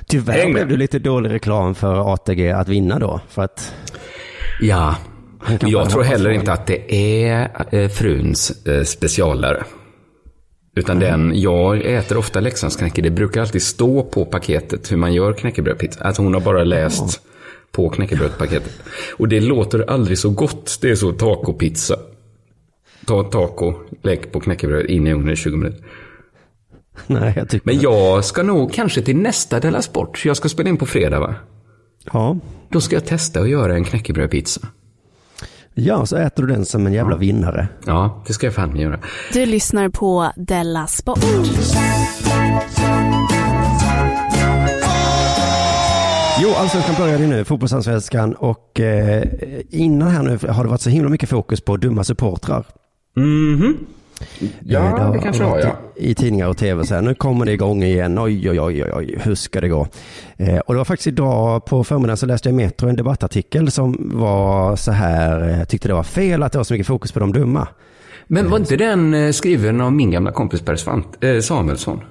Tyvärr 0.07 0.51
blev 0.53 0.67
det 0.67 0.77
lite 0.77 0.99
dålig 0.99 1.29
reklam 1.31 1.75
för 1.75 2.13
ATG 2.13 2.51
att 2.51 2.69
vinna 2.69 2.99
då. 2.99 3.21
För 3.29 3.41
att 3.41 3.73
Ja, 4.61 4.95
jag 5.59 5.89
tror 5.89 6.03
heller 6.03 6.29
inte 6.29 6.53
att 6.53 6.67
det 6.67 6.93
är 7.25 7.49
eh, 7.71 7.89
fruns 7.89 8.65
eh, 8.67 8.83
specialare. 8.83 9.63
Utan 10.75 10.99
den, 10.99 11.41
jag 11.41 11.81
äter 11.81 12.17
ofta 12.17 12.39
Leksandsknäcke. 12.39 13.01
Det 13.01 13.09
brukar 13.09 13.41
alltid 13.41 13.61
stå 13.61 14.03
på 14.03 14.25
paketet 14.25 14.91
hur 14.91 14.97
man 14.97 15.13
gör 15.13 15.33
knäckebrödpizza. 15.33 16.03
Alltså 16.03 16.21
hon 16.21 16.33
har 16.33 16.41
bara 16.41 16.63
läst 16.63 17.21
på 17.71 17.89
knäckebrödpaketet. 17.89 18.81
Och 19.17 19.27
det 19.27 19.39
låter 19.39 19.89
aldrig 19.89 20.17
så 20.17 20.29
gott. 20.29 20.77
Det 20.81 20.89
är 20.89 20.95
så 20.95 21.11
tacopizza. 21.11 21.95
Ta 23.05 23.23
taco, 23.23 23.73
lägg 24.01 24.31
på 24.31 24.39
knäckebröd, 24.39 24.85
in 24.85 25.07
i 25.07 25.13
ugnen 25.13 25.33
i 25.33 25.35
20 25.35 25.57
minuter. 25.57 25.85
nej, 27.07 27.33
jag 27.35 27.49
tycker... 27.49 27.65
Men 27.65 27.79
jag 27.79 28.25
ska 28.25 28.43
nog 28.43 28.73
kanske 28.73 29.01
till 29.01 29.17
nästa 29.17 29.59
Della 29.59 29.81
Sport. 29.81 30.25
Jag 30.25 30.37
ska 30.37 30.49
spela 30.49 30.69
in 30.69 30.77
på 30.77 30.85
fredag 30.85 31.19
va? 31.19 31.35
Ja. 32.13 32.37
Då 32.69 32.81
ska 32.81 32.95
jag 32.95 33.05
testa 33.05 33.39
att 33.39 33.49
göra 33.49 33.75
en 33.75 33.83
knäckebrödpizza. 33.83 34.67
Ja, 35.75 36.05
så 36.05 36.17
äter 36.17 36.43
du 36.43 36.53
den 36.53 36.65
som 36.65 36.87
en 36.87 36.93
jävla 36.93 37.17
vinnare. 37.17 37.67
Ja, 37.85 38.23
det 38.27 38.33
ska 38.33 38.47
jag 38.47 38.53
fan 38.53 38.75
göra. 38.75 38.99
Du 39.33 39.45
lyssnar 39.45 39.89
på 39.89 40.31
Della 40.35 40.87
Sport. 40.87 41.19
Jo, 46.41 46.49
allsvenskan 46.57 46.95
började 46.97 47.23
ju 47.23 47.29
nu, 47.29 47.43
fotbollsallsvenskan 47.43 48.33
och 48.33 48.79
eh, 48.79 49.23
innan 49.69 50.07
här 50.07 50.23
nu 50.23 50.51
har 50.51 50.63
det 50.63 50.69
varit 50.69 50.81
så 50.81 50.89
himla 50.89 51.09
mycket 51.09 51.29
fokus 51.29 51.61
på 51.61 51.77
dumma 51.77 52.03
supportrar. 52.03 52.65
Mhm. 53.15 53.65
Eh, 53.65 53.71
Ja, 54.65 54.79
har 54.79 55.13
det 55.13 55.19
kanske 55.19 55.43
har 55.43 55.59
jag. 55.59 55.71
I, 55.95 56.09
I 56.11 56.15
tidningar 56.15 56.47
och 56.47 56.57
tv 56.57 56.85
så 56.85 56.95
här, 56.95 57.01
nu 57.01 57.13
kommer 57.15 57.45
det 57.45 57.51
igång 57.51 57.83
igen, 57.83 58.19
oj 58.19 58.49
oj 58.49 58.59
oj 58.61 58.83
oj, 58.93 59.19
hur 59.23 59.35
ska 59.35 59.61
det 59.61 59.67
gå? 59.67 59.87
Eh, 60.37 60.57
och 60.57 60.73
det 60.73 60.77
var 60.77 60.85
faktiskt 60.85 61.07
idag 61.07 61.65
på 61.65 61.83
förmiddagen 61.83 62.17
så 62.17 62.25
läste 62.25 62.49
jag 62.49 62.53
i 62.53 62.55
Metro 62.65 62.89
en 62.89 62.95
debattartikel 62.95 63.71
som 63.71 64.11
var 64.13 64.75
så 64.75 64.91
här, 64.91 65.49
eh, 65.59 65.63
tyckte 65.65 65.87
det 65.87 65.93
var 65.93 66.03
fel 66.03 66.43
att 66.43 66.51
det 66.51 66.57
var 66.57 66.63
så 66.63 66.73
mycket 66.73 66.87
fokus 66.87 67.11
på 67.11 67.19
de 67.19 67.31
dumma. 67.33 67.67
Men 68.27 68.49
var 68.49 68.57
inte 68.57 68.75
den 68.75 69.13
eh, 69.13 69.31
skriven 69.31 69.81
av 69.81 69.93
min 69.93 70.11
gamla 70.11 70.31
kompis 70.31 70.61
Per 70.61 70.75
Svant, 70.75 71.23
eh, 71.23 71.39
Samuelsson? 71.39 72.01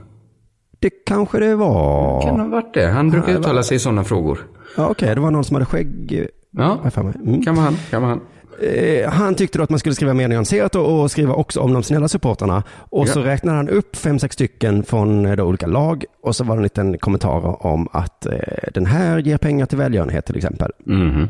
Det 0.80 0.90
kanske 1.06 1.38
det 1.38 1.54
var. 1.56 2.22
Kan 2.22 2.40
ha 2.40 2.48
varit 2.48 2.74
det. 2.74 2.86
Han 2.86 3.10
brukar 3.10 3.32
det 3.32 3.38
uttala 3.38 3.62
sig 3.62 3.76
i 3.76 3.80
sådana 3.80 4.04
frågor. 4.04 4.38
Ja, 4.76 4.88
Okej, 4.88 5.14
det 5.14 5.20
var 5.20 5.30
någon 5.30 5.44
som 5.44 5.54
hade 5.54 5.66
skägg. 5.66 6.12
eh, 6.12 6.26
Ja. 6.56 6.78
Mm. 7.24 7.42
kan 7.42 7.54
vara 7.54 7.64
han. 7.64 7.76
Kan 7.90 8.02
vara 8.02 8.10
han. 8.10 8.20
Eh, 8.62 9.10
han 9.10 9.34
tyckte 9.34 9.58
då 9.58 9.64
att 9.64 9.70
man 9.70 9.78
skulle 9.78 9.94
skriva 9.94 10.14
mer 10.14 10.28
nyanserat 10.28 10.74
och, 10.74 11.00
och 11.02 11.10
skriva 11.10 11.34
också 11.34 11.60
om 11.60 11.72
de 11.72 11.82
snälla 11.82 12.08
supportrarna. 12.08 12.62
Och 12.76 13.08
så 13.08 13.20
Ja. 13.20 13.24
räknade 13.26 13.56
han 13.56 13.68
upp 13.68 13.96
fem, 13.96 14.18
sex 14.18 14.34
stycken 14.34 14.82
från 14.82 15.26
eh, 15.26 15.36
då 15.36 15.44
olika 15.44 15.66
lag. 15.66 16.04
Och 16.22 16.36
så 16.36 16.44
var 16.44 16.54
det 16.56 16.58
en 16.58 16.62
liten 16.62 16.98
kommentar 16.98 17.66
om 17.66 17.88
att 17.92 18.26
eh, 18.26 18.32
den 18.74 18.86
här 18.86 19.18
ger 19.18 19.38
pengar 19.38 19.66
till 19.66 19.78
välgörenhet 19.78 20.26
till 20.26 20.36
exempel. 20.36 20.70
Mhm. 20.86 21.28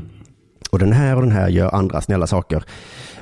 Och 0.71 0.79
den 0.79 0.93
här 0.93 1.17
och 1.17 1.23
den 1.23 1.33
här 1.33 1.49
gör 1.49 1.75
andra 1.75 2.01
snälla 2.01 2.27
saker. 2.27 2.65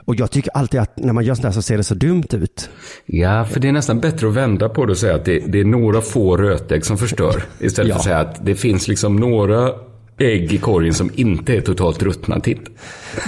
Och 0.04 0.14
jag 0.14 0.30
tycker 0.30 0.50
alltid 0.56 0.80
att 0.80 0.96
när 0.98 1.12
man 1.12 1.24
gör 1.24 1.34
sånt 1.34 1.42
där 1.42 1.50
så 1.50 1.62
ser 1.62 1.76
det 1.76 1.84
så 1.84 1.94
dumt 1.94 2.24
ut. 2.32 2.70
Ja, 3.06 3.44
för 3.44 3.60
det 3.60 3.68
är 3.68 3.72
nästan 3.72 4.00
bättre 4.00 4.28
att 4.28 4.34
vända 4.34 4.68
på 4.68 4.84
det 4.86 4.90
och 4.92 4.98
säga 4.98 5.14
att 5.14 5.24
det, 5.24 5.38
det 5.38 5.60
är 5.60 5.64
några 5.64 6.00
få 6.00 6.36
rötägg 6.36 6.84
som 6.84 6.98
förstör. 6.98 7.42
Istället 7.58 7.88
Ja. 7.88 7.94
för 7.94 7.98
att 8.00 8.04
säga 8.04 8.18
att 8.18 8.46
det 8.46 8.54
finns 8.54 8.88
liksom 8.88 9.16
några 9.16 9.70
ägg 10.24 10.52
i 10.52 10.58
korgen 10.58 10.94
som 10.94 11.10
inte 11.14 11.56
är 11.56 11.60
totalt 11.60 12.02
ruttna. 12.02 12.40
Titt. 12.40 12.60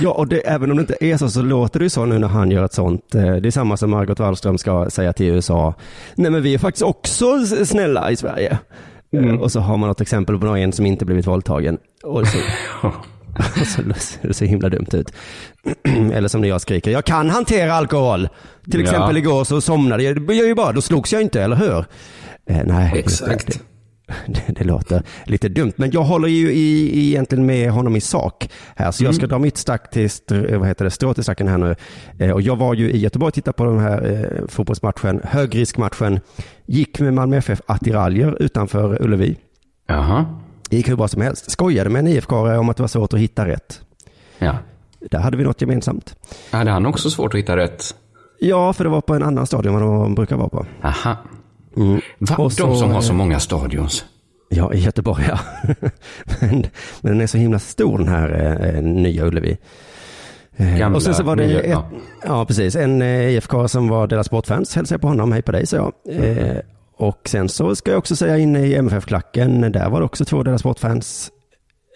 Ja, 0.00 0.11
och 0.11 0.28
det, 0.28 0.38
även 0.38 0.70
om 0.70 0.76
det 0.76 0.80
inte 0.80 0.96
är 1.00 1.16
så, 1.16 1.28
så 1.28 1.42
låter 1.42 1.78
det 1.78 1.85
ju 1.85 1.90
så 1.90 2.04
nu 2.04 2.18
när 2.18 2.28
han 2.28 2.50
gör 2.50 2.64
ett 2.64 2.72
sånt. 2.72 3.14
eh, 3.14 3.22
Det 3.37 3.48
är 3.48 3.50
samma 3.50 3.76
som 3.76 3.90
Margot 3.90 4.18
Wallström 4.18 4.59
ska 4.59 4.90
säga 4.90 5.12
till 5.12 5.26
USA. 5.26 5.74
Nej, 6.14 6.30
men 6.30 6.42
vi 6.42 6.54
är 6.54 6.59
faktiskt 6.59 6.83
också 6.83 7.46
snälla 7.64 8.11
i 8.11 8.16
Sverige. 8.16 8.59
Eh, 9.16 9.35
Och 9.35 9.52
så 9.52 9.61
har 9.61 9.76
man 9.76 9.88
något 9.88 10.00
exempel 10.00 10.38
på 10.38 10.46
någon 10.46 10.72
som 10.72 10.87
inte 10.87 11.04
blivit 11.04 11.26
våldtagen. 11.26 11.78
Och 12.04 12.26
så, 12.26 12.38
och 12.88 13.66
så 13.66 13.83
ser 13.96 14.28
det 14.28 14.35
så 14.35 14.44
himla 14.44 14.68
dumt 14.68 14.87
ut. 14.92 15.12
Eller 16.12 16.28
som 16.28 16.40
när 16.40 16.48
jag 16.48 16.61
skriker, 16.61 16.90
jag 16.90 17.04
kan 17.04 17.30
hantera 17.30 17.74
alkohol. 17.74 18.28
Till 18.70 18.80
Ja. 18.80 18.87
exempel 18.87 19.16
igår 19.16 19.44
så 19.44 19.61
somnade 19.61 20.02
jag, 20.02 20.33
gör 20.35 20.46
ju 20.46 20.54
bara, 20.54 20.72
då 20.72 20.80
slogs 20.80 21.12
jag 21.12 21.22
inte, 21.22 21.42
eller 21.42 21.57
hur? 21.57 21.85
Eh, 22.50 22.62
nej. 22.66 22.92
Exakt. 22.96 23.61
Det, 24.26 24.52
det 24.58 24.64
låter 24.64 25.02
lite 25.26 25.48
dumt, 25.48 25.72
men 25.76 25.90
jag 25.90 26.02
håller 26.02 26.28
ju 26.28 26.52
i, 26.52 27.08
egentligen 27.08 27.46
med 27.46 27.70
honom 27.70 27.96
i 27.96 28.00
sak 28.00 28.48
här, 28.76 28.90
så 28.90 29.04
jag 29.04 29.14
ska 29.14 29.26
dra 29.26 29.38
mitt 29.38 29.56
stack 29.56 29.90
till, 29.90 30.06
str- 30.08 30.56
vad 30.56 30.68
heter 30.68 30.84
det, 30.84 30.90
strå 30.90 31.14
till 31.14 31.22
stacken 31.22 31.48
här 31.48 31.58
nu. 31.58 31.74
Eh, 32.18 32.30
och 32.30 32.42
jag 32.42 32.56
var 32.56 32.74
ju 32.74 32.90
i 32.90 32.98
Göteborg 32.98 33.28
och 33.28 33.34
tittade 33.34 33.56
på 33.56 33.64
den 33.64 33.78
här 33.78 34.10
eh, 34.40 34.46
fotbollsmatchen, 34.48 35.20
högriskmatchen, 35.24 36.20
gick 36.66 37.00
med 37.00 37.14
Malmö 37.14 37.36
FF 37.36 37.60
attiraljer 37.66 38.42
utanför 38.42 39.02
Ullevi. 39.02 39.36
Jaha. 39.86 40.24
Gick 40.70 40.88
hur 40.88 40.96
bra 40.96 41.08
som 41.08 41.22
helst. 41.22 41.50
Skojade 41.50 41.90
med 41.90 42.00
en 42.00 42.06
IFK 42.08 42.36
om 42.36 42.68
att 42.68 42.76
det 42.76 42.82
var 42.82 42.88
svårt 42.88 43.12
att 43.14 43.20
hitta 43.20 43.46
rätt. 43.48 43.80
Ja. 44.38 44.54
Där 45.10 45.18
hade 45.18 45.36
vi 45.36 45.44
något 45.44 45.60
gemensamt. 45.60 46.16
Hade 46.50 46.70
han 46.70 46.86
också 46.86 47.10
svårt 47.10 47.34
att 47.34 47.38
hitta 47.40 47.56
rätt? 47.56 47.94
Ja, 48.40 48.72
för 48.72 48.84
det 48.84 48.90
var 48.90 49.00
på 49.00 49.14
en 49.14 49.22
annan 49.22 49.46
stadion 49.46 49.74
än 49.74 49.86
vad 49.88 50.00
de 50.00 50.14
brukar 50.14 50.36
vara 50.36 50.48
på. 50.48 50.66
Aha. 50.82 51.16
Mm. 51.76 52.00
Va? 52.18 52.37
Och 52.37 52.50
De 52.50 52.50
så, 52.50 52.74
som 52.76 52.90
har 52.90 53.00
så 53.00 53.12
eh, 53.12 53.16
många 53.16 53.40
stadions. 53.40 54.04
Ja, 54.48 54.74
i 54.74 54.78
Göteborg 54.78 55.24
ja. 55.28 55.38
men, 56.40 56.66
men 57.00 57.12
den 57.12 57.20
är 57.20 57.26
så 57.26 57.38
himla 57.38 57.58
stor 57.58 57.98
den 57.98 58.08
här 58.08 58.54
eh, 58.74 58.82
nya 58.82 59.24
Ullevi. 59.26 59.56
Eh, 60.56 60.76
Gamla, 60.78 60.96
och 60.96 61.02
sen 61.02 61.14
så 61.14 61.22
var 61.22 61.37
det 61.37 61.46
nya, 61.46 61.60
ett, 61.60 61.70
ja. 61.70 61.88
ja. 62.24 62.44
precis, 62.44 62.76
en 62.76 63.02
eh, 63.02 63.28
IFK 63.28 63.68
som 63.68 63.88
var 63.88 64.06
deras 64.06 64.26
sportfans, 64.26 64.76
hälsade 64.76 64.98
på 64.98 65.08
honom, 65.08 65.32
hej 65.32 65.42
på 65.42 65.52
dig, 65.52 65.66
så 65.66 65.76
jag. 65.76 65.92
Eh, 66.08 66.56
och 66.96 67.20
sen 67.28 67.48
så 67.48 67.76
ska 67.76 67.90
jag 67.90 67.98
också 67.98 68.16
säga 68.16 68.38
in 68.38 68.56
i 68.56 68.74
MFF-klacken, 68.74 69.72
där 69.72 69.90
var 69.90 70.00
det 70.00 70.06
också 70.06 70.24
två 70.24 70.42
deras 70.42 70.60
sportfans. 70.60 71.30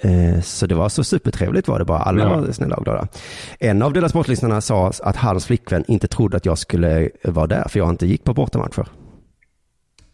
Eh, 0.02 0.40
så 0.40 0.66
det 0.66 0.74
var 0.74 0.88
så 0.88 1.04
supertrevligt 1.04 1.68
var 1.68 1.78
det 1.78 1.84
bara, 1.84 1.98
alla 1.98 2.22
Ja. 2.22 2.36
var 2.36 2.52
snälla 2.52 2.76
och 2.76 2.84
glada. 2.84 3.08
En 3.58 3.82
av 3.82 3.92
deras 3.92 4.10
sportlyssnarna 4.10 4.60
sa 4.60 4.92
att 5.02 5.16
hans 5.16 5.46
flickvän 5.46 5.84
inte 5.88 6.08
trodde 6.08 6.36
att 6.36 6.46
jag 6.46 6.58
skulle 6.58 7.10
vara 7.24 7.46
där, 7.46 7.68
för 7.68 7.78
jag 7.78 7.90
inte 7.90 8.06
gick 8.06 8.24
på 8.24 8.34
bortamatcher. 8.34 8.86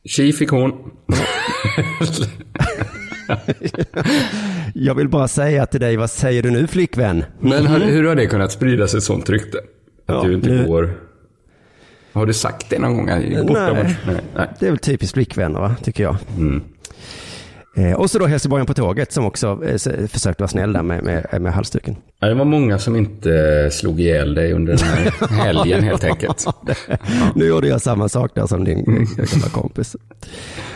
Tji 0.09 0.33
fick 0.33 0.51
hon. 0.51 0.73
Jag 4.75 4.95
vill 4.95 5.09
bara 5.09 5.29
säga 5.29 5.67
till 5.67 5.81
dig, 5.81 5.97
vad 5.97 6.11
säger 6.11 6.43
du 6.43 6.51
nu 6.51 6.67
flickvän? 6.67 7.25
Men 7.41 7.67
har, 7.67 7.79
hur 7.81 8.05
har 8.05 8.15
det 8.15 8.27
kunnat 8.27 8.53
sprida 8.53 8.89
sig 8.89 8.99
ett 8.99 9.05
sånt 9.05 9.31
rykte? 9.31 9.59
Att 9.59 9.65
Ja, 10.07 10.23
du 10.23 10.35
inte 10.35 10.49
nu- 10.49 10.67
går... 10.67 10.95
Har 12.13 12.27
du 12.27 12.33
sagt 12.33 12.71
det 12.71 12.79
någon 12.79 12.97
gång? 12.97 13.07
Nej. 13.07 13.45
Nej. 13.53 13.97
Nej. 14.07 14.21
Nej. 14.37 14.49
Det 14.61 14.67
är 14.67 14.71
väl 14.71 14.79
typiskt 14.79 15.15
flickvänner, 15.15 15.61
va? 15.61 15.77
tycker 15.83 16.03
jag. 16.03 16.17
Mm. 16.37 16.63
Eh, 17.77 17.93
och 17.93 18.11
så 18.11 18.19
då 18.19 18.27
Helsingborgen 18.27 18.67
på 18.67 18.75
tåget 18.75 19.13
som 19.13 19.25
också 19.25 19.61
eh, 19.65 20.07
försökte 20.07 20.43
vara 20.43 20.49
snäll 20.49 20.73
där 20.73 20.83
med, 20.83 21.05
med, 21.05 21.43
med 21.43 21.53
halsduken. 21.53 21.97
Ja, 22.21 22.29
det 22.29 22.35
var 22.35 22.45
många 22.45 22.79
som 22.79 22.97
inte 22.97 23.69
slog 23.73 24.01
ihjäl 24.01 24.35
dig 24.35 24.53
under 24.53 24.77
den 24.77 24.87
här 24.87 25.29
helgen 25.45 25.83
helt 25.85 26.05
enkelt. 26.05 26.47
Nu 27.35 27.45
gjorde 27.47 27.69
jag 27.69 27.81
samma 27.83 28.09
sak 28.09 28.31
där 28.35 28.47
som 28.47 28.65
din 28.65 28.79
Mm. 28.87 29.03
eh, 29.03 29.09
gamla 29.33 29.49
kompis. 29.53 29.97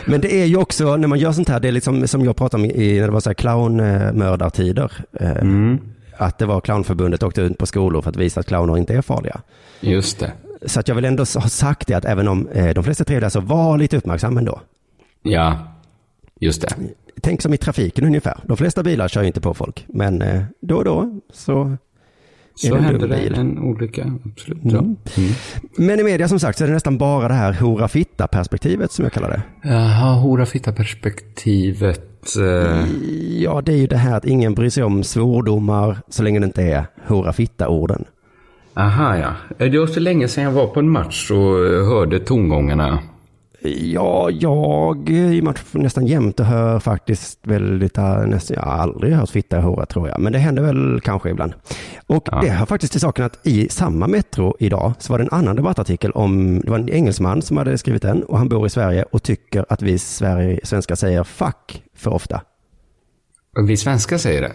Men 0.05 0.21
det 0.21 0.33
är 0.41 0.45
ju 0.45 0.57
också, 0.57 0.95
när 0.97 1.07
man 1.07 1.19
gör 1.19 1.31
sånt 1.31 1.49
här, 1.49 1.59
det 1.59 1.67
är 1.67 1.71
liksom 1.71 2.07
som 2.07 2.25
jag 2.25 2.35
pratade 2.35 2.63
om 2.63 2.69
i, 2.69 2.99
när 2.99 3.07
det 3.07 3.13
var 3.13 3.19
så 3.19 3.29
här 3.29 3.33
clownmördartider. 3.33 4.91
Eh, 5.19 5.31
Mm. 5.31 5.79
Att 6.17 6.37
det 6.37 6.45
var 6.45 6.61
clownförbundet 6.61 7.23
åkte 7.23 7.41
ut 7.41 7.57
på 7.57 7.65
skolor 7.65 8.01
för 8.01 8.09
att 8.09 8.15
visa 8.15 8.39
att 8.39 8.45
clowner 8.45 8.77
inte 8.77 8.93
är 8.93 9.01
farliga. 9.01 9.41
Just 9.79 10.19
det. 10.19 10.31
Så 10.65 10.79
att 10.79 10.87
jag 10.87 10.95
vill 10.95 11.05
ändå 11.05 11.21
ha 11.23 11.25
sagt 11.49 11.87
det 11.87 11.93
att 11.93 12.05
även 12.05 12.27
om 12.27 12.47
eh, 12.47 12.73
de 12.73 12.83
flesta 12.83 13.03
är 13.03 13.05
trevliga 13.05 13.29
så 13.29 13.39
var 13.39 13.77
lite 13.77 13.97
uppmärksam 13.97 14.37
ändå. 14.37 14.61
Ja, 15.23 15.57
just 16.39 16.61
det. 16.61 16.75
Tänk 17.21 17.41
som 17.41 17.53
i 17.53 17.57
trafiken 17.57 18.05
ungefär. 18.05 18.39
De 18.45 18.57
flesta 18.57 18.83
bilar 18.83 19.07
kör 19.07 19.21
ju 19.21 19.27
inte 19.27 19.41
på 19.41 19.53
folk, 19.53 19.85
men 19.87 20.21
eh, 20.21 20.41
då 20.61 20.75
och 20.75 20.83
då 20.85 21.19
så 21.33 21.61
är 21.61 21.77
Så 22.55 22.67
det 22.73 22.77
en 22.77 22.83
hände 22.83 22.99
dum 22.99 23.09
det 23.09 23.39
en 23.39 23.59
olycka. 23.59 24.13
Absolut. 24.25 24.59
Ja. 24.63 24.79
Mm. 24.79 24.97
Men 25.77 25.99
i 25.99 26.03
media 26.03 26.27
som 26.27 26.39
sagt 26.39 26.57
så 26.57 26.63
är 26.63 26.67
det 26.67 26.73
nästan 26.73 26.97
bara 26.97 27.27
det 27.27 27.33
här 27.33 27.53
hora 27.53 27.87
fitta 27.87 28.27
perspektivet 28.27 28.91
som 28.91 29.03
jag 29.05 29.13
kallar 29.13 29.29
det. 29.29 29.69
Jaha, 29.69 30.13
hora 30.13 30.45
fitta 30.45 30.71
perspektivet. 30.71 32.05
Eh, 32.37 32.85
Ja, 33.41 33.61
det 33.61 33.71
är 33.73 33.77
ju 33.77 33.87
det 33.87 33.97
här 33.97 34.17
att 34.17 34.25
ingen 34.25 34.53
bryr 34.53 34.69
sig 34.69 34.83
om 34.83 35.03
svordomar 35.03 35.97
så 36.09 36.23
länge 36.23 36.39
det 36.39 36.45
inte 36.45 36.63
är 36.63 36.85
hora 37.07 37.33
fitta 37.33 37.69
orden. 37.69 38.05
aha, 38.73 39.17
ja. 39.17 39.33
Det 39.65 39.79
var 39.79 39.87
så 39.87 39.99
länge 39.99 40.27
sedan 40.27 40.43
jag 40.43 40.51
var 40.51 40.67
på 40.67 40.79
en 40.79 40.89
match 40.89 41.31
och 41.31 41.55
hörde 41.85 42.19
tongångarna. 42.19 42.99
Ja, 43.63 44.29
jag 44.31 45.09
är 45.09 45.33
i 45.33 45.41
match 45.41 45.61
nästan 45.71 46.07
jämt 46.07 46.39
och 46.39 46.45
hör 46.45 46.79
faktiskt 46.79 47.39
väldigt, 47.43 47.97
äh, 47.97 48.25
nästan, 48.27 48.55
jag 48.55 48.63
har 48.63 48.71
aldrig 48.71 49.13
hört 49.13 49.29
fitta 49.29 49.57
och 49.57 49.63
hora 49.63 49.85
tror 49.85 50.07
jag, 50.09 50.19
men 50.19 50.33
det 50.33 50.39
händer 50.39 50.63
väl 50.63 51.01
kanske 51.03 51.29
ibland. 51.29 51.53
Och 52.07 52.23
Ja. 52.31 52.41
det 52.41 52.49
hör 52.49 52.65
faktiskt 52.65 52.91
till 52.91 53.01
saken 53.01 53.25
att 53.25 53.47
i 53.47 53.69
samma 53.69 54.07
Metro 54.07 54.55
idag 54.59 54.93
så 54.99 55.13
var 55.13 55.17
det 55.19 55.23
en 55.25 55.31
annan 55.39 55.55
debattartikel 55.55 56.11
om, 56.11 56.59
det 56.59 56.71
var 56.71 56.79
en 56.79 56.89
engelsman 56.89 57.41
som 57.41 57.57
hade 57.57 57.77
skrivit 57.77 58.01
den 58.01 58.23
och 58.23 58.37
han 58.37 58.49
bor 58.49 58.65
i 58.67 58.69
Sverige 58.69 59.03
och 59.11 59.23
tycker 59.23 59.65
att 59.69 59.81
vi 59.81 59.99
Sverige, 59.99 60.59
svenskar 60.63 60.95
säger 60.95 61.23
fuck 61.23 61.83
för 61.95 62.13
ofta. 62.13 62.41
Vi 63.67 63.77
svenskar 63.77 64.17
säger 64.17 64.41
det. 64.41 64.51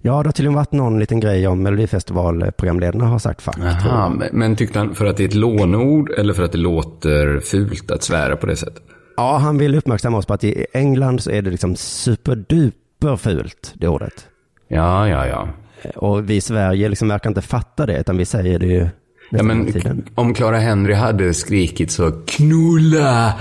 Ja, 0.00 0.12
det 0.22 0.28
har 0.28 0.32
tydligen 0.32 0.54
varit 0.54 0.72
någon 0.72 0.98
liten 0.98 1.20
grej 1.20 1.46
om 1.46 1.62
Melodifestivalprogramledarna 1.62 3.04
har 3.06 3.18
sagt 3.18 3.42
fuck. 3.42 3.58
Aha, 3.58 4.12
men, 4.32 4.56
tyckte 4.56 4.78
han 4.78 4.94
för 4.94 5.06
att 5.06 5.16
det 5.16 5.24
är 5.24 5.28
ett 5.28 5.34
lånord 5.34 6.10
eller 6.10 6.34
för 6.34 6.42
att 6.42 6.52
det 6.52 6.58
låter 6.58 7.40
fult 7.40 7.90
att 7.90 8.02
svära 8.02 8.36
på 8.36 8.46
det 8.46 8.56
sättet? 8.56 8.82
Ja, 9.16 9.36
han 9.36 9.58
vill 9.58 9.74
uppmärksamma 9.74 10.18
oss 10.18 10.26
på 10.26 10.34
att 10.34 10.44
i 10.44 10.66
England 10.72 11.20
så 11.22 11.30
är 11.30 11.42
det 11.42 11.50
liksom 11.50 11.76
superduper 11.76 13.16
fult, 13.16 13.72
det 13.74 13.88
ordet. 13.88 14.26
Ja, 14.68 15.08
ja, 15.08 15.26
ja. 15.26 15.48
Och 15.96 16.30
vi 16.30 16.34
i 16.36 16.40
Sverige 16.40 16.88
liksom 16.88 17.08
verkar 17.08 17.30
inte 17.30 17.42
fatta 17.42 17.86
det, 17.86 17.98
utan 18.00 18.16
vi 18.16 18.24
säger 18.24 18.58
det 18.58 18.66
ju 18.66 18.88
Ja, 19.30 19.42
men 19.42 19.72
tiden. 19.72 20.04
om 20.14 20.34
Clara 20.34 20.58
Henry 20.58 20.94
hade 20.94 21.34
skrikit 21.34 21.90
så 21.90 22.12
knulla 22.26 23.32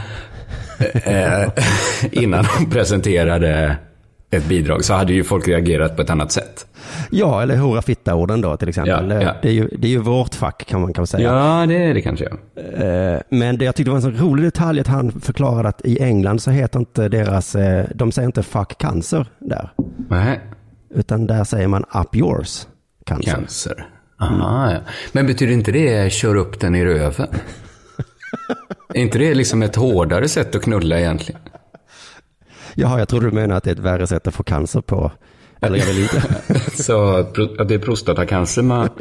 eh, 1.04 1.44
innan 2.12 2.46
hon 2.46 2.70
presenterade 2.70 3.78
ett 4.34 4.46
bidrag 4.46 4.86
så 4.86 4.94
hade 4.94 5.14
ju 5.14 5.24
folk 5.24 5.48
reagerat 5.48 5.96
på 5.96 6.02
ett 6.02 6.10
annat 6.10 6.32
sätt. 6.32 6.68
Ja, 7.10 7.42
eller 7.42 7.58
hora 7.58 7.82
fitta-orden 7.82 8.42
då 8.42 8.58
till 8.58 8.70
exempel. 8.70 9.10
Ja, 9.10 9.22
ja. 9.22 9.36
Det, 9.42 9.48
är 9.48 9.54
ju, 9.54 9.68
det 9.78 9.88
är 9.88 9.92
ju 9.92 9.98
vårt 10.00 10.36
fack 10.36 10.66
kan 10.68 10.82
man 10.82 10.94
kanske 10.94 11.18
säga. 11.18 11.30
Ja, 11.34 11.66
det 11.66 11.84
är 11.84 11.94
det 11.94 12.02
kanske. 12.02 12.26
Eh, 12.26 13.22
Men 13.30 13.58
det 13.58 13.66
jag 13.66 13.76
tyckte 13.76 13.90
var 13.90 13.98
en 13.98 14.02
så 14.02 14.10
rolig 14.26 14.46
detalj 14.46 14.80
att 14.80 14.88
han 14.88 15.22
förklarade 15.22 15.70
att 15.70 15.82
i 15.86 16.02
England 16.04 16.40
så 16.42 16.52
heter 16.52 16.80
inte 16.80 17.10
deras, 17.10 17.56
eh, 17.56 17.86
de 17.96 18.12
säger 18.12 18.26
inte 18.26 18.44
fuck 18.44 18.78
cancer 18.78 19.26
där. 19.40 19.70
Nej. 20.10 20.40
Utan 20.96 21.28
där 21.28 21.44
säger 21.44 21.68
man 21.68 21.86
up 21.94 22.16
yours 22.16 22.68
cancer. 23.06 23.32
Cancer. 23.32 23.86
Aha, 24.22 24.72
ja. 24.72 24.80
Men 25.12 25.28
betyder 25.28 25.54
inte 25.54 25.72
det 25.72 26.14
kör 26.14 26.36
upp 26.36 26.60
den 26.60 26.76
i 26.76 26.86
röven? 26.86 27.28
är 28.94 29.02
inte 29.02 29.18
det 29.18 29.34
liksom 29.34 29.62
ett 29.62 29.76
hårdare 29.76 30.28
sätt 30.28 30.56
att 30.56 30.62
knulla 30.62 31.00
egentligen? 31.00 31.42
Jaha, 32.76 33.00
jag 33.00 33.08
trodde 33.08 33.26
du 33.26 33.32
menade 33.32 33.56
att 33.56 33.64
det 33.64 33.70
är 33.70 33.76
ett 33.76 33.80
värre 33.80 34.08
sätt 34.08 34.28
att 34.28 34.36
få 34.36 34.44
cancer 34.44 34.82
på. 34.82 35.12
Eller 35.62 35.78
jag 35.78 35.86
vill 35.86 36.04
inte. 36.04 36.24
Så 36.84 37.22
det 37.68 37.74
är 37.74 37.80
prostatacancer 37.80 38.62
man... 38.62 38.90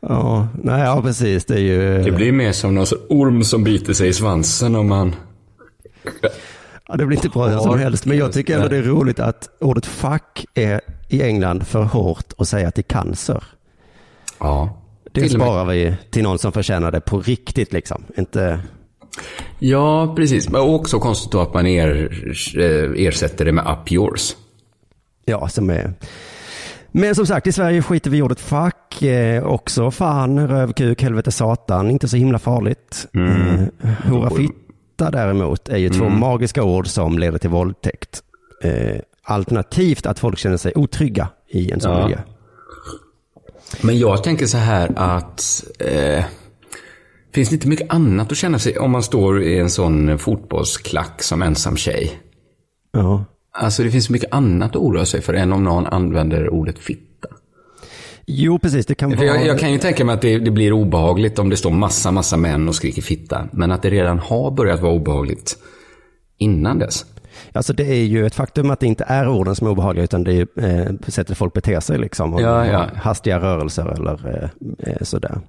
ja, 0.00 0.48
nej, 0.62 0.82
ja, 0.82 1.02
precis. 1.02 1.44
Det 1.44 1.54
är 1.54 1.58
ju... 1.58 2.02
Det 2.02 2.12
blir 2.12 2.32
mer 2.32 2.52
som 2.52 2.74
någon 2.74 2.86
orm 3.08 3.44
som 3.44 3.64
biter 3.64 3.92
sig 3.92 4.08
i 4.08 4.12
svansen 4.12 4.76
om 4.76 4.88
man... 4.88 5.14
Ja, 6.88 6.96
det 6.96 7.06
blir 7.06 7.16
inte 7.16 7.28
bra 7.28 7.46
hur 7.46 7.58
som 7.58 7.78
helst. 7.78 8.06
Men 8.06 8.18
jag 8.18 8.32
tycker 8.32 8.56
ändå 8.56 8.68
det 8.68 8.76
är 8.76 8.82
roligt 8.82 9.20
att 9.20 9.48
ordet 9.60 9.86
fuck 9.86 10.46
är 10.54 10.80
i 11.08 11.22
England 11.22 11.66
för 11.66 11.82
hårt 11.82 12.32
att 12.38 12.48
säga 12.48 12.70
till 12.70 12.84
cancer. 12.84 13.44
Ja. 14.38 14.82
Det 15.12 15.28
sparar 15.28 15.64
vi 15.64 15.96
till 16.10 16.22
någon 16.22 16.38
som 16.38 16.52
förtjänar 16.52 16.90
det 16.90 17.00
på 17.00 17.20
riktigt 17.20 17.72
liksom. 17.72 18.04
Inte... 18.16 18.60
Ja, 19.58 20.12
precis. 20.16 20.48
Men 20.48 20.60
också 20.60 20.98
konstigt 20.98 21.32
då 21.32 21.40
att 21.40 21.54
man 21.54 21.66
er, 21.66 22.10
eh, 22.58 23.06
ersätter 23.06 23.44
det 23.44 23.52
med 23.52 23.66
up 23.66 23.92
yours. 23.92 24.36
Ja, 25.24 25.48
som 25.48 25.70
är... 25.70 25.92
Men 26.92 27.14
som 27.14 27.26
sagt, 27.26 27.46
i 27.46 27.52
Sverige 27.52 27.82
skiter 27.82 28.10
vi 28.10 28.18
i 28.18 28.22
ordet 28.22 28.40
fuck. 28.40 29.02
Eh, 29.02 29.44
också 29.46 29.90
fan, 29.90 30.48
röv, 30.48 30.72
kuk, 30.72 31.02
helvete, 31.02 31.30
satan. 31.32 31.90
Inte 31.90 32.08
så 32.08 32.16
himla 32.16 32.38
farligt. 32.38 33.06
Mm. 33.14 33.70
Eh, 33.82 33.90
hora, 34.10 34.30
fitta 34.30 35.10
däremot 35.10 35.68
är 35.68 35.76
ju 35.76 35.88
två 35.88 36.04
Mm. 36.04 36.20
magiska 36.20 36.62
ord 36.62 36.86
som 36.86 37.18
leder 37.18 37.38
till 37.38 37.50
våldtäkt. 37.50 38.22
Eh, 38.62 38.96
alternativt 39.22 40.06
att 40.06 40.18
folk 40.18 40.38
känner 40.38 40.56
sig 40.56 40.72
otrygga 40.74 41.28
i 41.48 41.70
en 41.72 41.80
sån 41.80 41.92
Ja. 41.96 42.02
miljö. 42.04 42.18
Men 43.82 43.98
jag 43.98 44.24
tänker 44.24 44.46
så 44.46 44.58
här 44.58 44.92
att... 44.96 45.64
Eh, 45.78 46.24
finns 47.32 47.48
det 47.48 47.54
inte 47.54 47.68
mycket 47.68 47.92
annat 47.92 48.32
att 48.32 48.38
känna 48.38 48.58
sig 48.58 48.78
om 48.78 48.90
man 48.90 49.02
står 49.02 49.42
i 49.42 49.58
en 49.58 49.70
sån 49.70 50.18
fotbollsklack 50.18 51.22
som 51.22 51.42
ensam 51.42 51.76
tjej? 51.76 52.20
Ja. 52.92 53.24
Alltså 53.52 53.82
det 53.82 53.90
finns 53.90 54.10
mycket 54.10 54.34
annat 54.34 54.70
att 54.70 54.76
oroa 54.76 55.04
sig 55.04 55.20
för 55.20 55.34
än 55.34 55.52
om 55.52 55.64
någon 55.64 55.86
använder 55.86 56.48
ordet 56.48 56.78
fitta. 56.78 57.28
Jo, 58.26 58.58
precis. 58.58 58.86
Det 58.86 58.94
kan 58.94 59.10
vara... 59.10 59.24
jag, 59.24 59.46
jag 59.46 59.58
kan 59.58 59.72
ju 59.72 59.78
tänka 59.78 60.04
mig 60.04 60.14
att 60.14 60.22
det, 60.22 60.38
det 60.38 60.50
blir 60.50 60.72
obehagligt 60.72 61.38
om 61.38 61.50
det 61.50 61.56
står 61.56 61.70
massa, 61.70 62.10
massa 62.10 62.36
män 62.36 62.68
och 62.68 62.74
skriker 62.74 63.02
fitta. 63.02 63.48
Men 63.52 63.72
att 63.72 63.82
det 63.82 63.90
redan 63.90 64.18
har 64.18 64.50
börjat 64.50 64.80
vara 64.80 64.92
obehagligt 64.92 65.58
innan 66.38 66.78
dess. 66.78 67.06
Alltså 67.52 67.72
det 67.72 67.84
är 67.84 68.04
ju 68.04 68.26
ett 68.26 68.34
faktum 68.34 68.70
att 68.70 68.80
det 68.80 68.86
inte 68.86 69.04
är 69.04 69.28
orden 69.28 69.54
som 69.54 69.66
är 69.66 69.70
obehagliga 69.70 70.04
utan 70.04 70.24
det 70.24 70.32
är 70.34 70.46
eh, 70.56 70.92
sättet 71.08 71.38
folk 71.38 71.52
beter 71.52 71.80
sig 71.80 71.98
liksom. 71.98 72.34
Om 72.34 72.42
Ja, 72.42 72.66
ja. 72.66 72.86
Hastiga 72.96 73.40
rörelser 73.40 73.86
eller 73.86 74.28
eh, 74.28 74.48
eh, 74.92 75.02
sådär. 75.02 75.40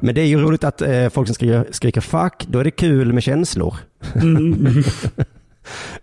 Men 0.00 0.14
det 0.14 0.20
är 0.20 0.26
ju 0.26 0.40
roligt 0.40 0.64
att 0.64 0.82
eh, 0.82 1.08
folk 1.08 1.28
som 1.28 1.34
skriker, 1.34 1.66
skriker 1.70 2.00
fuck, 2.00 2.44
då 2.48 2.58
är 2.58 2.64
det 2.64 2.70
kul 2.70 3.12
med 3.12 3.22
känslor. 3.22 3.74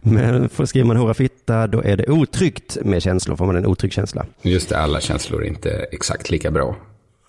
Men 0.01 0.49
för 0.49 0.65
skriver 0.65 0.87
man 0.87 0.97
hora 0.97 1.13
fitta, 1.13 1.67
då 1.67 1.83
är 1.83 1.97
det 1.97 2.09
otryggt 2.09 2.77
med 2.81 3.03
känslor, 3.03 3.35
får 3.35 3.45
man 3.45 3.55
en 3.55 3.65
otrygg 3.65 3.93
känsla. 3.93 4.25
Just 4.41 4.69
det, 4.69 4.77
alla 4.77 4.99
känslor 4.99 5.43
är 5.43 5.47
inte 5.47 5.69
exakt 5.91 6.29
lika 6.29 6.51
bra. 6.51 6.75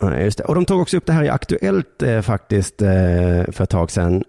Ja, 0.01 0.21
just 0.21 0.39
det. 0.39 0.45
Och 0.45 0.55
de 0.55 0.65
tog 0.65 0.81
också 0.81 0.97
upp 0.97 1.07
det 1.07 1.13
här 1.13 1.25
i 1.25 1.29
Aktuellt 1.29 2.03
eh, 2.03 2.21
faktiskt 2.21 2.83
eh, 2.83 2.89
för 3.53 3.63
ett 3.63 3.71
tag 3.71 3.91
sedan. 3.91 4.25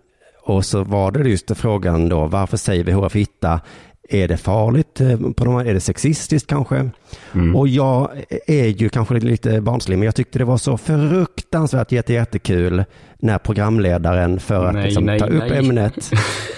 Och 0.46 0.66
så 0.66 0.84
var 0.84 1.12
det 1.12 1.30
just 1.30 1.58
frågan 1.58 2.10
då, 2.10 2.26
varför 2.26 2.58
säger 2.58 2.84
vi 2.84 2.92
hora 2.92 3.10
fitta? 3.10 3.60
Är 4.10 4.28
det 4.28 4.38
farligt? 4.38 5.02
eh, 5.02 5.18
På 5.38 5.46
de, 5.46 5.56
är 5.56 5.74
det 5.74 5.80
sexistiskt 5.80 6.50
kanske? 6.50 6.90
Och 7.56 7.68
jag 7.68 8.10
är 8.48 8.66
ju 8.66 8.90
kanske 8.90 9.14
lite 9.14 9.62
barnslig, 9.62 9.98
men 9.98 10.06
jag 10.06 10.16
tyckte 10.16 10.40
det 10.40 10.46
var 10.46 10.58
så 10.58 10.78
fruktansvärt 10.78 11.92
jätte, 11.92 12.14
jättekul 12.14 12.84
när 13.20 13.38
programledaren 13.38 14.40
för 14.40 14.66
att 14.66 14.74
Nej, 14.74 14.84
liksom, 14.86 15.04
nej, 15.04 15.20
ta 15.20 15.26
upp 15.26 15.44
nej. 15.50 15.60
ämnet 15.60 15.96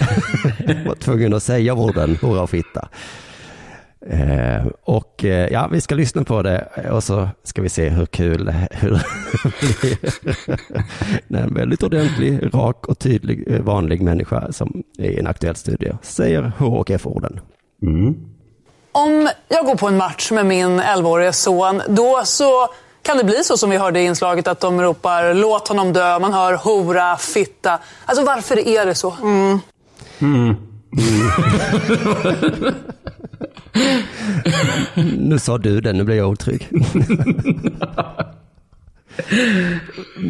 var 0.87 0.95
tvungen 0.95 1.33
att 1.33 1.43
säga 1.43 1.73
orden 1.73 2.17
hora 2.21 2.41
och 2.41 2.49
fitta. 2.49 2.87
Eh, 4.09 4.65
och 4.83 5.25
eh, 5.25 5.47
ja, 5.53 5.67
vi 5.71 5.81
ska 5.81 5.95
lyssna 5.95 6.23
på 6.23 6.41
det 6.41 6.67
och 6.91 7.03
så 7.03 7.29
ska 7.43 7.61
vi 7.61 7.69
se 7.69 7.89
hur 7.89 8.05
kul 8.05 8.45
det 8.45 8.51
här- 8.61 8.69
hur 8.71 8.89
det 9.61 9.81
blir. 9.81 11.41
En 11.41 11.53
väldigt 11.53 11.83
ordentlig, 11.83 12.49
rak 12.53 12.85
och 12.87 12.99
tydlig 12.99 13.43
eh, 13.47 13.61
vanlig 13.61 14.01
människa 14.01 14.51
som 14.51 14.83
är 14.97 15.09
i 15.09 15.19
en 15.19 15.27
aktuell 15.27 15.55
studie 15.55 15.91
säger 16.01 16.51
H 16.57 16.65
och 16.67 16.91
F-orden. 16.91 17.39
Om 18.91 19.29
jag 19.47 19.65
går 19.65 19.75
på 19.75 19.87
en 19.87 19.97
match 19.97 20.31
med 20.31 20.45
min 20.45 20.79
11-årige 20.81 21.33
son, 21.33 21.81
då 21.87 22.21
så 22.25 22.67
kan 23.01 23.17
det 23.17 23.23
bli 23.23 23.43
så 23.43 23.57
som 23.57 23.69
vi 23.69 23.77
hörde 23.77 23.99
i 23.99 24.05
inslaget 24.05 24.47
att 24.47 24.59
de 24.59 24.81
ropar 24.81 25.33
låt 25.33 25.67
honom 25.67 25.93
dö, 25.93 26.19
man 26.19 26.33
hör 26.33 26.53
hora, 26.53 27.17
fitta. 27.17 27.79
Alltså 28.05 28.25
varför 28.25 28.67
är 28.67 28.85
det 28.85 28.95
så? 28.95 29.13
Mm. 29.21 29.59
Nu 35.17 35.39
sa 35.39 35.57
du 35.57 35.81
det, 35.81 35.93
nu 35.93 36.03
blir 36.03 36.15
jag 36.15 36.29
otrygg. 36.29 36.67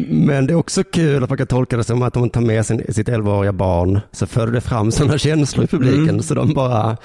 Men 0.08 0.46
det 0.46 0.52
är 0.52 0.54
också 0.54 0.84
kul 0.84 1.22
att 1.22 1.30
man 1.30 1.38
kan 1.38 1.46
tolka 1.46 1.76
det 1.76 1.84
som 1.84 2.02
att 2.02 2.16
om 2.16 2.20
man 2.20 2.30
tar 2.30 2.40
med 2.40 2.66
sin, 2.66 2.94
sitt 2.94 3.08
11-åriga 3.08 3.52
barn 3.52 4.00
så 4.12 4.26
för 4.26 4.46
det 4.46 4.60
fram 4.60 4.90
sådana 4.90 5.18
känslor 5.18 5.64
i 5.64 5.68
publiken 5.68 6.22
så 6.22 6.34
de 6.34 6.54
bara 6.54 6.96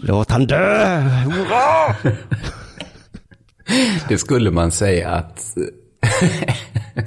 låt 0.00 0.30
han 0.30 0.46
dö! 0.46 1.00
Hurra! 1.00 1.96
Det 4.08 4.18
skulle 4.18 4.50
man 4.50 4.70
säga 4.70 5.10
att 5.10 5.56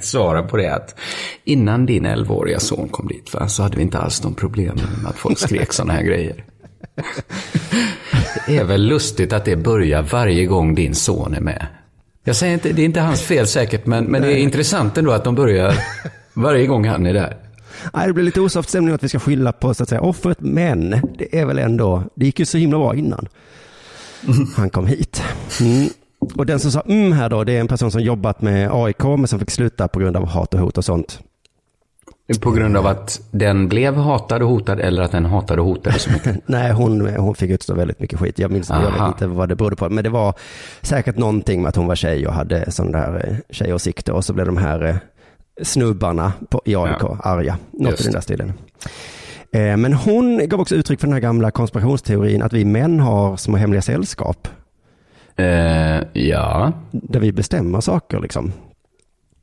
svara 0.02 0.42
på 0.42 0.56
det 0.56 0.74
att 0.74 1.00
innan 1.44 1.86
din 1.86 2.06
11-åriga 2.06 2.60
son 2.60 2.88
kom 2.88 3.08
dit 3.08 3.34
va, 3.34 3.48
så 3.48 3.62
hade 3.62 3.76
vi 3.76 3.82
inte 3.82 3.98
alls 3.98 4.20
de 4.20 4.34
problemen 4.34 4.84
med 5.02 5.10
att 5.10 5.18
folk 5.18 5.38
skrek 5.38 5.72
sådana 5.72 5.92
här 5.92 6.02
grejer. 6.02 6.44
Det 8.46 8.56
är 8.56 8.64
väl 8.64 8.86
lustigt 8.86 9.32
att 9.32 9.44
det 9.44 9.56
börjar 9.56 10.02
varje 10.02 10.46
gång 10.46 10.74
din 10.74 10.94
son 10.94 11.34
är 11.34 11.40
med. 11.40 11.66
Jag 12.24 12.36
säger 12.36 12.54
inte, 12.54 12.72
det 12.72 12.82
är 12.82 12.84
inte 12.84 13.00
hans 13.00 13.22
fel 13.22 13.46
säkert, 13.46 13.86
men, 13.86 14.04
men 14.04 14.22
det 14.22 14.32
är 14.32 14.36
intressant 14.36 14.98
ändå 14.98 15.12
att 15.12 15.24
de 15.24 15.34
börjar 15.34 15.74
varje 16.34 16.66
gång 16.66 16.88
han 16.88 17.06
är 17.06 17.14
där. 17.14 17.36
Nej, 17.92 18.06
det 18.06 18.12
blir 18.12 18.24
lite 18.24 18.40
osoft 18.40 18.68
stämning 18.68 18.94
att 18.94 19.04
vi 19.04 19.08
ska 19.08 19.18
skylla 19.18 19.52
på 19.52 19.74
så 19.74 19.82
att 19.82 19.88
säga 19.88 20.00
offret, 20.00 20.38
men 20.40 20.90
det 21.18 21.38
är 21.38 21.46
väl 21.46 21.58
ändå, 21.58 22.02
det 22.14 22.26
gick 22.26 22.38
ju 22.38 22.44
så 22.44 22.58
himla 22.58 22.78
bra 22.78 22.94
innan 22.94 23.28
han 24.56 24.70
kom 24.70 24.86
hit. 24.86 25.22
Mm. 25.60 25.88
Och 26.34 26.46
den 26.46 26.60
som 26.60 26.70
sa 26.70 26.80
mm 26.80 27.12
här 27.12 27.30
då, 27.30 27.44
det 27.44 27.52
är 27.52 27.60
en 27.60 27.68
person 27.68 27.90
som 27.90 28.00
jobbat 28.00 28.42
med 28.42 28.70
AIK 28.72 29.02
men 29.02 29.26
som 29.26 29.38
fick 29.38 29.50
sluta 29.50 29.88
på 29.88 30.00
grund 30.00 30.16
av 30.16 30.26
hat 30.26 30.54
och 30.54 30.60
hot 30.60 30.78
och 30.78 30.84
sånt. 30.84 31.20
På 32.40 32.50
grund 32.50 32.76
av 32.76 32.86
att 32.86 33.20
den 33.30 33.68
blev 33.68 33.96
hatad 33.96 34.42
och 34.42 34.48
hotad 34.48 34.80
eller 34.80 35.02
att 35.02 35.12
den 35.12 35.24
hatade 35.24 35.60
och 35.60 35.66
hotade 35.68 35.98
så 35.98 36.10
mycket. 36.12 36.36
Nej, 36.48 36.72
hon, 36.72 37.00
hon 37.16 37.34
fick 37.34 37.50
utstå 37.50 37.74
väldigt 37.74 38.00
mycket 38.00 38.18
skit. 38.18 38.38
Jag 38.38 38.50
minns 38.50 38.70
jag 38.70 38.90
vet 38.92 39.08
inte 39.08 39.26
vad 39.26 39.48
det 39.48 39.56
berodde 39.56 39.76
på. 39.76 39.88
Men 39.90 40.04
det 40.04 40.10
var 40.10 40.34
säkert 40.82 41.16
någonting 41.18 41.62
med 41.62 41.68
att 41.68 41.76
hon 41.76 41.86
var 41.86 41.94
tjej 41.94 42.26
och 42.26 42.34
hade 42.34 42.70
sån 42.70 42.92
där 42.92 43.26
eh, 43.28 43.36
tjejåsikter. 43.50 44.12
Och 44.12 44.24
så 44.24 44.32
blev 44.32 44.46
de 44.46 44.56
här 44.56 44.84
eh, 44.84 44.96
snubbarna 45.62 46.32
på, 46.48 46.62
i 46.64 46.76
AIK 46.76 46.96
Ja. 47.00 47.18
arga. 47.22 47.58
Något 47.72 47.90
Just 47.90 48.00
i 48.00 48.04
den 48.04 48.12
där 48.12 48.20
stilen. 48.20 48.52
Eh, 49.52 49.76
Men 49.76 49.92
hon 49.92 50.48
gav 50.48 50.60
också 50.60 50.74
uttryck 50.74 51.00
för 51.00 51.06
den 51.06 51.12
här 51.14 51.20
gamla 51.20 51.50
konspirationsteorin 51.50 52.42
att 52.42 52.52
vi 52.52 52.64
män 52.64 53.00
har 53.00 53.36
små 53.36 53.56
hemliga 53.56 53.82
sällskap. 53.82 54.48
Eh, 55.36 56.00
ja. 56.12 56.72
Där 56.90 57.20
vi 57.20 57.32
bestämmer 57.32 57.80
saker 57.80 58.20
liksom. 58.20 58.52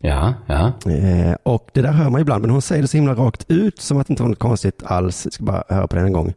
Ja, 0.04 0.34
ja. 0.45 0.72
Eh, 0.91 1.36
Och 1.43 1.68
det 1.74 1.82
där 1.82 1.91
hör 1.91 2.10
man 2.10 2.22
ibland, 2.22 2.41
men 2.41 2.49
hon 2.49 2.62
säger 2.62 2.82
det 2.82 2.88
så 2.88 2.97
himla 2.97 3.14
rakt 3.14 3.45
ut 3.47 3.82
som 3.82 3.97
att 3.97 4.08
det 4.08 4.12
inte 4.12 4.24
var 4.24 4.30
något 4.30 4.39
konstigt 4.39 4.82
alls. 4.86 5.22
Jag 5.26 5.34
ska 5.34 5.43
bara 5.43 5.64
höra 5.70 5.88
på 5.88 5.95
den 5.95 6.06
en 6.06 6.14
gång. 6.14 6.34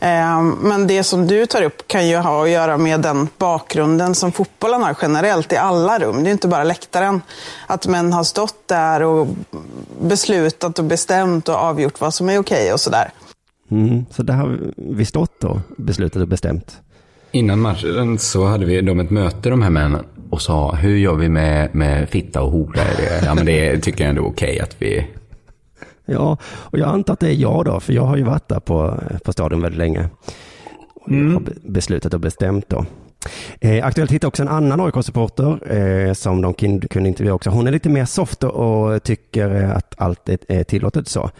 Eh, 0.00 0.42
Men 0.42 0.86
det 0.86 1.04
som 1.04 1.26
du 1.26 1.46
tar 1.46 1.62
upp 1.62 1.88
kan 1.88 2.08
ju 2.08 2.16
ha 2.16 2.42
att 2.44 2.50
göra 2.50 2.76
med 2.78 3.00
den 3.00 3.28
bakgrunden 3.38 4.14
som 4.14 4.32
fotbollen 4.32 4.82
har 4.82 4.96
generellt 5.02 5.52
i 5.52 5.56
alla 5.56 5.98
rum. 5.98 6.24
Det 6.24 6.30
är 6.30 6.32
inte 6.32 6.48
bara 6.48 6.64
läktaren. 6.64 7.20
Att 7.66 7.86
män 7.86 8.12
har 8.12 8.24
stått 8.24 8.68
där 8.68 9.02
och 9.02 9.26
beslutat 10.00 10.78
och 10.78 10.84
bestämt 10.84 11.48
och 11.48 11.54
avgjort 11.54 12.00
vad 12.00 12.14
som 12.14 12.28
är 12.28 12.38
okej 12.38 12.72
och 12.72 12.80
sådär. 12.80 13.10
Mm, 13.70 14.06
så 14.10 14.22
där 14.22 14.34
har 14.34 14.58
vi 14.76 15.04
stått 15.04 15.40
då, 15.40 15.60
beslutat 15.76 16.22
och 16.22 16.28
bestämt. 16.28 16.76
Innan 17.32 17.60
matchen 17.60 18.18
så 18.18 18.46
hade 18.46 18.64
vi 18.64 18.80
de 18.80 19.00
ett 19.00 19.10
möte 19.10 19.50
de 19.50 19.62
här 19.62 19.70
männen 19.70 20.04
och 20.30 20.42
sa 20.42 20.74
hur 20.74 20.96
gör 20.96 21.14
vi 21.14 21.28
med, 21.28 21.74
med 21.74 22.08
fitta 22.08 22.42
och 22.42 22.50
hora? 22.50 22.80
Ja 23.24 23.34
men 23.34 23.46
det 23.46 23.78
tycker 23.78 24.04
jag 24.04 24.10
ändå 24.10 24.22
är 24.22 24.28
okej 24.28 24.60
att 24.60 24.76
vi... 24.78 25.06
Ja, 26.06 26.36
och 26.44 26.78
jag 26.78 26.88
antar 26.88 27.12
att 27.12 27.20
det 27.20 27.28
är 27.28 27.34
jag 27.40 27.64
då, 27.64 27.80
för 27.80 27.92
jag 27.92 28.02
har 28.02 28.16
ju 28.16 28.22
varit 28.22 28.48
där 28.48 28.60
på, 28.60 29.00
på 29.24 29.32
stadion 29.32 29.60
väldigt 29.60 29.78
länge. 29.78 30.08
Och 30.94 31.12
jag 31.12 31.32
har 31.32 31.40
be- 31.40 31.52
beslutat 31.62 32.14
och 32.14 32.20
bestämt 32.20 32.68
då. 32.68 32.84
Eh, 33.60 33.86
Aktuellt 33.86 34.10
hittade 34.10 34.28
också 34.28 34.42
en 34.42 34.48
annan 34.48 34.80
AIK-supporter 34.80 35.72
eh, 35.76 36.12
som 36.12 36.42
de 36.42 36.54
kunde 36.54 37.08
intervjua 37.08 37.34
också. 37.34 37.50
Hon 37.50 37.66
är 37.66 37.70
lite 37.72 37.88
mer 37.88 38.04
soft 38.04 38.44
och, 38.44 39.02
tycker 39.02 39.62
eh, 39.62 39.76
att 39.76 39.94
allt 39.98 40.28
är, 40.28 40.64
tillåtet 40.64 41.08
så. 41.08 41.30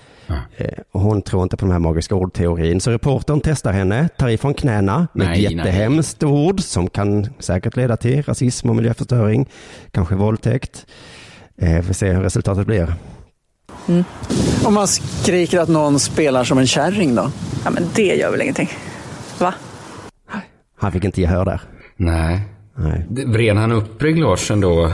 Eh, 0.56 0.78
och 0.92 1.00
hon 1.00 1.22
tror 1.22 1.42
inte 1.42 1.56
på 1.56 1.64
den 1.64 1.72
här 1.72 1.78
magiska 1.78 2.14
ordteorin. 2.14 2.80
Så 2.80 2.90
reportern 2.90 3.40
testar 3.44 3.72
henne, 3.72 4.08
tar 4.08 4.28
ifrån 4.28 4.54
knäna 4.54 5.08
med 5.12 5.26
Nej, 5.26 5.46
ett 5.46 5.52
jättehemskt 5.52 6.22
ord 6.22 6.60
som 6.60 6.90
kan 6.90 7.26
säkert 7.38 7.76
leda 7.76 7.96
till 7.96 8.22
rasism 8.22 8.70
och 8.70 8.76
miljöförstöring, 8.76 9.48
kanske 9.90 10.14
våldtäkt. 10.14 10.86
Eh, 11.60 11.82
får 11.82 11.94
se 11.94 12.12
hur 12.12 12.22
resultatet 12.22 12.66
blir. 12.66 12.94
Om 14.64 14.74
man 14.74 14.88
skriker 14.88 15.60
att 15.60 15.68
någon 15.68 16.00
spelar 16.00 16.44
som 16.44 16.58
en 16.58 16.66
kärring 16.66 17.14
då? 17.14 17.30
Ja, 17.64 17.70
men 17.70 17.86
det 17.94 18.16
gör 18.16 18.30
väl 18.30 18.42
ingenting? 18.42 18.70
Va? 19.38 19.54
Han 20.80 20.92
fick 20.92 21.04
inte 21.04 21.20
gehör 21.20 21.44
där. 21.44 21.60
Nej. 22.00 22.40
Nej. 22.74 23.06
Vred 23.26 23.56
han 23.56 23.72
upp 23.72 24.02
reglagen 24.02 24.60
då? 24.60 24.92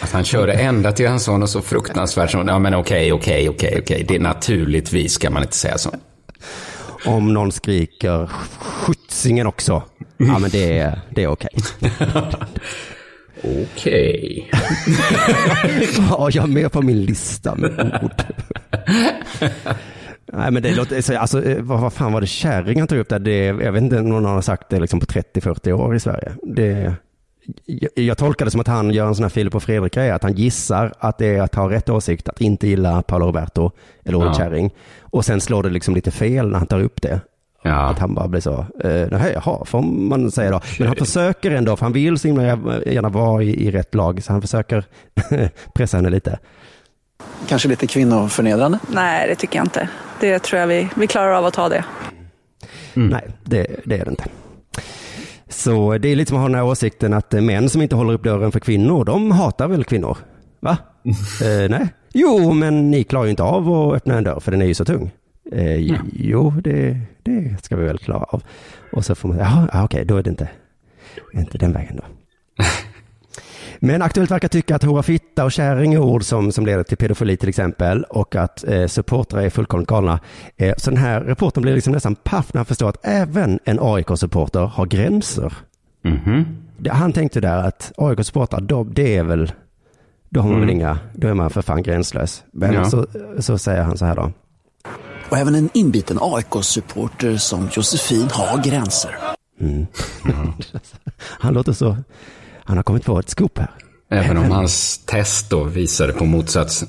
Att 0.00 0.12
han 0.12 0.24
körde 0.24 0.52
ända 0.52 0.92
till 0.92 1.08
han 1.08 1.20
sa 1.20 1.36
något 1.36 1.50
så 1.50 1.62
fruktansvärt 1.62 2.30
som, 2.30 2.48
ja 2.48 2.58
men 2.58 2.74
okej, 2.74 3.12
okej, 3.12 3.48
okej, 3.48 3.78
okej. 3.82 4.04
Det 4.08 4.14
är 4.16 4.20
naturligtvis 4.20 5.12
ska 5.12 5.30
man 5.30 5.42
inte 5.42 5.56
säga 5.56 5.78
så. 5.78 5.90
Om 7.06 7.34
någon 7.34 7.52
skriker 7.52 8.30
skjutsingen 8.60 9.46
också, 9.46 9.82
ja 10.16 10.38
men 10.38 10.50
det 10.50 10.78
är, 10.78 11.00
det 11.10 11.22
är 11.22 11.28
okej. 11.28 11.50
Okej. 13.44 14.50
Ja, 16.10 16.30
jag 16.32 16.44
är 16.44 16.48
med 16.48 16.72
på 16.72 16.82
min 16.82 17.04
lista 17.04 17.54
med 17.54 18.00
ord. 18.02 18.22
Nej 20.36 20.50
men 20.50 20.62
det 20.62 20.74
låter, 20.74 21.00
så- 21.00 21.18
alltså, 21.18 21.44
eh, 21.44 21.62
vad, 21.62 21.80
vad 21.80 21.92
fan 21.92 22.12
var 22.12 22.20
det 22.20 22.26
kärring 22.26 22.78
han 22.78 22.88
tog 22.88 22.98
upp 22.98 23.08
där? 23.08 23.18
Det, 23.18 23.44
jag 23.46 23.72
vet 23.72 23.82
inte 23.82 23.98
om 23.98 24.08
någon 24.08 24.24
har 24.24 24.40
sagt 24.40 24.68
det 24.68 24.80
liksom 24.80 25.00
på 25.00 25.06
30-40 25.06 25.72
år 25.72 25.94
i 25.94 26.00
Sverige. 26.00 26.32
Det, 26.42 26.94
jag, 27.66 27.90
jag 27.94 28.18
tolkar 28.18 28.44
det 28.44 28.50
som 28.50 28.60
att 28.60 28.66
han 28.68 28.90
gör 28.90 29.06
en 29.06 29.14
sån 29.14 29.24
här 29.24 29.30
Filip 29.30 29.54
och 29.54 29.62
Fredrik-grej, 29.62 30.10
att 30.10 30.22
han 30.22 30.32
gissar 30.32 30.92
att 30.98 31.18
det 31.18 31.26
är 31.36 31.42
att 31.42 31.54
ha 31.54 31.70
rätt 31.70 31.88
åsikt, 31.88 32.28
att 32.28 32.40
inte 32.40 32.66
gilla 32.68 33.02
Paolo 33.02 33.26
Roberto 33.26 33.70
eller 34.04 34.18
ordet 34.18 34.28
Ja. 34.38 34.44
kärring. 34.44 34.70
Och 35.00 35.24
sen 35.24 35.40
slår 35.40 35.62
det 35.62 35.70
liksom 35.70 35.94
lite 35.94 36.10
fel 36.10 36.48
när 36.50 36.58
han 36.58 36.66
tar 36.66 36.80
upp 36.80 37.02
det. 37.02 37.20
Att 37.64 37.98
han 37.98 38.14
bara 38.14 38.28
blir 38.28 38.40
så, 38.40 38.66
eh, 38.84 39.08
nej, 39.10 39.32
jaha, 39.34 39.64
får 39.64 39.82
man 39.82 40.30
säga 40.30 40.50
då. 40.50 40.60
Men 40.78 40.88
han 40.88 40.96
försöker 40.96 41.50
ändå, 41.50 41.76
för 41.76 41.86
han 41.86 41.92
vill 41.92 42.18
så 42.18 42.28
himla 42.28 42.42
gärna 42.86 43.08
vara 43.08 43.42
i, 43.42 43.66
i 43.66 43.70
rätt 43.70 43.94
lag, 43.94 44.22
så 44.22 44.32
han 44.32 44.40
försöker 44.42 44.84
pressa 45.74 45.96
henne 45.96 46.10
lite. 46.10 46.38
Kanske 47.48 47.68
lite 47.68 47.86
kvinnoförnedrande? 47.86 48.78
Nej, 48.88 49.28
det 49.28 49.34
tycker 49.34 49.58
jag 49.58 49.64
inte. 49.64 49.88
Det 50.22 50.38
tror 50.38 50.60
jag 50.60 50.66
vi, 50.66 50.88
vi 50.96 51.06
klarar 51.06 51.32
av 51.32 51.46
att 51.46 51.54
ta 51.54 51.68
det. 51.68 51.84
Nej, 52.94 53.28
det, 53.44 53.66
det 53.84 53.98
är 53.98 54.04
det 54.04 54.10
inte. 54.10 54.24
Så 55.48 55.98
det 55.98 56.08
är 56.08 56.16
lite 56.16 56.28
som 56.28 56.36
att 56.36 56.42
ha 56.42 56.48
den 56.48 56.54
här 56.54 56.64
åsikten 56.64 57.12
att 57.12 57.32
män 57.32 57.68
som 57.68 57.82
inte 57.82 57.96
håller 57.96 58.14
upp 58.14 58.24
dörren 58.24 58.52
för 58.52 58.60
kvinnor, 58.60 59.04
de 59.04 59.30
hatar 59.30 59.68
väl 59.68 59.84
kvinnor? 59.84 60.18
Va? 60.60 60.78
eh, 61.42 61.70
nej. 61.70 61.88
Jo, 62.12 62.52
men 62.52 62.90
ni 62.90 63.04
klarar 63.04 63.24
ju 63.24 63.30
inte 63.30 63.42
av 63.42 63.72
att 63.72 63.94
öppna 63.94 64.18
en 64.18 64.24
dörr 64.24 64.40
för 64.40 64.52
den 64.52 64.62
är 64.62 64.66
ju 64.66 64.74
så 64.74 64.84
tung. 64.84 65.10
Eh, 65.52 65.76
Jo, 66.12 66.50
det, 66.50 67.00
det 67.22 67.56
ska 67.62 67.76
vi 67.76 67.84
väl 67.84 67.98
klara 67.98 68.24
av. 68.24 68.42
Och 68.92 69.04
så 69.04 69.14
får 69.14 69.28
man, 69.28 69.38
jaha, 69.38 69.68
ja, 69.72 69.84
okej, 69.84 70.04
då 70.04 70.16
är 70.16 70.22
det 70.22 70.30
inte, 70.30 70.48
inte 71.32 71.58
den 71.58 71.72
vägen 71.72 71.96
då. 71.96 72.04
Men 73.84 74.02
Aktuellt 74.02 74.30
verkar 74.30 74.48
tycka 74.48 74.76
att 74.76 74.82
hora 74.84 75.02
fitta 75.02 75.44
och 75.44 75.52
kärring 75.52 75.94
är 75.94 75.98
ord 75.98 76.22
som, 76.24 76.52
som 76.52 76.66
leder 76.66 76.82
till 76.82 76.96
pedofili 76.96 77.36
till 77.36 77.48
exempel 77.48 78.04
och 78.04 78.36
att 78.36 78.64
eh, 78.64 78.86
supportrar 78.86 79.40
är 79.42 79.50
fullkomligt 79.50 79.88
galna. 79.88 80.20
Eh, 80.56 80.74
så 80.76 80.90
den 80.90 80.98
här 80.98 81.20
reportern 81.20 81.62
blir 81.62 81.74
liksom 81.74 81.92
nästan 81.92 82.14
paff 82.14 82.54
när 82.54 82.58
han 82.58 82.66
förstår 82.66 82.88
att 82.88 82.96
även 83.06 83.58
en 83.64 83.78
AIK-supporter 83.80 84.60
har 84.60 84.86
gränser. 84.86 85.52
Det, 86.78 86.90
han 86.90 87.12
tänkte 87.12 87.40
där 87.40 87.56
att 87.58 87.92
AIK-supportrar, 87.96 88.60
de- 88.60 88.94
det 88.94 89.16
är 89.16 89.22
väl, 89.24 89.52
då 90.28 90.40
har 90.40 90.48
man 90.48 90.60
väl 90.60 90.68
Mm. 90.68 90.76
inga, 90.80 90.98
då 91.14 91.28
är 91.28 91.34
man 91.34 91.50
för 91.50 91.62
fan 91.62 91.82
gränslös. 91.82 92.44
Men 92.52 92.72
Ja. 92.74 92.84
så, 92.84 93.06
så 93.38 93.58
säger 93.58 93.82
han 93.82 93.98
så 93.98 94.04
här 94.04 94.16
då. 94.16 94.32
Och 95.30 95.38
även 95.38 95.54
en 95.54 95.70
inbiten 95.74 96.18
AIK-supporter 96.20 97.36
som 97.36 97.68
Josefin 97.72 98.28
har 98.32 98.62
gränser. 98.64 99.16
Mm. 99.60 99.86
han 101.18 101.54
låter 101.54 101.72
så, 101.72 101.96
han 102.64 102.76
har 102.76 102.82
kommit 102.82 103.04
på 103.04 103.18
ett 103.18 103.28
scoop 103.28 103.58
här. 103.58 103.70
Även 104.10 104.36
om 104.38 104.50
hans 104.50 104.98
test 105.06 105.50
då 105.50 105.64
visade 105.64 106.12
på 106.12 106.24
motsatsen. 106.24 106.88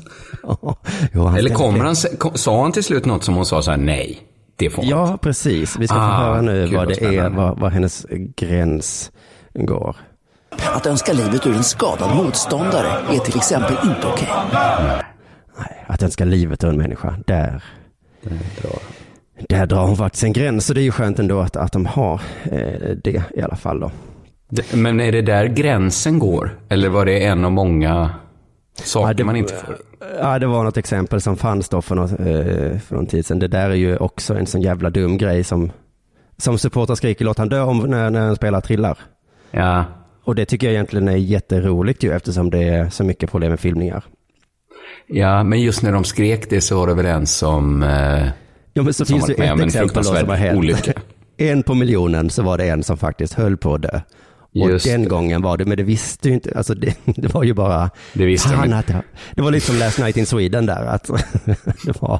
Jo, 1.11 1.25
han 1.25 1.37
Eller 1.37 1.49
kommer 1.49 1.85
han, 1.85 1.95
sa 2.37 2.61
han 2.61 2.71
till 2.71 2.83
slut 2.83 3.05
något 3.05 3.23
som 3.23 3.35
hon 3.35 3.45
sa 3.45 3.61
så 3.61 3.71
här, 3.71 3.77
nej, 3.77 4.19
det 4.55 4.69
får 4.69 4.85
Ja, 4.85 5.17
precis. 5.21 5.77
Vi 5.79 5.87
ska 5.87 5.95
få 5.95 6.01
Ah, 6.01 6.23
höra 6.23 6.41
nu 6.41 6.65
vad 6.65 6.87
det 6.87 7.01
är, 7.01 7.29
vad, 7.29 7.59
vad 7.59 7.71
hennes 7.71 8.05
gräns 8.35 9.11
går. 9.53 9.95
Att 10.73 10.85
önska 10.85 11.13
livet 11.13 11.47
ur 11.47 11.55
en 11.55 11.63
skadad 11.63 12.15
motståndare 12.15 12.87
är 13.15 13.19
till 13.19 13.37
exempel 13.37 13.75
inte 13.83 14.07
okej. 14.07 14.29
Att 15.87 16.03
önska 16.03 16.25
livet 16.25 16.63
ur 16.63 16.69
en 16.69 16.77
människa, 16.77 17.15
där, 17.27 17.63
där 19.49 19.65
drar 19.65 19.85
hon 19.85 19.97
faktiskt 19.97 20.23
en 20.23 20.33
gräns. 20.33 20.65
Så 20.65 20.73
det 20.73 20.81
är 20.81 20.83
ju 20.83 20.91
skönt 20.91 21.19
ändå 21.19 21.39
att, 21.39 21.55
att 21.55 21.71
de 21.71 21.85
har 21.85 22.21
eh, 22.43 22.89
det 23.03 23.23
i 23.35 23.41
alla 23.41 23.55
fall 23.55 23.79
då. 23.79 23.91
Det- 24.55 24.75
Men 24.75 24.99
är 24.99 25.11
det 25.11 25.21
där 25.21 25.45
gränsen 25.45 26.19
går? 26.19 26.59
Eller 26.69 26.89
var 26.89 27.05
det 27.05 27.25
en 27.25 27.45
av 27.45 27.51
många 27.51 28.09
saker 28.83 29.23
man 29.23 29.35
inte 29.35 29.53
får? 29.55 29.75
Ja, 30.19 30.39
det 30.39 30.47
var 30.47 30.63
något 30.63 30.77
exempel 30.77 31.21
som 31.21 31.37
fanns 31.37 31.69
då 31.69 31.81
för, 31.81 31.95
något, 31.95 32.11
eh, 32.11 32.79
för 32.79 32.95
någon 32.95 33.05
tid 33.05 33.25
sedan. 33.25 33.39
Det 33.39 33.47
där 33.47 33.69
är 33.69 33.73
ju 33.75 33.97
också 33.97 34.33
en 34.35 34.45
sån 34.45 34.61
jävla 34.61 34.89
dum 34.89 35.17
grej 35.17 35.43
som, 35.43 35.71
som 36.37 36.57
supportrar 36.57 36.95
skriker 36.95 37.25
låt 37.25 37.37
han 37.37 37.49
dö 37.49 37.61
om 37.61 37.77
när, 37.79 38.09
när 38.09 38.21
en 38.29 38.35
spelare 38.35 38.61
trillar. 38.61 38.97
Ja. 39.51 39.85
Och 40.23 40.35
det 40.35 40.45
tycker 40.45 40.67
jag 40.67 40.73
egentligen 40.73 41.07
är 41.07 41.15
jätteroligt 41.15 42.03
ju 42.03 42.11
eftersom 42.13 42.49
det 42.49 42.63
är 42.63 42.89
så 42.89 43.03
mycket 43.03 43.31
problem 43.31 43.49
med 43.49 43.59
filmningar. 43.59 44.03
Ja, 45.07 45.43
men 45.43 45.61
just 45.61 45.83
när 45.83 45.91
de 45.91 46.03
skrek 46.03 46.49
det 46.49 46.61
så 46.61 46.77
var 46.79 46.87
det 46.87 46.93
väl 46.93 47.05
en 47.05 47.27
som... 47.27 47.83
Eh, 47.83 48.27
Ja, 48.75 48.83
men 48.83 48.93
så 48.93 49.05
finns 49.05 49.25
det 49.25 49.33
ett 49.33 49.59
exempel 49.61 50.03
då 50.03 50.03
som 50.03 50.29
har 50.29 50.35
hänt. 50.35 50.57
olycka. 50.57 50.93
En 51.37 51.63
på 51.63 51.73
miljonen 51.73 52.29
så 52.29 52.43
var 52.43 52.57
det 52.57 52.65
en 52.69 52.83
som 52.83 52.97
faktiskt 52.97 53.33
höll 53.33 53.57
på 53.57 53.73
att 53.75 53.81
dö. 53.81 53.99
Och 54.55 54.69
Just 54.69 54.85
den 54.85 55.07
gången 55.07 55.41
var 55.41 55.57
det, 55.57 55.65
men 55.65 55.77
det 55.77 55.83
visste 55.83 56.27
ju 56.27 56.33
inte, 56.33 56.53
alltså 56.57 56.73
det, 56.75 56.95
det 57.05 57.33
var 57.33 57.43
ju 57.43 57.53
bara... 57.53 57.89
Det 58.13 58.25
visste 58.25 58.49
Fan 58.49 58.73
att 58.73 58.87
det, 58.87 59.03
det 59.35 59.41
var 59.41 59.51
lite 59.51 59.65
som 59.65 59.75
Last 59.75 59.99
Night 59.99 60.17
in 60.17 60.25
Sweden 60.25 60.65
där, 60.65 60.85
att 60.85 61.07
det 61.85 62.01
var, 62.01 62.19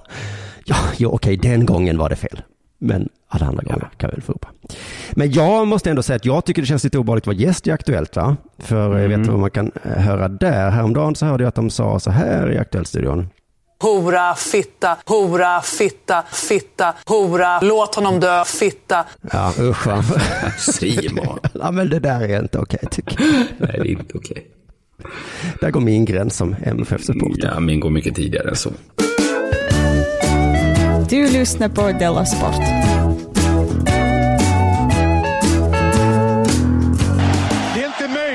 ja, 0.65 0.75
ja 0.97 1.07
okej, 1.09 1.37
den 1.37 1.65
gången 1.65 1.97
var 1.97 2.09
det 2.09 2.15
fel. 2.15 2.41
Men 2.79 3.09
alla 3.27 3.45
andra 3.45 3.63
gånger 3.63 3.89
kan 3.97 4.09
vi 4.09 4.13
väl 4.15 4.21
få 4.21 4.31
upp. 4.31 4.45
Men 5.11 5.31
jag 5.31 5.67
måste 5.67 5.89
ändå 5.89 6.03
säga 6.03 6.15
att 6.15 6.25
jag 6.25 6.45
tycker 6.45 6.61
det 6.61 6.65
känns 6.65 6.83
lite 6.83 6.97
obehagligt 6.97 7.23
att 7.23 7.27
vara 7.27 7.35
gäst 7.37 7.67
i 7.67 7.71
Aktuellt, 7.71 8.15
va? 8.15 8.37
För 8.59 8.99
jag 8.99 9.09
vet 9.09 9.15
Mm. 9.17 9.27
vad 9.31 9.39
man 9.39 9.51
kan 9.51 9.71
eh, 9.83 9.91
höra 9.91 10.27
där. 10.27 10.71
Häromdagen 10.71 11.15
så 11.15 11.25
hörde 11.25 11.43
jag 11.43 11.49
att 11.49 11.55
de 11.55 11.69
sa 11.69 11.99
så 11.99 12.11
här 12.11 12.51
i 12.51 12.57
Aktuellt-studion. 12.57 13.29
Hora, 13.83 14.35
fitta, 14.35 14.97
hora, 15.05 15.61
fitta, 15.61 16.23
fitta, 16.31 16.93
hora, 17.05 17.59
låt 17.61 17.95
honom 17.95 18.19
dö, 18.19 18.43
fitta. 18.45 19.05
Ja, 19.31 19.53
usch 19.59 19.87
va? 19.87 20.03
Simon. 20.57 21.39
ja, 21.53 21.71
men 21.71 21.89
det 21.89 21.99
där 21.99 22.21
är 22.21 22.39
inte 22.39 22.59
okej 22.59 22.79
tycker 22.91 23.21
jag. 23.21 23.29
Nej, 23.57 23.79
det 23.83 23.89
är 23.89 23.99
inte 23.99 24.17
okej. 24.17 24.47
Där 25.61 25.71
går 25.71 25.81
min 25.81 26.05
gräns 26.05 26.35
som 26.37 26.55
MFF-supporter. 26.63 27.51
Ja, 27.53 27.59
min 27.59 27.79
går 27.79 27.89
mycket 27.89 28.15
tidigare 28.15 28.49
än 28.49 28.55
så. 28.55 28.69
Du 31.09 31.27
lyssnar 31.27 31.69
på 31.69 31.91
Della 31.91 32.25
Sport. 32.25 32.61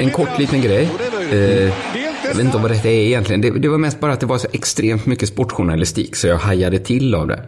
En 0.01 0.11
kort 0.11 0.39
liten 0.39 0.61
grej. 0.61 0.91
Eh, 1.33 1.88
jag 2.29 2.35
vet 2.35 2.45
inte 2.45 2.59
vad 2.59 2.71
detta 2.71 2.89
är 2.89 2.93
egentligen. 3.07 3.41
Det, 3.41 3.51
det 3.51 3.69
var 3.69 3.79
mest 3.79 4.01
bara 4.01 4.13
att 4.13 4.21
det 4.21 4.27
var 4.27 4.39
så 4.39 4.49
extremt 4.53 5.07
mycket 5.07 5.29
sportjournalistik 5.29 6.17
så 6.17 6.27
jag 6.27 6.37
hajade 6.37 6.79
till 6.79 7.15
av 7.15 7.27
det. 7.29 7.41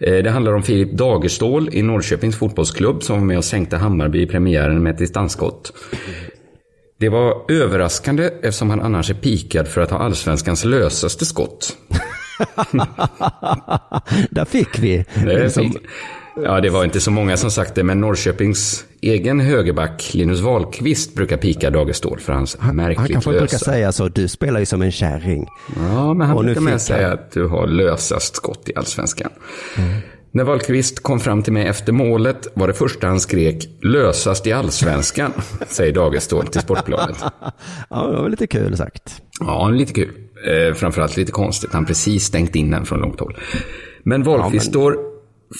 Eh, 0.00 0.22
det 0.22 0.30
handlar 0.30 0.52
om 0.54 0.62
Filip 0.62 0.92
Dagerstål 0.92 1.68
i 1.72 1.82
Norrköpings 1.82 2.36
fotbollsklubb 2.36 3.02
som 3.02 3.16
var 3.18 3.24
med 3.26 3.38
och 3.38 3.44
sänkte 3.44 3.76
Hammarby 3.76 4.22
i 4.22 4.26
premiären 4.26 4.82
med 4.82 4.92
ett 4.92 4.98
distansskott. 4.98 5.72
Det 6.98 7.08
var 7.08 7.50
överraskande 7.52 8.24
eftersom 8.42 8.70
han 8.70 8.80
annars 8.80 9.10
är 9.10 9.14
pikad 9.14 9.68
för 9.68 9.80
att 9.80 9.90
ha 9.90 9.98
allsvenskans 9.98 10.64
lösaste 10.64 11.24
skott. 11.26 11.76
Där 14.30 14.44
fick 14.44 14.78
vi. 14.78 15.04
Det 15.24 15.50
Som- 15.50 15.72
fick- 15.72 15.82
Ja, 16.36 16.60
det 16.60 16.70
var 16.70 16.84
inte 16.84 17.00
så 17.00 17.10
många 17.10 17.36
som 17.36 17.50
sagt 17.50 17.74
det, 17.74 17.82
men 17.84 18.00
Norrköpings 18.00 18.84
egen 19.00 19.40
högerback 19.40 20.10
Linus 20.14 20.40
Wahlqvist 20.40 21.14
brukar 21.14 21.36
pika 21.36 21.70
Dagestål 21.70 22.20
för 22.20 22.32
hans 22.32 22.58
märkligt 22.72 22.98
Han 22.98 23.08
kanske 23.08 23.30
brukar 23.30 23.58
säga 23.58 23.92
så, 23.92 24.08
du 24.08 24.28
spelar 24.28 24.60
ju 24.60 24.66
som 24.66 24.82
en 24.82 24.92
kärring. 24.92 25.46
Ja, 25.76 26.14
men 26.14 26.26
han 26.26 26.36
Och 26.36 26.44
brukar 26.44 26.60
med 26.60 26.80
säga 26.80 27.08
han- 27.08 27.12
att 27.18 27.32
du 27.32 27.46
har 27.46 27.66
lösast 27.66 28.36
skott 28.36 28.68
i 28.68 28.72
allsvenskan. 28.76 29.30
När 30.32 30.44
Wahlqvist 30.44 31.02
kom 31.02 31.20
fram 31.20 31.42
till 31.42 31.52
mig 31.52 31.66
efter 31.66 31.92
målet 31.92 32.46
var 32.54 32.66
det 32.68 32.74
första 32.74 33.06
han 33.06 33.20
skrek 33.20 33.68
lösast 33.82 34.46
i 34.46 34.52
allsvenskan, 34.52 35.32
säger 35.68 35.92
Dagestål 35.92 36.46
till 36.46 36.60
Sportbladet. 36.60 37.16
Ja, 37.90 38.06
det 38.06 38.16
var 38.22 38.28
lite 38.28 38.46
kul 38.46 38.76
sagt. 38.76 39.22
Ja, 39.40 39.68
lite 39.68 39.92
kul. 39.92 40.10
Eh, 40.68 40.74
framförallt 40.74 41.16
lite 41.16 41.32
konstigt. 41.32 41.72
Han 41.72 41.86
precis 41.86 42.24
stängt 42.24 42.54
in 42.56 42.70
den 42.70 42.84
från 42.86 43.00
långt 43.00 43.20
håll. 43.20 43.36
Men 44.02 44.22
Wahlqvist 44.22 44.74
Ja, 44.74 44.80
men- 44.80 44.92
står 44.94 45.09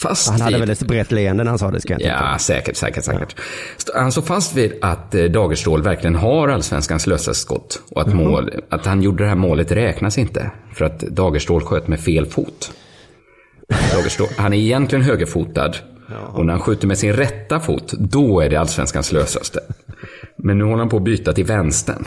fast 0.03 0.31
Han 0.31 0.41
hade 0.41 0.53
vid... 0.57 0.61
väl 0.61 0.71
ett 0.71 0.83
brett 0.83 1.13
leende 1.13 1.45
när 1.45 1.51
han 1.51 1.59
sa 1.59 1.71
det, 1.71 1.81
ska 1.81 1.93
jag. 1.93 2.03
Ja, 2.03 2.39
säkert, 2.39 2.77
säkert, 2.77 3.05
säkert. 3.05 3.37
St- 3.77 3.93
Han 3.95 4.13
står 4.13 4.23
fast 4.23 4.57
vid 4.57 4.73
att 4.83 5.15
eh, 5.15 5.25
Dagerstål 5.25 5.83
verkligen 5.83 6.15
har 6.17 6.49
allsvenskans 6.49 7.07
lösaste 7.07 7.35
skott. 7.43 7.83
Och 7.91 8.01
att, 8.01 8.15
mål, 8.15 8.51
att 8.69 8.87
han 8.87 9.03
gjorde 9.03 9.23
det 9.25 9.29
här 9.29 9.37
målet 9.37 9.73
räknas 9.73 10.19
inte. 10.19 10.51
För 10.75 10.85
att 10.85 11.01
Dagerstål 11.01 11.63
sköt 11.63 11.89
med 11.89 12.01
fel 12.01 12.27
fot. 12.27 12.73
Dagerstål, 13.95 14.29
han 14.37 14.53
är 14.53 14.59
egentligen 14.59 15.05
högerfotad. 15.05 15.73
Och 16.33 16.47
när 16.47 16.53
han 16.53 16.63
skjuter 16.63 16.87
med 16.87 16.99
sin 16.99 17.13
rätta 17.13 17.61
fot, 17.61 17.93
då 17.93 18.41
är 18.41 18.51
det 18.51 18.57
allsvenskans 18.57 19.13
lösaste. 19.13 19.61
Men 20.37 20.59
nu 20.59 20.65
håller 20.65 20.79
han 20.79 20.89
på 20.89 20.97
att 20.97 21.03
byta 21.05 21.33
till 21.33 21.45
vänstern. 21.45 22.05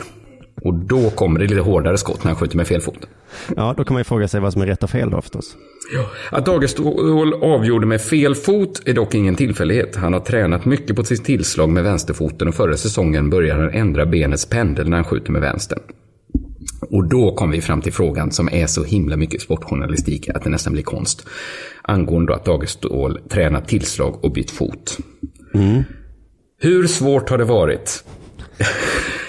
Och 0.62 0.74
då 0.74 1.10
kommer 1.10 1.40
det 1.40 1.46
lite 1.46 1.60
hårdare 1.60 1.98
skott 1.98 2.24
när 2.24 2.30
han 2.30 2.40
skjuter 2.40 2.56
med 2.56 2.66
fel 2.66 2.80
fot. 2.80 2.98
Ja, 3.56 3.74
då 3.76 3.84
kan 3.84 3.94
man 3.94 4.00
ju 4.00 4.04
fråga 4.04 4.28
sig 4.28 4.40
vad 4.40 4.52
som 4.52 4.62
är 4.62 4.66
rätt 4.66 4.82
och 4.82 4.90
fel 4.90 5.10
då 5.10 5.20
förstås. 5.20 5.56
Att 6.30 6.46
Dagestål 6.46 7.34
avgjorde 7.34 7.86
med 7.86 8.00
fel 8.00 8.34
fot 8.34 8.82
är 8.84 8.94
dock 8.94 9.14
ingen 9.14 9.34
tillfällighet. 9.34 9.96
Han 9.96 10.12
har 10.12 10.20
tränat 10.20 10.64
mycket 10.64 10.96
på 10.96 11.04
sitt 11.04 11.24
tillslag 11.24 11.68
med 11.68 11.84
vänsterfoten 11.84 12.48
och 12.48 12.54
förra 12.54 12.76
säsongen 12.76 13.30
började 13.30 13.60
han 13.60 13.70
ändra 13.70 14.06
benets 14.06 14.46
pendel 14.46 14.88
när 14.88 14.96
han 14.96 15.04
skjuter 15.04 15.32
med 15.32 15.42
vänstern. 15.42 15.80
Och 16.90 17.08
då 17.08 17.34
kom 17.34 17.50
vi 17.50 17.60
fram 17.60 17.80
till 17.80 17.92
frågan 17.92 18.30
som 18.30 18.48
är 18.52 18.66
så 18.66 18.84
himla 18.84 19.16
mycket 19.16 19.42
sportjournalistik 19.42 20.28
att 20.28 20.44
det 20.44 20.50
nästan 20.50 20.72
blir 20.72 20.82
konst. 20.82 21.26
Angående 21.82 22.34
att 22.34 22.44
Dagestål 22.44 23.18
tränat 23.28 23.68
tillslag 23.68 24.24
och 24.24 24.32
bytt 24.32 24.50
fot. 24.50 24.98
Hur 26.60 26.86
svårt 26.86 27.30
har 27.30 27.38
det 27.38 27.44
varit? 27.44 28.04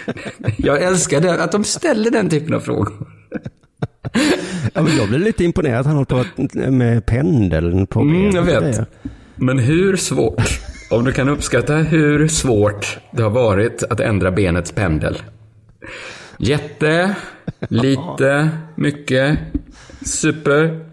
Jag 0.58 0.84
älskar 0.84 1.22
det, 1.22 1.44
att 1.44 1.52
de 1.52 1.64
ställer 1.64 2.12
den 2.12 2.30
typen 2.30 2.54
av 2.54 2.60
frågor. 2.60 2.94
Ja, 4.74 4.82
men 4.82 4.98
jag 4.98 5.08
blev 5.10 5.22
lite 5.22 5.44
imponerad 5.44 5.80
att 5.80 5.86
han 5.86 5.96
håller 5.96 6.24
på 6.56 6.72
med 6.72 7.06
pendeln 7.06 7.88
på 7.88 8.02
Mm, 8.02 8.36
jag 8.36 8.44
vet. 8.44 8.90
Men 9.36 9.60
hur 9.60 9.96
svårt, 9.96 10.60
om 10.90 11.04
du 11.04 11.12
kan 11.12 11.30
uppskatta 11.30 11.76
hur 11.76 12.28
svårt 12.28 12.98
det 13.12 13.24
har 13.24 13.30
varit 13.30 13.84
att 13.84 14.00
ändra 14.00 14.32
benets 14.32 14.72
pendel. 14.72 15.22
Jätte, 16.38 17.16
lite, 17.70 18.50
mycket, 18.76 19.40
super, 20.06 20.86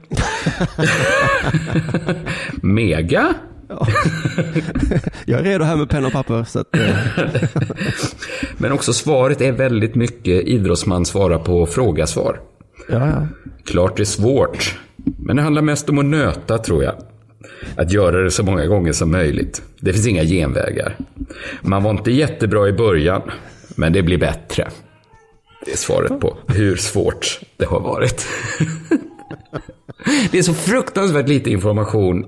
mega. 2.63 3.35
Jag 5.27 5.41
är 5.41 5.45
redo 5.45 5.65
här 5.65 5.77
med 5.77 5.91
penna 5.91 6.07
och 6.07 6.13
papper. 6.13 6.45
Så 6.45 6.59
att, 6.59 6.77
eh, 6.77 6.97
Men 8.57 8.73
också 8.73 8.93
svaret 8.93 9.41
är 9.41 9.53
väldigt 9.53 9.95
mycket 9.95 10.47
idrottsman 10.47 11.07
svarar 11.07 11.39
på 11.39 11.67
fråga-svar. 11.67 12.41
ja, 12.89 13.09
ja. 13.09 13.27
Klart 13.65 13.97
det 13.97 14.03
är 14.03 14.05
svårt, 14.05 14.79
men 15.19 15.37
det 15.37 15.43
handlar 15.43 15.63
mest 15.63 15.89
om 15.89 15.99
att 15.99 16.05
nöta 16.05 16.59
tror 16.59 16.85
jag. 16.85 16.95
Att 17.77 17.93
göra 17.93 18.23
det 18.23 18.31
så 18.31 18.43
många 18.43 18.67
gånger 18.67 18.93
som 18.93 19.11
möjligt. 19.11 19.63
Det 19.81 19.93
finns 19.93 20.07
inga 20.07 20.25
genvägar. 20.25 20.97
Man 21.63 21.83
var 21.83 21.91
inte 21.91 22.11
jättebra 22.11 22.69
i 22.69 22.73
början, 22.73 23.23
men 23.77 23.93
det 23.93 24.03
blir 24.03 24.19
bättre. 24.19 24.69
Det 25.65 25.73
är 25.73 25.77
svaret 25.77 26.21
på 26.21 26.37
hur 26.47 26.77
svårt 26.77 27.41
det 27.57 27.65
har 27.65 27.81
varit. 27.81 28.27
Det 30.31 30.39
är 30.39 30.43
så 30.43 30.55
fruktansvärt 30.55 31.29
lite 31.29 31.51
information 31.51 32.27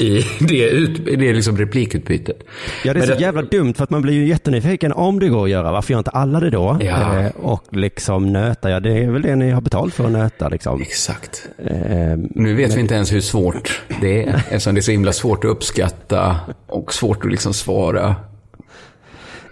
i 0.00 0.24
det, 0.38 0.68
ut, 0.68 1.04
det 1.04 1.32
liksom 1.32 1.56
replikutbytet. 1.58 2.36
Ja, 2.84 2.94
det 2.94 3.00
är 3.00 3.06
Men 3.06 3.16
så 3.16 3.22
jävla 3.22 3.42
dumt 3.42 3.74
för 3.74 3.84
att 3.84 3.90
man 3.90 4.02
blir 4.02 4.14
ju 4.14 4.26
jättenyfiken 4.28 4.92
om 4.92 5.18
det 5.18 5.28
går 5.28 5.44
att 5.44 5.50
göra. 5.50 5.72
Varför 5.72 5.92
gör 5.92 5.98
inte 5.98 6.10
alla 6.10 6.40
det 6.40 6.50
då? 6.50 6.76
Ja. 6.80 7.18
Eh, 7.18 7.30
och 7.36 7.64
liksom 7.70 8.32
nöta, 8.32 8.70
ja 8.70 8.80
det 8.80 8.98
är 9.04 9.10
väl 9.10 9.22
det 9.22 9.36
ni 9.36 9.50
har 9.50 9.60
betalt 9.60 9.94
för 9.94 10.04
att 10.04 10.12
nöta 10.12 10.48
liksom. 10.48 10.82
Exakt. 10.82 11.48
Eh, 11.66 12.16
Nu 12.16 12.54
vet 12.54 12.76
vi 12.76 12.80
inte 12.80 12.94
ens 12.94 13.12
hur 13.12 13.20
svårt 13.20 13.82
det 14.00 14.24
är, 14.24 14.34
eftersom 14.50 14.74
det 14.74 14.80
är 14.80 14.82
så 14.82 14.90
himla 14.90 15.12
svårt 15.12 15.44
att 15.44 15.50
uppskatta 15.50 16.36
och 16.66 16.94
svårt 16.94 17.24
att 17.24 17.30
liksom 17.30 17.54
svara. 17.54 18.16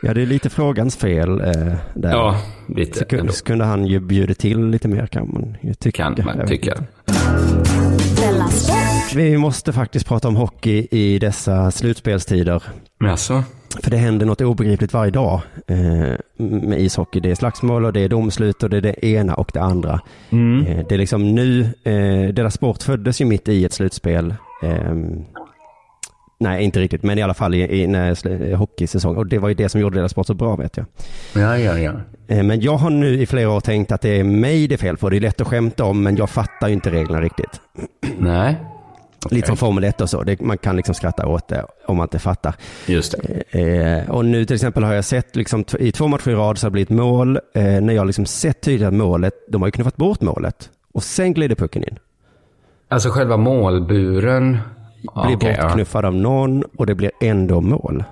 ja, 0.03 0.14
det 0.14 0.22
är 0.22 0.26
lite 0.26 0.51
frågans 0.51 0.97
fel 0.97 1.41
eh, 1.41 1.74
där. 1.95 2.11
Ja, 2.11 2.41
lite 2.76 2.99
så, 2.99 3.05
kunde, 3.05 3.32
så 3.32 3.45
kunde 3.45 3.64
han 3.64 3.87
ju 3.87 4.01
bjudit 4.01 4.39
till 4.39 4.66
lite 4.66 4.89
mer 4.89 5.07
kan 5.07 5.32
man 5.32 5.57
ju 5.61 5.74
tycka. 5.74 6.14
Kan 6.14 6.24
man 6.24 6.47
tycka. 6.47 6.74
Vi 9.15 9.39
måste 9.39 9.73
faktiskt 9.73 10.07
prata 10.07 10.29
om 10.29 10.37
hockey 10.37 10.87
i 10.91 11.19
dessa 11.19 11.71
slutspelstider. 11.71 12.63
Alltså, 13.05 13.43
För 13.83 13.91
det 13.91 13.97
händer 13.97 14.27
något 14.27 14.41
obegripligt 14.41 14.93
varje 14.93 15.11
dag 15.11 15.41
eh, 15.67 16.13
med 16.37 16.81
ishockey. 16.81 17.21
Det 17.21 17.31
är 17.31 17.35
slagsmål 17.35 17.85
och 17.85 17.93
det 17.93 18.01
är 18.01 18.09
domslut 18.09 18.63
och 18.63 18.71
det 18.71 18.77
är 18.77 18.81
det 18.81 19.07
ena 19.07 19.35
och 19.35 19.51
det 19.55 19.61
andra. 19.63 20.01
Mm. 20.31 20.67
Eh, 20.67 20.87
det 20.89 20.95
är 20.95 20.99
liksom 20.99 21.35
nu, 21.35 21.61
eh, 21.85 22.35
Dela 22.35 22.51
Sport 22.51 22.83
föddes 22.83 23.21
ju 23.21 23.25
mitt 23.25 23.49
i 23.49 23.65
ett 23.65 23.73
slutspel. 23.73 24.35
Eh, 24.63 24.95
nej, 26.41 26.65
inte 26.65 26.81
riktigt, 26.81 27.03
men 27.03 27.19
i 27.19 27.23
alla 27.23 27.35
fall 27.35 27.55
i, 27.55 27.83
i 27.83 27.87
när 27.87 28.55
hockeysäsong. 28.55 29.17
Och 29.17 29.27
det 29.27 29.39
var 29.39 29.49
ju 29.49 29.55
det 29.55 29.69
som 29.69 29.81
gjorde 29.81 29.99
Dela 29.99 30.09
Sport 30.09 30.27
så 30.27 30.35
bra 30.35 30.57
vet 30.57 30.77
jag. 30.77 30.87
ja, 31.35 31.59
ja, 31.59 31.79
ja. 31.79 31.93
Men 32.43 32.61
jag 32.61 32.77
har 32.77 32.91
nu 32.91 33.23
i 33.23 33.27
flera 33.27 33.51
år 33.51 33.61
tänkt 33.61 33.93
att 33.93 34.01
det 34.01 34.21
är 34.21 34.25
mig 34.25 34.69
det 34.69 34.75
är 34.75 34.79
fel 34.79 34.97
på. 34.97 35.11
Det 35.11 35.17
är 35.17 35.21
lätt 35.21 35.41
att 35.41 35.47
skämta 35.47 35.85
om, 35.85 36.03
men 36.03 36.17
jag 36.17 36.31
fattar 36.31 36.69
ju 36.69 36.75
inte 36.75 36.91
reglerna 36.91 37.21
riktigt. 37.21 37.61
Nej. 38.19 38.57
Lite 39.31 39.47
som 39.47 39.57
Formel 39.57 39.85
1 39.85 40.01
och 40.01 40.11
så. 40.11 40.22
Det, 40.22 40.41
man 40.41 40.59
kan 40.59 40.77
liksom 40.77 40.95
skratta 40.95 41.27
åt 41.27 41.49
det 41.49 41.66
om 41.87 41.97
man 41.97 42.05
inte 42.05 42.18
fattar. 42.18 42.55
Just 42.87 43.14
det. 43.51 43.61
Eh, 43.61 44.11
och 44.11 44.24
nu 44.24 44.45
till 44.45 44.55
exempel 44.55 44.85
har 44.85 44.95
jag 44.95 45.05
sett 45.05 45.37
liksom, 45.37 45.64
i 45.79 45.93
två 45.93 46.09
matcher 46.09 46.31
i 46.31 46.35
rad 46.35 46.59
så 46.59 46.66
har 46.66 46.70
det 46.70 46.72
blivit 46.72 46.91
mål. 46.91 47.39
Eh, 47.55 47.62
när 47.62 47.93
jag 47.93 48.07
liksom 48.07 48.27
sett 48.27 48.61
tydligt 48.61 48.89
att 48.89 48.95
målet, 48.95 49.35
de 49.49 49.62
har 49.62 49.68
ju 49.68 49.72
knuffat 49.72 49.97
bort 49.97 50.20
målet. 50.20 50.70
Och 50.93 51.03
sen 51.03 51.33
glider 51.33 51.55
pucken 51.55 51.83
in. 51.83 51.99
Alltså 52.89 53.11
själva 53.11 53.37
målburen. 53.37 54.59
Blir 55.27 55.39
ja. 55.41 55.62
bortknuffad 55.62 56.05
av 56.05 56.14
någon 56.14 56.62
och 56.62 56.87
det 56.87 56.95
blir 56.95 57.11
ändå 57.20 57.61
mål. 57.61 58.05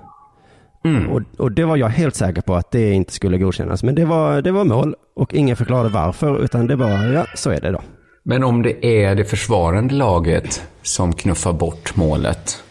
Mm. 0.85 1.09
Och, 1.09 1.21
och 1.37 1.51
det 1.51 1.65
var 1.65 1.77
jag 1.77 1.87
helt 1.87 2.15
säker 2.15 2.41
på 2.41 2.55
att 2.55 2.71
det 2.71 2.91
inte 2.91 3.13
skulle 3.13 3.37
godkännas. 3.37 3.83
Men 3.83 3.95
det 3.95 4.05
var, 4.05 4.41
det 4.41 4.51
var 4.51 4.63
mål 4.63 4.95
och 5.15 5.33
ingen 5.33 5.55
förklarade 5.55 5.89
varför 5.89 6.43
utan 6.43 6.67
det 6.67 6.75
var, 6.75 7.03
ja 7.05 7.25
så 7.35 7.49
är 7.49 7.61
det 7.61 7.71
då. 7.71 7.81
Men 8.27 8.43
om 8.43 8.61
det 8.61 8.85
är 8.85 9.15
det 9.15 9.25
försvarande 9.25 9.93
laget 9.95 10.63
som 10.81 11.13
knuffar 11.13 11.53
bort 11.53 11.95
målet, 11.95 12.63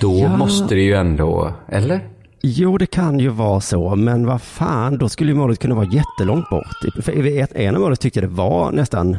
då 0.00 0.18
Ja. 0.18 0.36
måste 0.36 0.74
det 0.74 0.80
ju 0.82 0.94
ändå, 0.94 1.52
eller? 1.68 2.00
Jo, 2.42 2.78
det 2.78 2.86
kan 2.86 3.18
ju 3.20 3.28
vara 3.28 3.60
så, 3.60 3.96
men 3.96 4.26
vad 4.26 4.42
fan, 4.42 4.98
då 4.98 5.08
skulle 5.08 5.30
ju 5.30 5.36
målet 5.36 5.58
kunna 5.58 5.74
vara 5.74 5.86
jättelångt 5.92 6.50
bort. 6.50 7.04
För 7.04 7.26
i 7.26 7.38
ett- 7.38 7.52
ena 7.56 7.78
målet 7.78 8.00
tyckte 8.00 8.20
jag 8.20 8.30
det 8.30 8.34
var 8.34 8.72
nästan, 8.72 9.10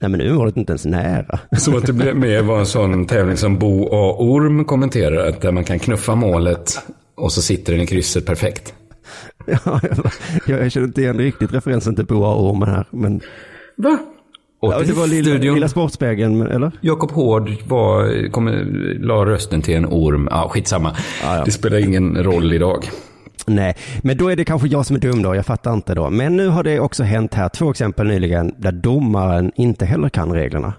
nej 0.00 0.10
men 0.10 0.12
nu 0.12 0.28
är 0.28 0.32
målet 0.32 0.56
inte 0.56 0.70
ens 0.72 0.84
nära. 0.84 1.38
Som 1.58 1.76
att 1.76 1.86
det 1.86 1.92
blev 1.92 2.16
med 2.16 2.44
var 2.44 2.58
en 2.58 2.66
sån 2.66 3.06
tävling 3.06 3.36
som 3.36 3.58
Bo 3.58 3.88
A. 3.92 4.16
Orm 4.18 4.64
kommenterar, 4.64 5.28
att 5.28 5.40
där 5.40 5.52
man 5.52 5.64
kan 5.64 5.78
knuffa 5.78 6.14
målet 6.14 6.78
och 7.16 7.32
så 7.32 7.42
sitter 7.42 7.72
den 7.72 7.82
i 7.82 7.86
krysset 7.86 8.26
perfekt. 8.26 8.74
Ja, 9.46 9.80
jag, 10.46 10.60
jag 10.62 10.72
känner 10.72 10.86
inte 10.86 11.00
igen 11.02 11.18
riktigt 11.18 11.52
referensen 11.52 11.96
till 11.96 12.06
Boa 12.06 12.34
Ormen 12.34 12.68
här, 12.68 12.86
men... 12.90 13.20
Va? 13.76 13.98
Ja, 14.72 14.82
det 14.86 14.92
var 14.92 15.06
lilla, 15.06 15.54
lilla 15.54 15.68
Sportspegeln, 15.68 16.46
eller? 16.46 16.72
Jakob 16.80 17.10
Hård 17.10 17.50
var, 17.68 18.30
kom, 18.30 18.48
la 19.00 19.26
rösten 19.26 19.62
till 19.62 19.74
en 19.76 19.86
orm. 19.86 20.28
Ja, 20.30 20.48
skitsamma. 20.48 20.96
Det 21.44 21.50
spelar 21.50 21.78
ingen 21.78 22.24
roll 22.24 22.52
idag. 22.52 22.90
Nej, 23.46 23.76
men 24.02 24.16
då 24.16 24.28
är 24.28 24.36
det 24.36 24.44
kanske 24.44 24.68
jag 24.68 24.86
som 24.86 24.96
är 24.96 25.00
dum 25.00 25.22
då, 25.22 25.34
jag 25.34 25.46
fattar 25.46 25.72
inte 25.74 25.94
då. 25.94 26.10
Men 26.10 26.36
nu 26.36 26.48
har 26.48 26.62
det 26.62 26.80
också 26.80 27.02
hänt 27.02 27.34
här 27.34 27.48
två 27.48 27.70
exempel 27.70 28.06
nyligen 28.06 28.54
där 28.58 28.72
domaren 28.72 29.52
inte 29.56 29.86
heller 29.86 30.08
kan 30.08 30.32
reglerna. 30.32 30.72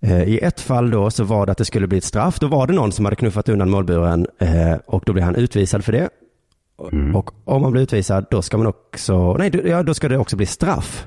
Eh, 0.00 0.22
I 0.22 0.38
ett 0.38 0.60
fall 0.60 0.90
då 0.90 1.10
så 1.10 1.24
var 1.24 1.46
det 1.46 1.52
att 1.52 1.58
det 1.58 1.64
skulle 1.64 1.86
bli 1.86 1.98
ett 1.98 2.04
straff. 2.04 2.38
Då 2.38 2.46
var 2.46 2.66
det 2.66 2.72
någon 2.72 2.92
som 2.92 3.04
hade 3.04 3.16
knuffat 3.16 3.48
undan 3.48 3.70
målburen 3.70 4.26
eh, 4.38 4.74
och 4.86 5.02
då 5.06 5.12
blev 5.12 5.24
han 5.24 5.36
utvisad 5.36 5.84
för 5.84 5.92
det. 5.92 6.08
Och 7.14 7.30
om 7.44 7.62
man 7.62 7.72
blir 7.72 7.82
utvisad 7.82 8.26
då 8.30 8.42
ska 8.42 8.56
man 8.56 8.66
också, 8.66 9.34
nej 9.34 9.60
ja, 9.64 9.82
då 9.82 9.94
ska 9.94 10.08
det 10.08 10.18
också 10.18 10.36
bli 10.36 10.46
straff. 10.46 11.06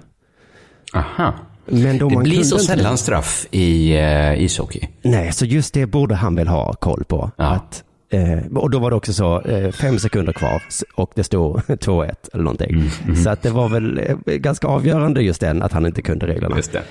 Aha. 0.95 1.33
Men 1.65 1.81
Det 1.83 1.97
domaren 1.99 2.23
blir 2.23 2.43
så 2.43 2.59
sällan 2.59 2.97
straff 2.97 3.45
i 3.51 3.95
eh, 3.97 4.41
ishockey. 4.43 4.87
Nej, 5.01 5.31
så 5.33 5.45
just 5.45 5.73
det 5.73 5.85
borde 5.85 6.15
han 6.15 6.35
väl 6.35 6.47
ha 6.47 6.73
koll 6.73 7.03
på. 7.07 7.31
Att, 7.35 7.83
eh, 8.11 8.57
och 8.57 8.69
då 8.69 8.79
var 8.79 8.89
det 8.89 8.95
också 8.95 9.13
så, 9.13 9.41
eh, 9.41 9.71
fem 9.71 9.99
sekunder 9.99 10.33
kvar 10.33 10.63
och 10.95 11.11
det 11.15 11.23
stod 11.23 11.57
2-1 11.67 12.13
eller 12.33 12.43
någonting. 12.43 12.89
Så 13.23 13.29
att 13.29 13.41
det 13.41 13.49
var 13.49 13.69
väl 13.69 13.97
eh, 13.99 14.15
ganska 14.35 14.67
avgörande 14.67 15.21
just 15.21 15.41
den, 15.41 15.61
att 15.63 15.71
han 15.73 15.85
inte 15.85 16.01
kunde 16.01 16.27
reglerna. 16.27 16.55
Just 16.57 16.71
det. 16.71 16.81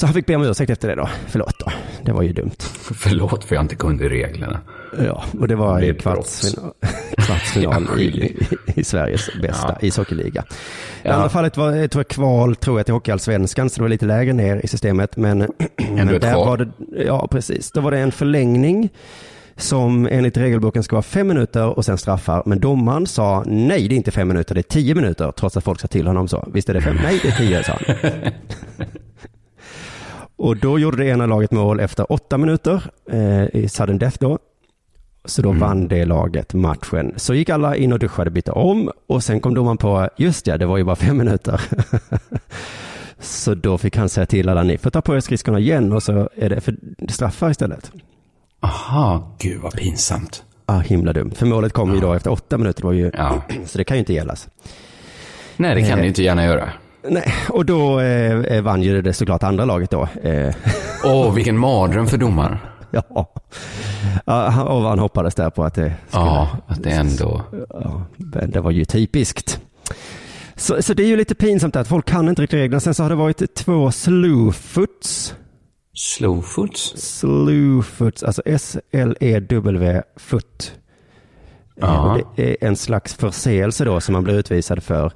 Så 0.00 0.06
han 0.06 0.14
fick 0.14 0.26
be 0.26 0.36
om 0.36 0.42
ursäkt 0.42 0.70
efter 0.70 0.88
det 0.88 0.94
då. 0.94 1.08
Förlåt 1.26 1.54
då. 1.58 1.72
det 2.04 2.12
var 2.12 2.22
ju 2.22 2.32
dumt. 2.32 2.50
Förlåt 2.94 3.44
för 3.44 3.54
jag 3.54 3.64
inte 3.64 3.74
kunde 3.74 4.08
reglerna. 4.08 4.60
Ja, 5.04 5.24
och 5.40 5.48
det 5.48 5.54
var 5.56 5.80
i 5.82 5.94
kvartsfinal, 6.00 6.72
kvartsfinal 7.16 7.86
i, 8.00 8.02
i, 8.04 8.36
i 8.80 8.84
Sveriges 8.84 9.28
bästa 9.42 9.76
Ja. 9.80 9.86
ishockeyliga. 9.86 10.44
Det 11.02 11.08
Ja. 11.08 11.14
andra 11.14 11.28
fallet 11.28 11.56
var 11.56 11.72
jag 11.72 11.90
tror 11.90 12.00
jag, 12.00 12.08
kval, 12.08 12.56
tror 12.56 12.78
jag, 12.78 12.86
till 12.86 12.94
Hockeyallsvenskan, 12.94 13.70
så 13.70 13.76
det 13.76 13.82
var 13.82 13.88
lite 13.88 14.06
lägre 14.06 14.32
ner 14.32 14.60
i 14.64 14.68
systemet. 14.68 15.16
Men, 15.16 15.38
men 15.90 16.06
där 16.06 16.18
kval. 16.18 16.46
var 16.46 16.56
det, 16.56 16.68
ja 17.04 17.28
precis, 17.30 17.70
då 17.72 17.80
var 17.80 17.90
det 17.90 17.98
en 17.98 18.12
förlängning 18.12 18.88
som 19.56 20.06
enligt 20.10 20.36
regelboken 20.36 20.82
ska 20.82 20.96
vara 20.96 21.02
fem 21.02 21.28
minuter 21.28 21.66
och 21.78 21.84
sen 21.84 21.98
straffar. 21.98 22.42
Men 22.46 22.60
domaren 22.60 23.06
sa 23.06 23.44
nej, 23.46 23.88
det 23.88 23.94
är 23.94 23.96
inte 23.96 24.10
fem 24.10 24.28
minuter, 24.28 24.54
det 24.54 24.60
är 24.60 24.62
tio 24.62 24.94
minuter, 24.94 25.32
trots 25.32 25.56
att 25.56 25.64
folk 25.64 25.80
sa 25.80 25.86
till 25.86 26.06
honom 26.06 26.28
så. 26.28 26.48
Visst 26.52 26.68
är 26.68 26.74
det 26.74 26.80
fem? 26.80 26.98
Nej, 27.02 27.20
det 27.22 27.28
är 27.28 27.32
tio, 27.36 27.62
sa 27.64 27.78
han. 27.86 27.96
Och 30.42 30.56
då 30.56 30.78
gjorde 30.78 30.96
det 30.96 31.06
ena 31.08 31.26
laget 31.26 31.50
mål 31.50 31.80
efter 31.80 32.12
åtta 32.12 32.38
minuter 32.38 32.82
eh, 33.10 33.44
i 33.62 33.68
sudden 33.68 33.98
death 33.98 34.16
då. 34.20 34.38
Så 35.24 35.42
då 35.42 35.52
vann 35.52 35.88
det 35.88 36.04
laget 36.04 36.54
matchen. 36.54 37.12
Så 37.16 37.34
gick 37.34 37.48
alla 37.50 37.76
in 37.76 37.92
och 37.92 37.98
duschade, 37.98 38.30
bytte 38.30 38.50
om 38.52 38.90
och 39.06 39.24
sen 39.24 39.40
kom 39.40 39.54
domaren 39.54 39.76
på, 39.76 40.08
just 40.16 40.46
ja, 40.46 40.58
det 40.58 40.66
var 40.66 40.76
ju 40.78 40.84
bara 40.84 40.96
fem 40.96 41.16
minuter. 41.16 41.60
så 43.18 43.54
då 43.54 43.78
fick 43.78 43.96
han 43.96 44.08
säga 44.08 44.26
till 44.26 44.48
alla, 44.48 44.62
ni 44.62 44.78
får 44.78 44.90
ta 44.90 45.00
på 45.02 45.16
er 45.16 45.20
skridskorna 45.20 45.58
igen 45.58 45.92
och 45.92 46.02
så 46.02 46.28
är 46.36 46.48
det 46.50 46.60
för 46.60 46.76
straffar 47.08 47.50
istället. 47.50 47.92
Aha, 48.60 49.36
gud 49.38 49.60
vad 49.60 49.72
pinsamt. 49.72 50.44
Ah, 50.66 50.78
himla 50.78 51.12
dumt. 51.12 51.30
För 51.34 51.46
målet 51.46 51.72
kom 51.72 51.94
ju 51.94 52.00
då 52.00 52.12
efter 52.12 52.32
åtta 52.32 52.58
minuter, 52.58 52.80
det 52.82 52.86
var 52.86 52.92
ju, 52.92 53.10
Ja. 53.16 53.42
så 53.66 53.78
det 53.78 53.84
kan 53.84 53.96
ju 53.96 53.98
inte 53.98 54.12
gällas. 54.12 54.48
Nej, 55.56 55.74
det 55.74 55.80
kan 55.82 55.90
Eh. 55.90 55.96
ni 56.02 56.06
inte 56.08 56.22
gärna 56.22 56.44
göra. 56.44 56.68
Nej, 57.02 57.32
och 57.48 57.66
då 57.66 58.00
eh, 58.00 58.62
vann 58.62 58.82
ju 58.82 59.02
det 59.02 59.12
såklart 59.12 59.42
andra 59.42 59.64
laget 59.64 59.90
då. 59.90 60.08
Eh, 60.22 60.54
Åh, 61.04 61.34
vilken 61.34 61.58
mardröm 61.58 62.06
för 62.06 62.16
domaren. 62.16 62.56
ja. 62.90 63.32
och 64.64 64.82
han 64.82 64.98
hoppades 64.98 65.34
där 65.34 65.50
på 65.50 65.64
att 65.64 65.74
det 65.74 65.94
skulle 66.08 66.24
Ja, 66.24 66.48
att 66.66 66.82
det 66.82 66.90
ändå... 66.90 67.42
Ja, 67.70 68.02
det 68.46 68.60
var 68.60 68.70
ju 68.70 68.84
typiskt. 68.84 69.60
Så, 70.56 70.82
så 70.82 70.94
det 70.94 71.02
är 71.02 71.06
ju 71.06 71.16
lite 71.16 71.34
pinsamt 71.34 71.76
att 71.76 71.88
folk 71.88 72.06
kan 72.06 72.28
inte 72.28 72.42
riktigt 72.42 72.58
reglerna. 72.60 72.80
Sen 72.80 72.94
så 72.94 73.02
har 73.02 73.10
det 73.10 73.16
varit 73.16 73.54
två 73.54 73.90
slowfoots. 73.92 75.34
Slowfoots? 75.94 76.92
Slowfoots, 76.96 78.22
alltså 78.22 78.42
S-L-E-W 78.44 80.02
foot. 80.16 80.72
Ja. 81.80 82.18
Eh, 82.18 82.24
Det 82.36 82.50
är 82.50 82.68
en 82.68 82.76
slags 82.76 83.14
förseelse 83.14 83.84
då 83.84 84.00
som 84.00 84.12
man 84.12 84.24
blir 84.24 84.34
utvisad 84.34 84.82
för. 84.82 85.12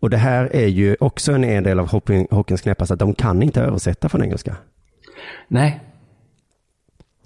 Och 0.00 0.10
det 0.10 0.16
här 0.16 0.56
är 0.56 0.66
ju 0.66 0.96
också 1.00 1.32
en, 1.32 1.44
en 1.44 1.64
del 1.64 1.80
av 1.80 1.88
hockey- 1.88 2.26
hockeyns 2.30 2.60
knäppaste, 2.60 2.94
att 2.94 3.00
de 3.00 3.14
kan 3.14 3.42
inte 3.42 3.60
översätta 3.60 4.08
från 4.08 4.22
engelska. 4.22 4.56
Nej. 5.48 5.80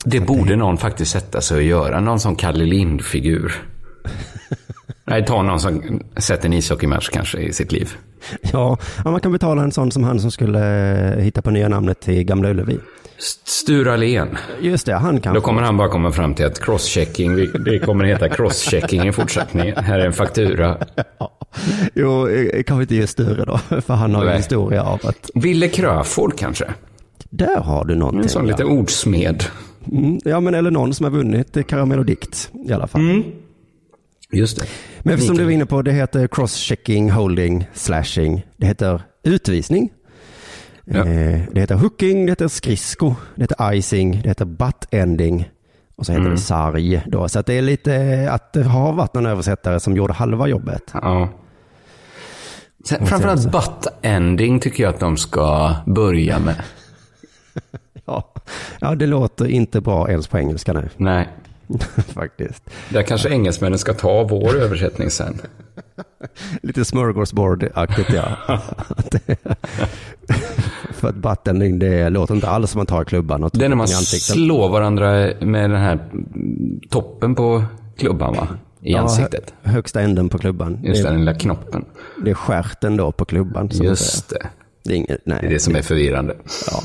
Det 0.05 0.21
borde 0.21 0.57
någon 0.57 0.79
faktiskt 0.79 1.13
sätta 1.13 1.41
sig 1.41 1.57
och 1.57 1.63
göra. 1.63 2.01
Någon 2.01 2.21
sån 2.21 2.37
Kalle 2.37 2.65
Lind-figur. 2.65 3.53
Nej, 5.05 5.25
ta 5.27 5.43
någon 5.43 5.61
som 5.61 6.03
sett 6.17 6.45
en 6.45 6.53
ishockeymatch 6.53 7.09
kanske 7.09 7.39
i 7.39 7.53
sitt 7.53 7.73
liv. 7.73 7.93
Ja, 8.53 8.79
ja, 9.05 9.11
man 9.11 9.21
kan 9.21 9.33
betala 9.33 9.63
en 9.63 9.73
sån 9.73 9.91
som 9.91 10.05
han 10.05 10.21
som 10.21 10.31
skulle 10.31 10.61
eh, 11.15 11.19
hitta 11.19 11.43
på 11.43 11.51
nya 11.51 11.69
namnet 11.69 12.01
till 12.01 12.25
Gamla 12.25 12.51
Ullevi. 12.51 12.79
Sture 13.45 13.93
Allén. 13.93 14.39
Just 14.61 14.87
det, 14.87 14.95
han 14.95 15.21
kan 15.21 15.35
Då 15.35 15.41
kommer 15.41 15.63
han 15.63 15.77
bara 15.77 15.89
komma 15.89 16.13
fram 16.13 16.35
till 16.35 16.47
att 16.47 16.61
crosschecking, 16.61 17.37
det 17.65 17.79
kommer 17.79 18.05
heta 18.05 18.29
crosschecking 18.29 19.09
i 19.09 19.13
fortsättningen. 19.13 19.77
Här 19.85 19.99
är 19.99 20.07
en 20.07 20.13
faktura. 20.13 20.79
Jo, 21.95 22.29
eh, 22.29 22.63
kanske 22.63 22.83
inte 22.83 22.95
just 22.95 23.13
Sture 23.13 23.45
då, 23.45 23.59
för 23.81 23.95
han 23.95 24.15
har 24.15 24.25
Nej. 24.25 24.37
historia 24.37 24.83
av 24.83 25.01
att 25.05 25.31
Ville 25.35 25.69
Crafoord 25.69 26.39
kanske? 26.39 26.65
där 27.31 27.61
har 27.61 27.85
du 27.85 27.95
någonting. 27.95 28.23
En 28.23 28.29
sån 28.29 28.47
lite 28.47 28.65
ordsmed. 28.65 29.45
Mm, 29.93 30.19
ja, 30.25 30.41
men 30.41 30.55
eller 30.55 30.71
någon 30.71 30.95
som 30.95 31.05
har 31.05 31.11
vunnit 31.11 31.57
eh, 31.57 31.63
Karamell 31.63 31.99
och 31.99 32.05
dikt 32.07 32.51
i 32.69 32.73
alla 32.73 32.87
fall. 32.87 33.01
Mm. 33.01 33.23
Just 34.33 34.57
det. 34.61 34.67
Men 35.03 35.19
som 35.21 35.37
du 35.37 35.45
var 35.45 35.51
inne 35.51 35.67
på, 35.67 35.83
det 35.83 35.93
heter 35.93 36.27
cross-checking, 36.29 37.11
holding, 37.11 37.67
slashing. 37.75 38.43
Det 38.57 38.67
heter 38.67 39.03
utvisning. 39.25 39.91
Ja. 40.85 40.99
Eh, 41.07 41.41
Det 41.53 41.61
heter 41.61 41.75
hooking, 41.75 42.27
det 42.27 42.33
heter 42.33 42.49
skridsko, 42.49 43.15
det 43.35 43.43
heter 43.43 43.73
icing, 43.75 44.21
det 44.23 44.29
heter 44.29 44.45
butt-ending 44.45 45.45
och 45.97 46.07
så 46.07 46.13
heter 46.13 46.21
Mm. 46.25 46.35
det 46.35 46.41
sarg. 46.41 47.03
Då. 47.07 47.29
Så 47.29 47.39
att 47.39 47.47
det 47.47 47.55
är 47.55 47.63
lite 47.63 48.29
att 48.31 48.53
det 48.53 48.63
har 48.63 48.93
varit 48.93 49.15
någon 49.15 49.27
översättare 49.27 49.81
som 49.81 49.97
gjorde 49.97 50.13
halva 50.13 50.47
jobbet. 50.49 50.91
Ja. 50.93 51.29
Sen, 52.85 53.07
framförallt 53.07 53.53
butt-ending 53.53 54.61
tycker 54.61 54.83
jag 54.83 54.95
att 54.95 55.01
de 55.01 55.17
ska 55.17 55.75
börja 55.87 56.39
med. 56.39 56.55
Ja. 58.05 58.33
ja, 58.81 58.95
det 58.95 59.07
låter 59.07 59.47
inte 59.47 59.81
bra 59.81 60.11
ens 60.11 60.27
på 60.27 60.39
engelska 60.39 60.73
nu. 60.73 60.89
Nej. 60.97 61.29
Faktiskt. 62.15 62.71
Där 62.89 63.03
kanske 63.03 63.29
engelsmännen 63.29 63.79
ska 63.79 63.95
ta 63.95 64.25
vår 64.25 64.57
översättning 64.57 65.11
sen. 65.11 65.41
Lite 66.63 66.85
smörgåsbord-aktigt 66.85 68.13
ja. 68.13 68.37
För 70.93 71.09
att 71.09 71.15
buttending, 71.15 71.79
det 71.79 72.11
låter 72.11 72.35
inte 72.35 72.49
alls 72.49 72.71
som 72.71 72.79
man 72.79 72.87
tar 72.87 73.05
klubban. 73.05 73.45
Och 73.45 73.51
Det 73.53 73.65
är 73.65 73.69
när 73.69 73.77
man 73.77 73.89
slår 73.89 74.69
varandra 74.69 75.11
med 75.41 75.71
den 75.71 75.81
här 75.81 75.99
toppen 76.91 77.35
på 77.35 77.65
klubban 77.97 78.35
va? 78.35 78.49
I 78.85 78.93
Ja, 78.93 79.01
ansiktet. 79.01 79.55
hö- 79.63 79.73
högsta 79.73 80.01
änden 80.01 80.29
på 80.29 80.39
klubban. 80.39 80.79
Just 80.83 81.03
det, 81.03 81.09
den 81.09 81.19
lilla 81.19 81.35
knoppen. 81.35 81.85
det 82.25 82.31
är 82.31 82.35
stjärten 82.35 82.97
då 82.97 83.13
på 83.13 83.25
klubban. 83.25 83.69
Just 83.73 84.29
det. 84.31 84.47
Det 84.85 84.93
är, 84.93 84.97
inget, 84.97 85.21
nej. 85.27 85.39
Det 85.41 85.47
är 85.47 85.51
det 85.51 85.59
som 85.61 85.77
är 85.77 85.83
förvirrande. 85.83 86.37
Ja. 86.71 86.81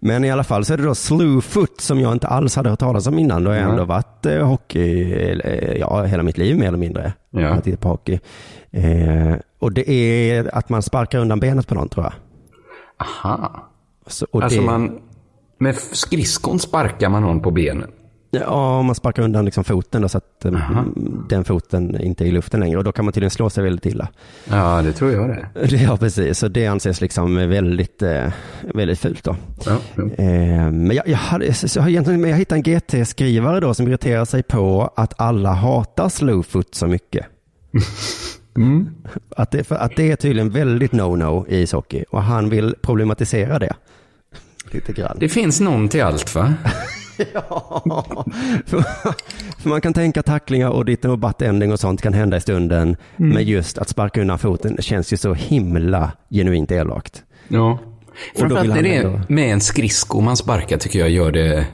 Men 0.00 0.24
i 0.24 0.30
alla 0.30 0.44
fall 0.44 0.64
så 0.64 0.72
är 0.72 0.76
det 0.76 0.82
då 0.84 0.94
slewfoot 0.94 1.80
som 1.80 2.00
jag 2.00 2.12
inte 2.12 2.26
alls 2.26 2.56
hade 2.56 2.70
hört 2.70 2.78
talas 2.78 3.06
om 3.06 3.18
innan. 3.18 3.44
Då 3.44 3.50
har 3.50 3.56
jag 3.56 3.70
ändå 3.70 3.84
varit 3.84 4.26
eh, 4.26 4.46
hockey, 4.46 5.12
eh, 5.44 5.72
ja 5.76 6.02
hela 6.04 6.22
mitt 6.22 6.38
liv 6.38 6.58
mer 6.58 6.68
eller 6.68 6.78
mindre. 6.78 7.12
Ja. 7.30 7.40
Jag 7.40 7.54
har 7.54 7.60
tittat 7.60 7.80
på 7.80 7.88
hockey. 7.88 8.18
Eh, 8.70 9.34
och 9.58 9.72
det 9.72 9.90
är 9.90 10.54
att 10.56 10.68
man 10.68 10.82
sparkar 10.82 11.18
undan 11.18 11.40
benet 11.40 11.66
på 11.68 11.74
någon 11.74 11.88
tror 11.88 12.04
jag. 12.06 12.12
Aha. 12.98 13.68
Så, 14.06 14.26
alltså 14.32 14.60
det, 14.60 14.66
man, 14.66 14.98
med 15.58 15.74
skridskon 15.76 16.58
sparkar 16.58 17.08
man 17.08 17.22
någon 17.22 17.40
på 17.42 17.50
benen. 17.50 17.90
Ja, 18.30 18.82
man 18.82 18.94
sparkar 18.94 19.22
undan 19.22 19.44
liksom 19.44 19.64
foten 19.64 20.02
då, 20.02 20.08
så 20.08 20.18
att 20.18 20.44
eh, 20.44 20.82
den 21.28 21.44
foten 21.44 22.00
inte 22.00 22.24
är 22.24 22.26
i 22.26 22.30
luften 22.30 22.60
längre. 22.60 22.78
Och 22.78 22.84
då 22.84 22.92
kan 22.92 23.04
man 23.04 23.12
tydligen 23.12 23.30
slå 23.30 23.50
sig 23.50 23.64
väldigt 23.64 23.86
illa. 23.86 24.08
Ja, 24.44 24.82
det 24.82 24.92
tror 24.92 25.12
jag 25.12 25.28
det. 25.28 25.76
Ja, 25.76 25.96
precis. 25.96 26.38
Så 26.38 26.48
det 26.48 26.66
anses 26.66 27.00
liksom 27.00 27.34
väldigt, 27.34 28.02
eh, 28.02 28.32
väldigt 28.74 28.98
fult 28.98 29.24
då. 29.24 29.36
Ja, 29.66 29.76
ja. 29.94 30.02
Eh, 30.02 30.70
Men 30.70 30.90
jag, 30.96 31.08
jag, 31.08 31.18
hade, 31.18 31.54
så 31.54 31.78
jag, 31.80 31.90
jag 31.90 32.36
hittade 32.36 32.58
en 32.58 32.62
GT-skrivare 32.62 33.60
då 33.60 33.74
som 33.74 33.88
irriterar 33.88 34.24
sig 34.24 34.42
på 34.42 34.92
att 34.96 35.20
alla 35.20 35.52
hatar 35.52 36.08
slowfoot 36.08 36.74
så 36.74 36.86
mycket. 36.86 37.26
Att, 39.36 39.50
det, 39.50 39.72
att 39.72 39.96
det 39.96 40.10
är 40.10 40.16
tydligen 40.16 40.50
väldigt 40.50 40.92
no-no 40.92 41.48
i 41.48 41.56
ishockey 41.62 42.04
och 42.10 42.22
han 42.22 42.48
vill 42.50 42.74
problematisera 42.82 43.58
det. 43.58 43.74
Lite 44.70 44.92
grann. 44.92 45.16
Det 45.20 45.28
finns 45.28 45.60
någon 45.60 45.88
till 45.88 46.02
allt 46.02 46.34
va? 46.34 46.54
för, 48.66 48.82
för 49.62 49.68
man 49.68 49.80
kan 49.80 49.92
tänka 49.92 50.22
tacklingar 50.22 50.68
och 50.70 50.84
ditten 50.84 51.10
och 51.10 51.18
butt-ending 51.18 51.72
och 51.72 51.80
sånt 51.80 52.02
kan 52.02 52.12
hända 52.12 52.36
i 52.36 52.40
stunden. 52.40 52.96
Mm. 53.16 53.30
Men 53.34 53.44
just 53.44 53.78
att 53.78 53.88
sparka 53.88 54.20
undan 54.20 54.38
foten 54.38 54.76
känns 54.82 55.12
ju 55.12 55.16
så 55.16 55.34
himla 55.34 56.12
genuint 56.30 56.70
elakt. 56.72 57.22
Ja. 57.48 57.78
Framförallt 58.36 58.76
är 58.76 58.82
det 58.82 58.96
ändå- 58.96 59.20
med 59.28 59.52
en 59.52 59.60
skridsko 59.60 60.20
man 60.20 60.36
sparkar 60.36 60.76
tycker 60.78 60.98
jag 60.98 61.10
gör 61.10 61.32
det 61.32 61.66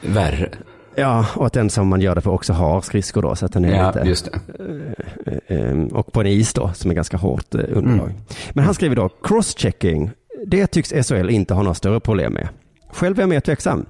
värre. 0.00 0.50
Ja, 0.94 1.26
och 1.36 1.46
att 1.46 1.52
den 1.52 1.70
som 1.70 1.88
man 1.88 2.00
gör 2.00 2.14
det 2.14 2.20
för 2.20 2.30
också 2.30 2.52
har 2.52 2.80
skridskor 2.80 3.22
då. 3.22 3.34
Så 3.36 3.46
att 3.46 3.52
den 3.52 3.64
är 3.64 3.76
Ja, 3.76 3.86
lite, 3.92 4.08
just 4.08 4.28
det. 4.32 4.40
Eh, 5.48 5.58
eh, 5.70 5.78
och 5.92 6.12
på 6.12 6.20
en 6.20 6.26
is 6.26 6.52
då, 6.54 6.70
som 6.74 6.90
är 6.90 6.94
ganska 6.94 7.16
hårt 7.16 7.54
eh, 7.54 7.60
underlag. 7.60 8.08
Mm. 8.10 8.20
Men 8.52 8.64
han 8.64 8.74
skriver 8.74 8.96
då, 8.96 9.08
crosschecking, 9.22 10.10
det 10.46 10.66
tycks 10.66 10.92
SHL 11.08 11.30
inte 11.30 11.54
ha 11.54 11.62
några 11.62 11.74
större 11.74 12.00
problem 12.00 12.32
med. 12.32 12.48
Själv 12.92 13.18
är 13.18 13.22
jag 13.22 13.28
mer 13.28 13.40
tveksam. 13.40 13.86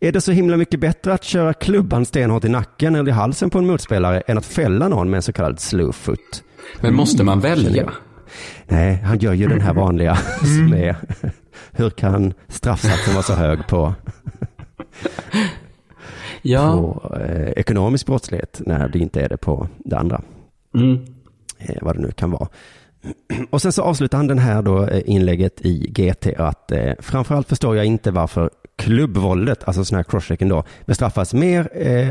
Är 0.00 0.12
det 0.12 0.20
så 0.20 0.32
himla 0.32 0.56
mycket 0.56 0.80
bättre 0.80 1.12
att 1.14 1.24
köra 1.24 1.54
klubban 1.54 2.04
stenhårt 2.06 2.44
i 2.44 2.48
nacken 2.48 2.94
eller 2.94 3.08
i 3.08 3.14
halsen 3.14 3.50
på 3.50 3.58
en 3.58 3.66
motspelare 3.66 4.20
än 4.20 4.38
att 4.38 4.46
fälla 4.46 4.88
någon 4.88 5.10
med 5.10 5.16
en 5.18 5.22
så 5.22 5.32
kallad 5.32 5.60
slowfoot? 5.60 6.42
Men 6.80 6.94
måste 6.94 7.24
man 7.24 7.40
välja? 7.40 7.90
Nej, 8.68 8.94
han 8.94 9.18
gör 9.18 9.32
ju 9.32 9.48
den 9.48 9.60
här 9.60 9.74
vanliga 9.74 10.16
som 10.40 10.72
är, 10.72 10.96
hur 11.72 11.90
kan 11.90 12.34
straffsatsen 12.48 13.14
vara 13.14 13.22
så 13.22 13.34
hög 13.34 13.66
på, 13.68 13.94
Ja. 16.42 16.72
på 16.72 17.16
eh, 17.16 17.48
ekonomisk 17.56 18.06
brottslighet 18.06 18.60
när 18.66 18.88
det 18.88 18.98
inte 18.98 19.20
är 19.20 19.28
det 19.28 19.36
på 19.36 19.68
det 19.78 19.98
andra? 19.98 20.22
Mm. 20.74 20.98
eh, 21.58 21.76
vad 21.82 21.96
det 21.96 22.02
nu 22.02 22.12
kan 22.12 22.30
vara. 22.30 22.48
Och 23.50 23.62
sen 23.62 23.72
så 23.72 23.82
avslutar 23.82 24.18
han 24.18 24.26
den 24.26 24.38
här 24.38 24.62
då 24.62 24.86
eh, 24.86 25.02
inlägget 25.06 25.60
i 25.60 25.86
GT 25.90 26.26
att 26.40 26.72
eh, 26.72 26.92
framförallt 26.98 27.48
förstår 27.48 27.76
jag 27.76 27.84
inte 27.84 28.10
varför 28.10 28.50
klubbvåldet, 28.80 29.64
alltså 29.64 29.84
sån 29.84 29.96
här 29.96 30.02
crosschecken 30.02 30.48
då, 30.48 30.64
bestraffas 30.86 31.34
mer, 31.34 31.68
eh, 31.74 32.10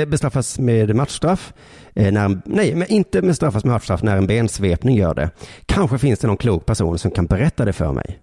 eh, 0.00 0.08
bestraffas 0.08 0.58
med 0.58 0.96
matchstraff, 0.96 1.52
eh, 1.94 2.12
när, 2.12 2.40
nej, 2.44 2.74
men 2.74 2.92
inte 2.92 3.22
med 3.22 3.36
straffas 3.36 3.64
med 3.64 3.72
matchstraff 3.72 4.02
när 4.02 4.16
en 4.16 4.26
bensvepning 4.26 4.96
gör 4.96 5.14
det. 5.14 5.30
Kanske 5.66 5.98
finns 5.98 6.18
det 6.18 6.26
någon 6.26 6.36
klok 6.36 6.66
person 6.66 6.98
som 6.98 7.10
kan 7.10 7.26
berätta 7.26 7.64
det 7.64 7.72
för 7.72 7.92
mig. 7.92 8.18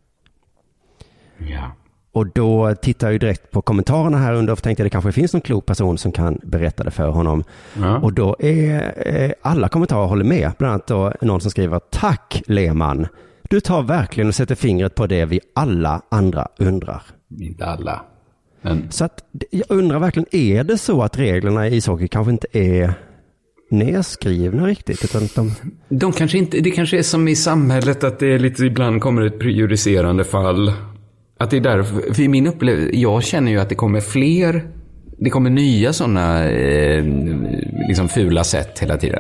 Ja. 1.37 1.71
Och 2.11 2.27
då 2.27 2.75
tittar 2.75 3.11
jag 3.11 3.19
direkt 3.19 3.51
på 3.51 3.61
kommentarerna 3.61 4.17
här 4.17 4.33
under 4.33 4.53
och 4.53 4.63
tänkte 4.63 4.83
att 4.83 4.85
det 4.85 4.89
kanske 4.89 5.11
finns 5.11 5.33
någon 5.33 5.41
klok 5.41 5.65
person 5.65 5.97
som 5.97 6.11
kan 6.11 6.39
berätta 6.43 6.83
det 6.83 6.91
för 6.91 7.09
honom. 7.09 7.43
Ja. 7.73 7.97
Och 7.97 8.13
då 8.13 8.35
är 8.39 8.93
eh, 9.07 9.31
alla 9.41 9.69
kommentarer 9.69 10.07
håller 10.07 10.25
med. 10.25 10.51
Bland 10.57 10.73
annat 10.73 10.87
då 10.87 11.13
någon 11.21 11.41
som 11.41 11.51
skriver 11.51 11.79
Tack 11.91 12.41
Lehmann. 12.45 13.07
Du 13.49 13.59
tar 13.59 13.83
verkligen 13.83 14.27
och 14.27 14.35
sätter 14.35 14.55
fingret 14.55 14.95
på 14.95 15.07
det 15.07 15.25
vi 15.25 15.39
alla 15.55 16.01
andra 16.09 16.47
undrar. 16.57 17.01
Inte 17.39 17.65
alla. 17.65 18.01
Men... 18.61 18.91
Så 18.91 19.05
att 19.05 19.23
jag 19.51 19.65
undrar 19.69 19.99
verkligen, 19.99 20.27
är 20.31 20.63
det 20.63 20.77
så 20.77 21.01
att 21.01 21.19
reglerna 21.19 21.67
i 21.67 21.75
ishockey 21.75 22.07
kanske 22.07 22.31
inte 22.31 22.47
är 22.51 22.93
nedskrivna 23.69 24.67
riktigt? 24.67 25.05
Utan 25.05 25.27
de... 25.35 25.51
De 25.89 26.11
kanske 26.11 26.37
inte, 26.37 26.59
det 26.59 26.71
kanske 26.71 26.97
är 26.97 27.03
som 27.03 27.27
i 27.27 27.35
samhället 27.35 28.03
att 28.03 28.19
det 28.19 28.33
är 28.33 28.39
lite, 28.39 28.65
ibland 28.65 29.01
kommer 29.01 29.21
ett 29.21 29.39
prejudicerande 29.39 30.23
fall. 30.23 30.73
Att 31.37 31.49
det 31.49 31.57
är 31.57 31.61
därför, 31.61 32.13
för 32.13 32.27
min 32.27 32.47
upplevelse, 32.47 32.95
jag 32.95 33.23
känner 33.23 33.51
ju 33.51 33.59
att 33.59 33.69
det 33.69 33.75
kommer 33.75 34.01
fler, 34.01 34.67
det 35.17 35.29
kommer 35.29 35.49
nya 35.49 35.93
sådana 35.93 36.49
eh, 36.49 37.03
liksom 37.87 38.09
fula 38.09 38.43
sätt 38.43 38.79
hela 38.79 38.97
tiden. 38.97 39.19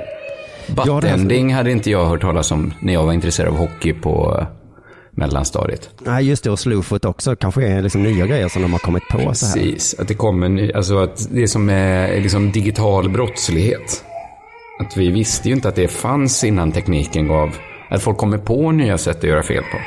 Buttending 0.75 1.53
hade 1.53 1.71
inte 1.71 1.91
jag 1.91 2.05
hört 2.05 2.21
talas 2.21 2.51
om 2.51 2.73
när 2.81 2.93
jag 2.93 3.03
var 3.05 3.13
intresserad 3.13 3.49
av 3.49 3.57
hockey 3.57 3.93
på 3.93 4.37
eh, 4.39 4.47
mellanstadiet. 5.11 5.89
Nej, 5.99 6.27
just 6.27 6.43
det. 6.43 6.49
Och 6.51 6.59
slowfoot 6.59 7.05
också 7.05 7.35
kanske 7.35 7.67
är 7.67 7.81
liksom 7.81 8.03
nya 8.03 8.25
grejer 8.27 8.47
som 8.47 8.61
de 8.61 8.71
har 8.71 8.79
kommit 8.79 9.03
på 9.07 9.17
så 9.17 9.45
här. 9.45 9.53
Precis, 9.53 9.95
att 9.99 10.07
det 10.07 10.13
kommer, 10.13 10.49
ny- 10.49 10.71
alltså 10.73 10.97
att 10.97 11.27
det 11.31 11.47
som 11.47 11.69
är 11.69 12.21
liksom 12.21 12.51
digital 12.51 13.09
brottslighet. 13.09 14.03
Att 14.79 14.97
vi 14.97 15.11
visste 15.11 15.49
ju 15.49 15.55
inte 15.55 15.69
att 15.69 15.75
det 15.75 15.87
fanns 15.87 16.43
innan 16.43 16.71
tekniken 16.71 17.27
gav, 17.27 17.55
att 17.89 18.01
folk 18.01 18.17
kommer 18.17 18.37
på 18.37 18.71
nya 18.71 18.97
sätt 18.97 19.17
att 19.17 19.23
göra 19.23 19.43
fel 19.43 19.63
på. 19.63 19.77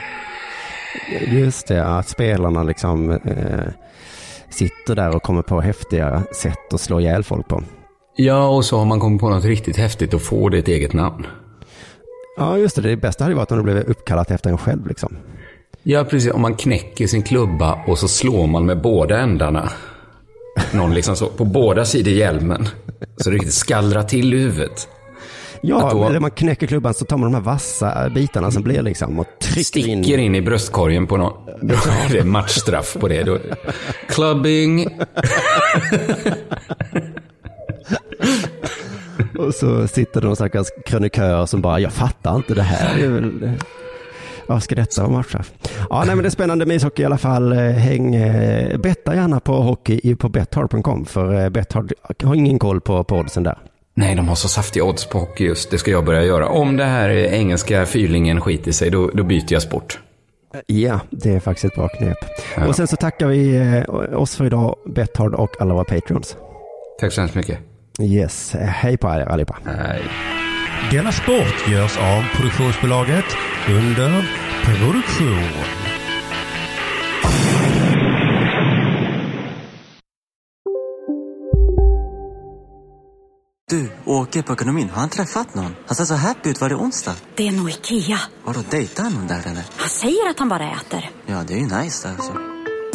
Just 1.36 1.66
det, 1.68 1.84
att 1.84 2.08
spelarna 2.08 2.62
liksom 2.62 3.10
eh, 3.10 3.18
sitter 4.50 4.94
där 4.96 5.16
och 5.16 5.22
kommer 5.22 5.42
på 5.42 5.60
häftiga 5.60 6.22
sätt 6.34 6.74
att 6.74 6.80
slå 6.80 7.00
ihjäl 7.00 7.24
folk 7.24 7.48
på. 7.48 7.62
Ja, 8.16 8.46
och 8.48 8.64
så 8.64 8.78
har 8.78 8.84
man 8.84 9.00
kommit 9.00 9.20
på 9.20 9.28
något 9.30 9.44
riktigt 9.44 9.76
häftigt 9.76 10.14
och 10.14 10.22
får 10.22 10.50
det 10.50 10.58
ett 10.58 10.68
eget 10.68 10.92
namn. 10.92 11.26
Ja, 12.36 12.58
just 12.58 12.76
det. 12.76 12.82
Det 12.82 12.96
bästa 12.96 13.24
hade 13.24 13.36
varit 13.36 13.50
om 13.52 13.56
det 13.58 13.62
blev 13.64 13.78
uppkallat 13.78 14.30
efter 14.30 14.50
en 14.50 14.58
själv 14.58 14.86
liksom. 14.86 15.16
Ja, 15.82 16.04
precis. 16.04 16.32
Om 16.32 16.40
man 16.40 16.54
knäcker 16.54 17.06
sin 17.06 17.22
klubba 17.22 17.78
och 17.86 17.98
så 17.98 18.08
slår 18.08 18.46
man 18.46 18.66
med 18.66 18.80
båda 18.82 19.18
ändarna. 19.18 19.70
Någon 20.72 20.94
liksom 20.94 21.16
så, 21.16 21.26
på 21.26 21.44
båda 21.44 21.84
sidor 21.84 22.12
hjälmen. 22.12 22.68
Så 23.16 23.30
det 23.30 23.36
riktigt 23.36 23.54
skallrar 23.54 24.02
till 24.02 24.34
i 24.34 24.38
huvudet. 24.38 24.88
Ja, 25.64 25.90
då- 25.92 26.04
eller 26.04 26.20
man 26.20 26.30
knäcker 26.30 26.66
klubban 26.66 26.94
så 26.94 27.04
tar 27.04 27.16
man 27.16 27.32
de 27.32 27.34
här 27.36 27.44
vassa 27.44 28.10
bitarna 28.14 28.50
som 28.50 28.62
blir 28.62 28.82
liksom 28.82 29.18
och 29.18 29.26
trycker 29.40 29.88
in. 29.88 30.02
Sticker 30.04 30.18
in 30.18 30.34
i 30.34 30.42
bröstkorgen 30.42 31.06
på 31.06 31.16
någon. 31.16 31.32
Då 31.60 31.74
är 31.74 32.12
det 32.12 32.24
matchstraff 32.24 32.96
på 33.00 33.08
det. 33.08 33.22
Då, 33.22 33.38
clubbing. 34.08 34.88
Så 39.52 39.88
sitter 39.88 40.20
det 40.20 40.26
någon 40.26 40.36
stackars 40.36 40.66
krönikör 40.86 41.46
som 41.46 41.60
bara, 41.60 41.80
jag 41.80 41.92
fattar 41.92 42.36
inte 42.36 42.54
det 42.54 42.62
här. 42.62 42.98
Det 42.98 43.04
är 43.04 43.10
väl, 43.10 43.52
vad 44.46 44.62
ska 44.62 44.74
detta 44.74 45.02
vara 45.02 45.12
matchstraff? 45.12 45.52
Ja, 45.90 46.02
nej 46.06 46.14
men 46.14 46.22
det 46.22 46.28
är 46.28 46.30
spännande 46.30 46.66
med 46.66 46.76
ishockey 46.76 47.02
i 47.02 47.04
alla 47.04 47.18
fall. 47.18 47.52
Eh, 47.52 47.58
Häng, 47.58 48.14
eh, 48.14 48.78
betta 48.78 49.14
gärna 49.14 49.40
på 49.40 49.52
hockey 49.52 50.14
på 50.14 50.28
betthard.com 50.28 51.04
för 51.04 51.44
eh, 51.44 51.48
Betthard 51.48 51.92
har 52.22 52.34
ingen 52.34 52.58
koll 52.58 52.80
på, 52.80 53.04
på 53.04 53.16
oddsen 53.16 53.42
där. 53.42 53.58
Nej, 53.94 54.14
de 54.14 54.28
har 54.28 54.34
så 54.34 54.48
saftiga 54.48 54.84
odds 54.84 55.06
på 55.08 55.18
hockey 55.18 55.44
just. 55.44 55.70
Det 55.70 55.78
ska 55.78 55.90
jag 55.90 56.04
börja 56.04 56.24
göra. 56.24 56.48
Om 56.48 56.76
det 56.76 56.84
här 56.84 57.10
engelska 57.10 57.86
fyrlingen 57.86 58.40
skiter 58.40 58.72
sig, 58.72 58.90
då, 58.90 59.10
då 59.14 59.22
byter 59.22 59.52
jag 59.52 59.62
sport. 59.62 59.98
Ja, 60.66 61.00
det 61.10 61.30
är 61.30 61.40
faktiskt 61.40 61.64
ett 61.64 61.74
bra 61.74 61.88
knep. 61.88 62.18
Och 62.68 62.76
sen 62.76 62.86
så 62.86 62.96
tackar 62.96 63.26
vi 63.26 63.60
oss 64.14 64.36
för 64.36 64.44
idag, 64.44 64.76
Betthard 64.86 65.34
och 65.34 65.60
alla 65.60 65.74
våra 65.74 65.84
patrons. 65.84 66.36
Tack 67.00 67.12
så 67.12 67.20
hemskt 67.20 67.34
mycket. 67.34 67.58
Yes, 68.00 68.52
hej 68.54 68.96
på 68.96 69.08
er 69.08 69.28
allihopa. 69.28 69.58
Hej. 69.66 70.02
Denna 70.90 71.12
sport 71.12 71.68
görs 71.68 71.98
av 71.98 72.22
produktionsbolaget 72.36 73.24
under 73.68 74.24
produktion. 74.64 75.52
Du, 83.70 83.90
åker 84.04 84.42
på 84.42 84.52
ekonomin. 84.52 84.90
Har 84.90 85.00
han 85.00 85.08
träffat 85.08 85.54
någon? 85.54 85.74
Han 85.86 85.96
ser 85.96 86.04
så 86.04 86.14
happy 86.14 86.50
ut. 86.50 86.60
Var 86.60 86.68
det 86.68 86.74
onsdag? 86.74 87.14
Det 87.34 87.48
är 87.48 87.52
nog 87.52 87.70
Ikea. 87.70 88.18
Vadå, 88.44 88.60
dejtar 88.70 89.02
han 89.02 89.12
någon 89.12 89.26
där 89.26 89.40
eller? 89.46 89.64
Han 89.76 89.88
säger 89.88 90.30
att 90.30 90.38
han 90.38 90.48
bara 90.48 90.70
äter. 90.72 91.10
Ja, 91.26 91.44
det 91.46 91.54
är 91.54 91.58
ju 91.58 91.64
nice 91.82 92.08
där 92.08 92.14
alltså. 92.14 92.32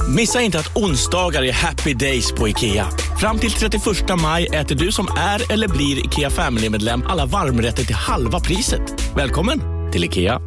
Missa 0.08 0.41
inte 0.41 0.60
att 0.60 0.76
onsdagar 0.78 1.43
är 1.43 1.51
happy 1.51 1.93
days 1.93 2.32
på 2.32 2.47
IKEA. 2.49 2.88
Fram 3.20 3.39
till 3.39 3.51
31 3.51 3.84
maj 4.22 4.45
äter 4.45 4.76
du 4.76 4.91
som 4.91 5.08
är 5.18 5.51
eller 5.51 5.68
blir 5.68 6.05
IKEA 6.05 6.30
Family-medlem 6.30 7.03
alla 7.08 7.26
varmrätter 7.26 7.84
till 7.84 7.95
halva 7.95 8.39
priset. 8.39 8.82
Välkommen 9.16 9.62
till 9.91 10.03
IKEA. 10.03 10.41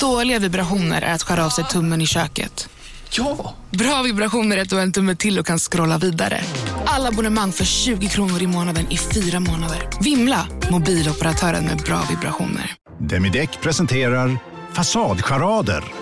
Dåliga 0.00 0.38
vibrationer 0.38 1.02
är 1.02 1.14
att 1.14 1.22
skära 1.22 1.46
av 1.46 1.50
sig 1.50 1.64
tummen 1.64 2.00
i 2.00 2.06
köket. 2.06 2.68
Ja! 3.10 3.54
Bra 3.70 4.02
vibrationer 4.02 4.56
är 4.56 4.62
att 4.62 4.70
du 4.70 4.76
har 4.76 4.82
en 4.82 4.92
tumme 4.92 5.16
till 5.16 5.38
och 5.38 5.46
kan 5.46 5.58
scrolla 5.58 5.98
vidare. 5.98 6.40
Alla 6.86 7.08
abonnemang 7.08 7.52
för 7.52 7.64
20 7.64 8.08
kronor 8.08 8.42
i 8.42 8.46
månaden 8.46 8.86
i 8.90 8.96
fyra 8.96 9.40
månader. 9.40 9.88
Vimla! 10.00 10.46
Mobiloperatören 10.70 11.64
med 11.64 11.78
bra 11.78 12.02
vibrationer. 12.10 12.74
Demideck 12.98 13.60
presenterar 13.60 14.38
Fasadcharader. 14.72 16.01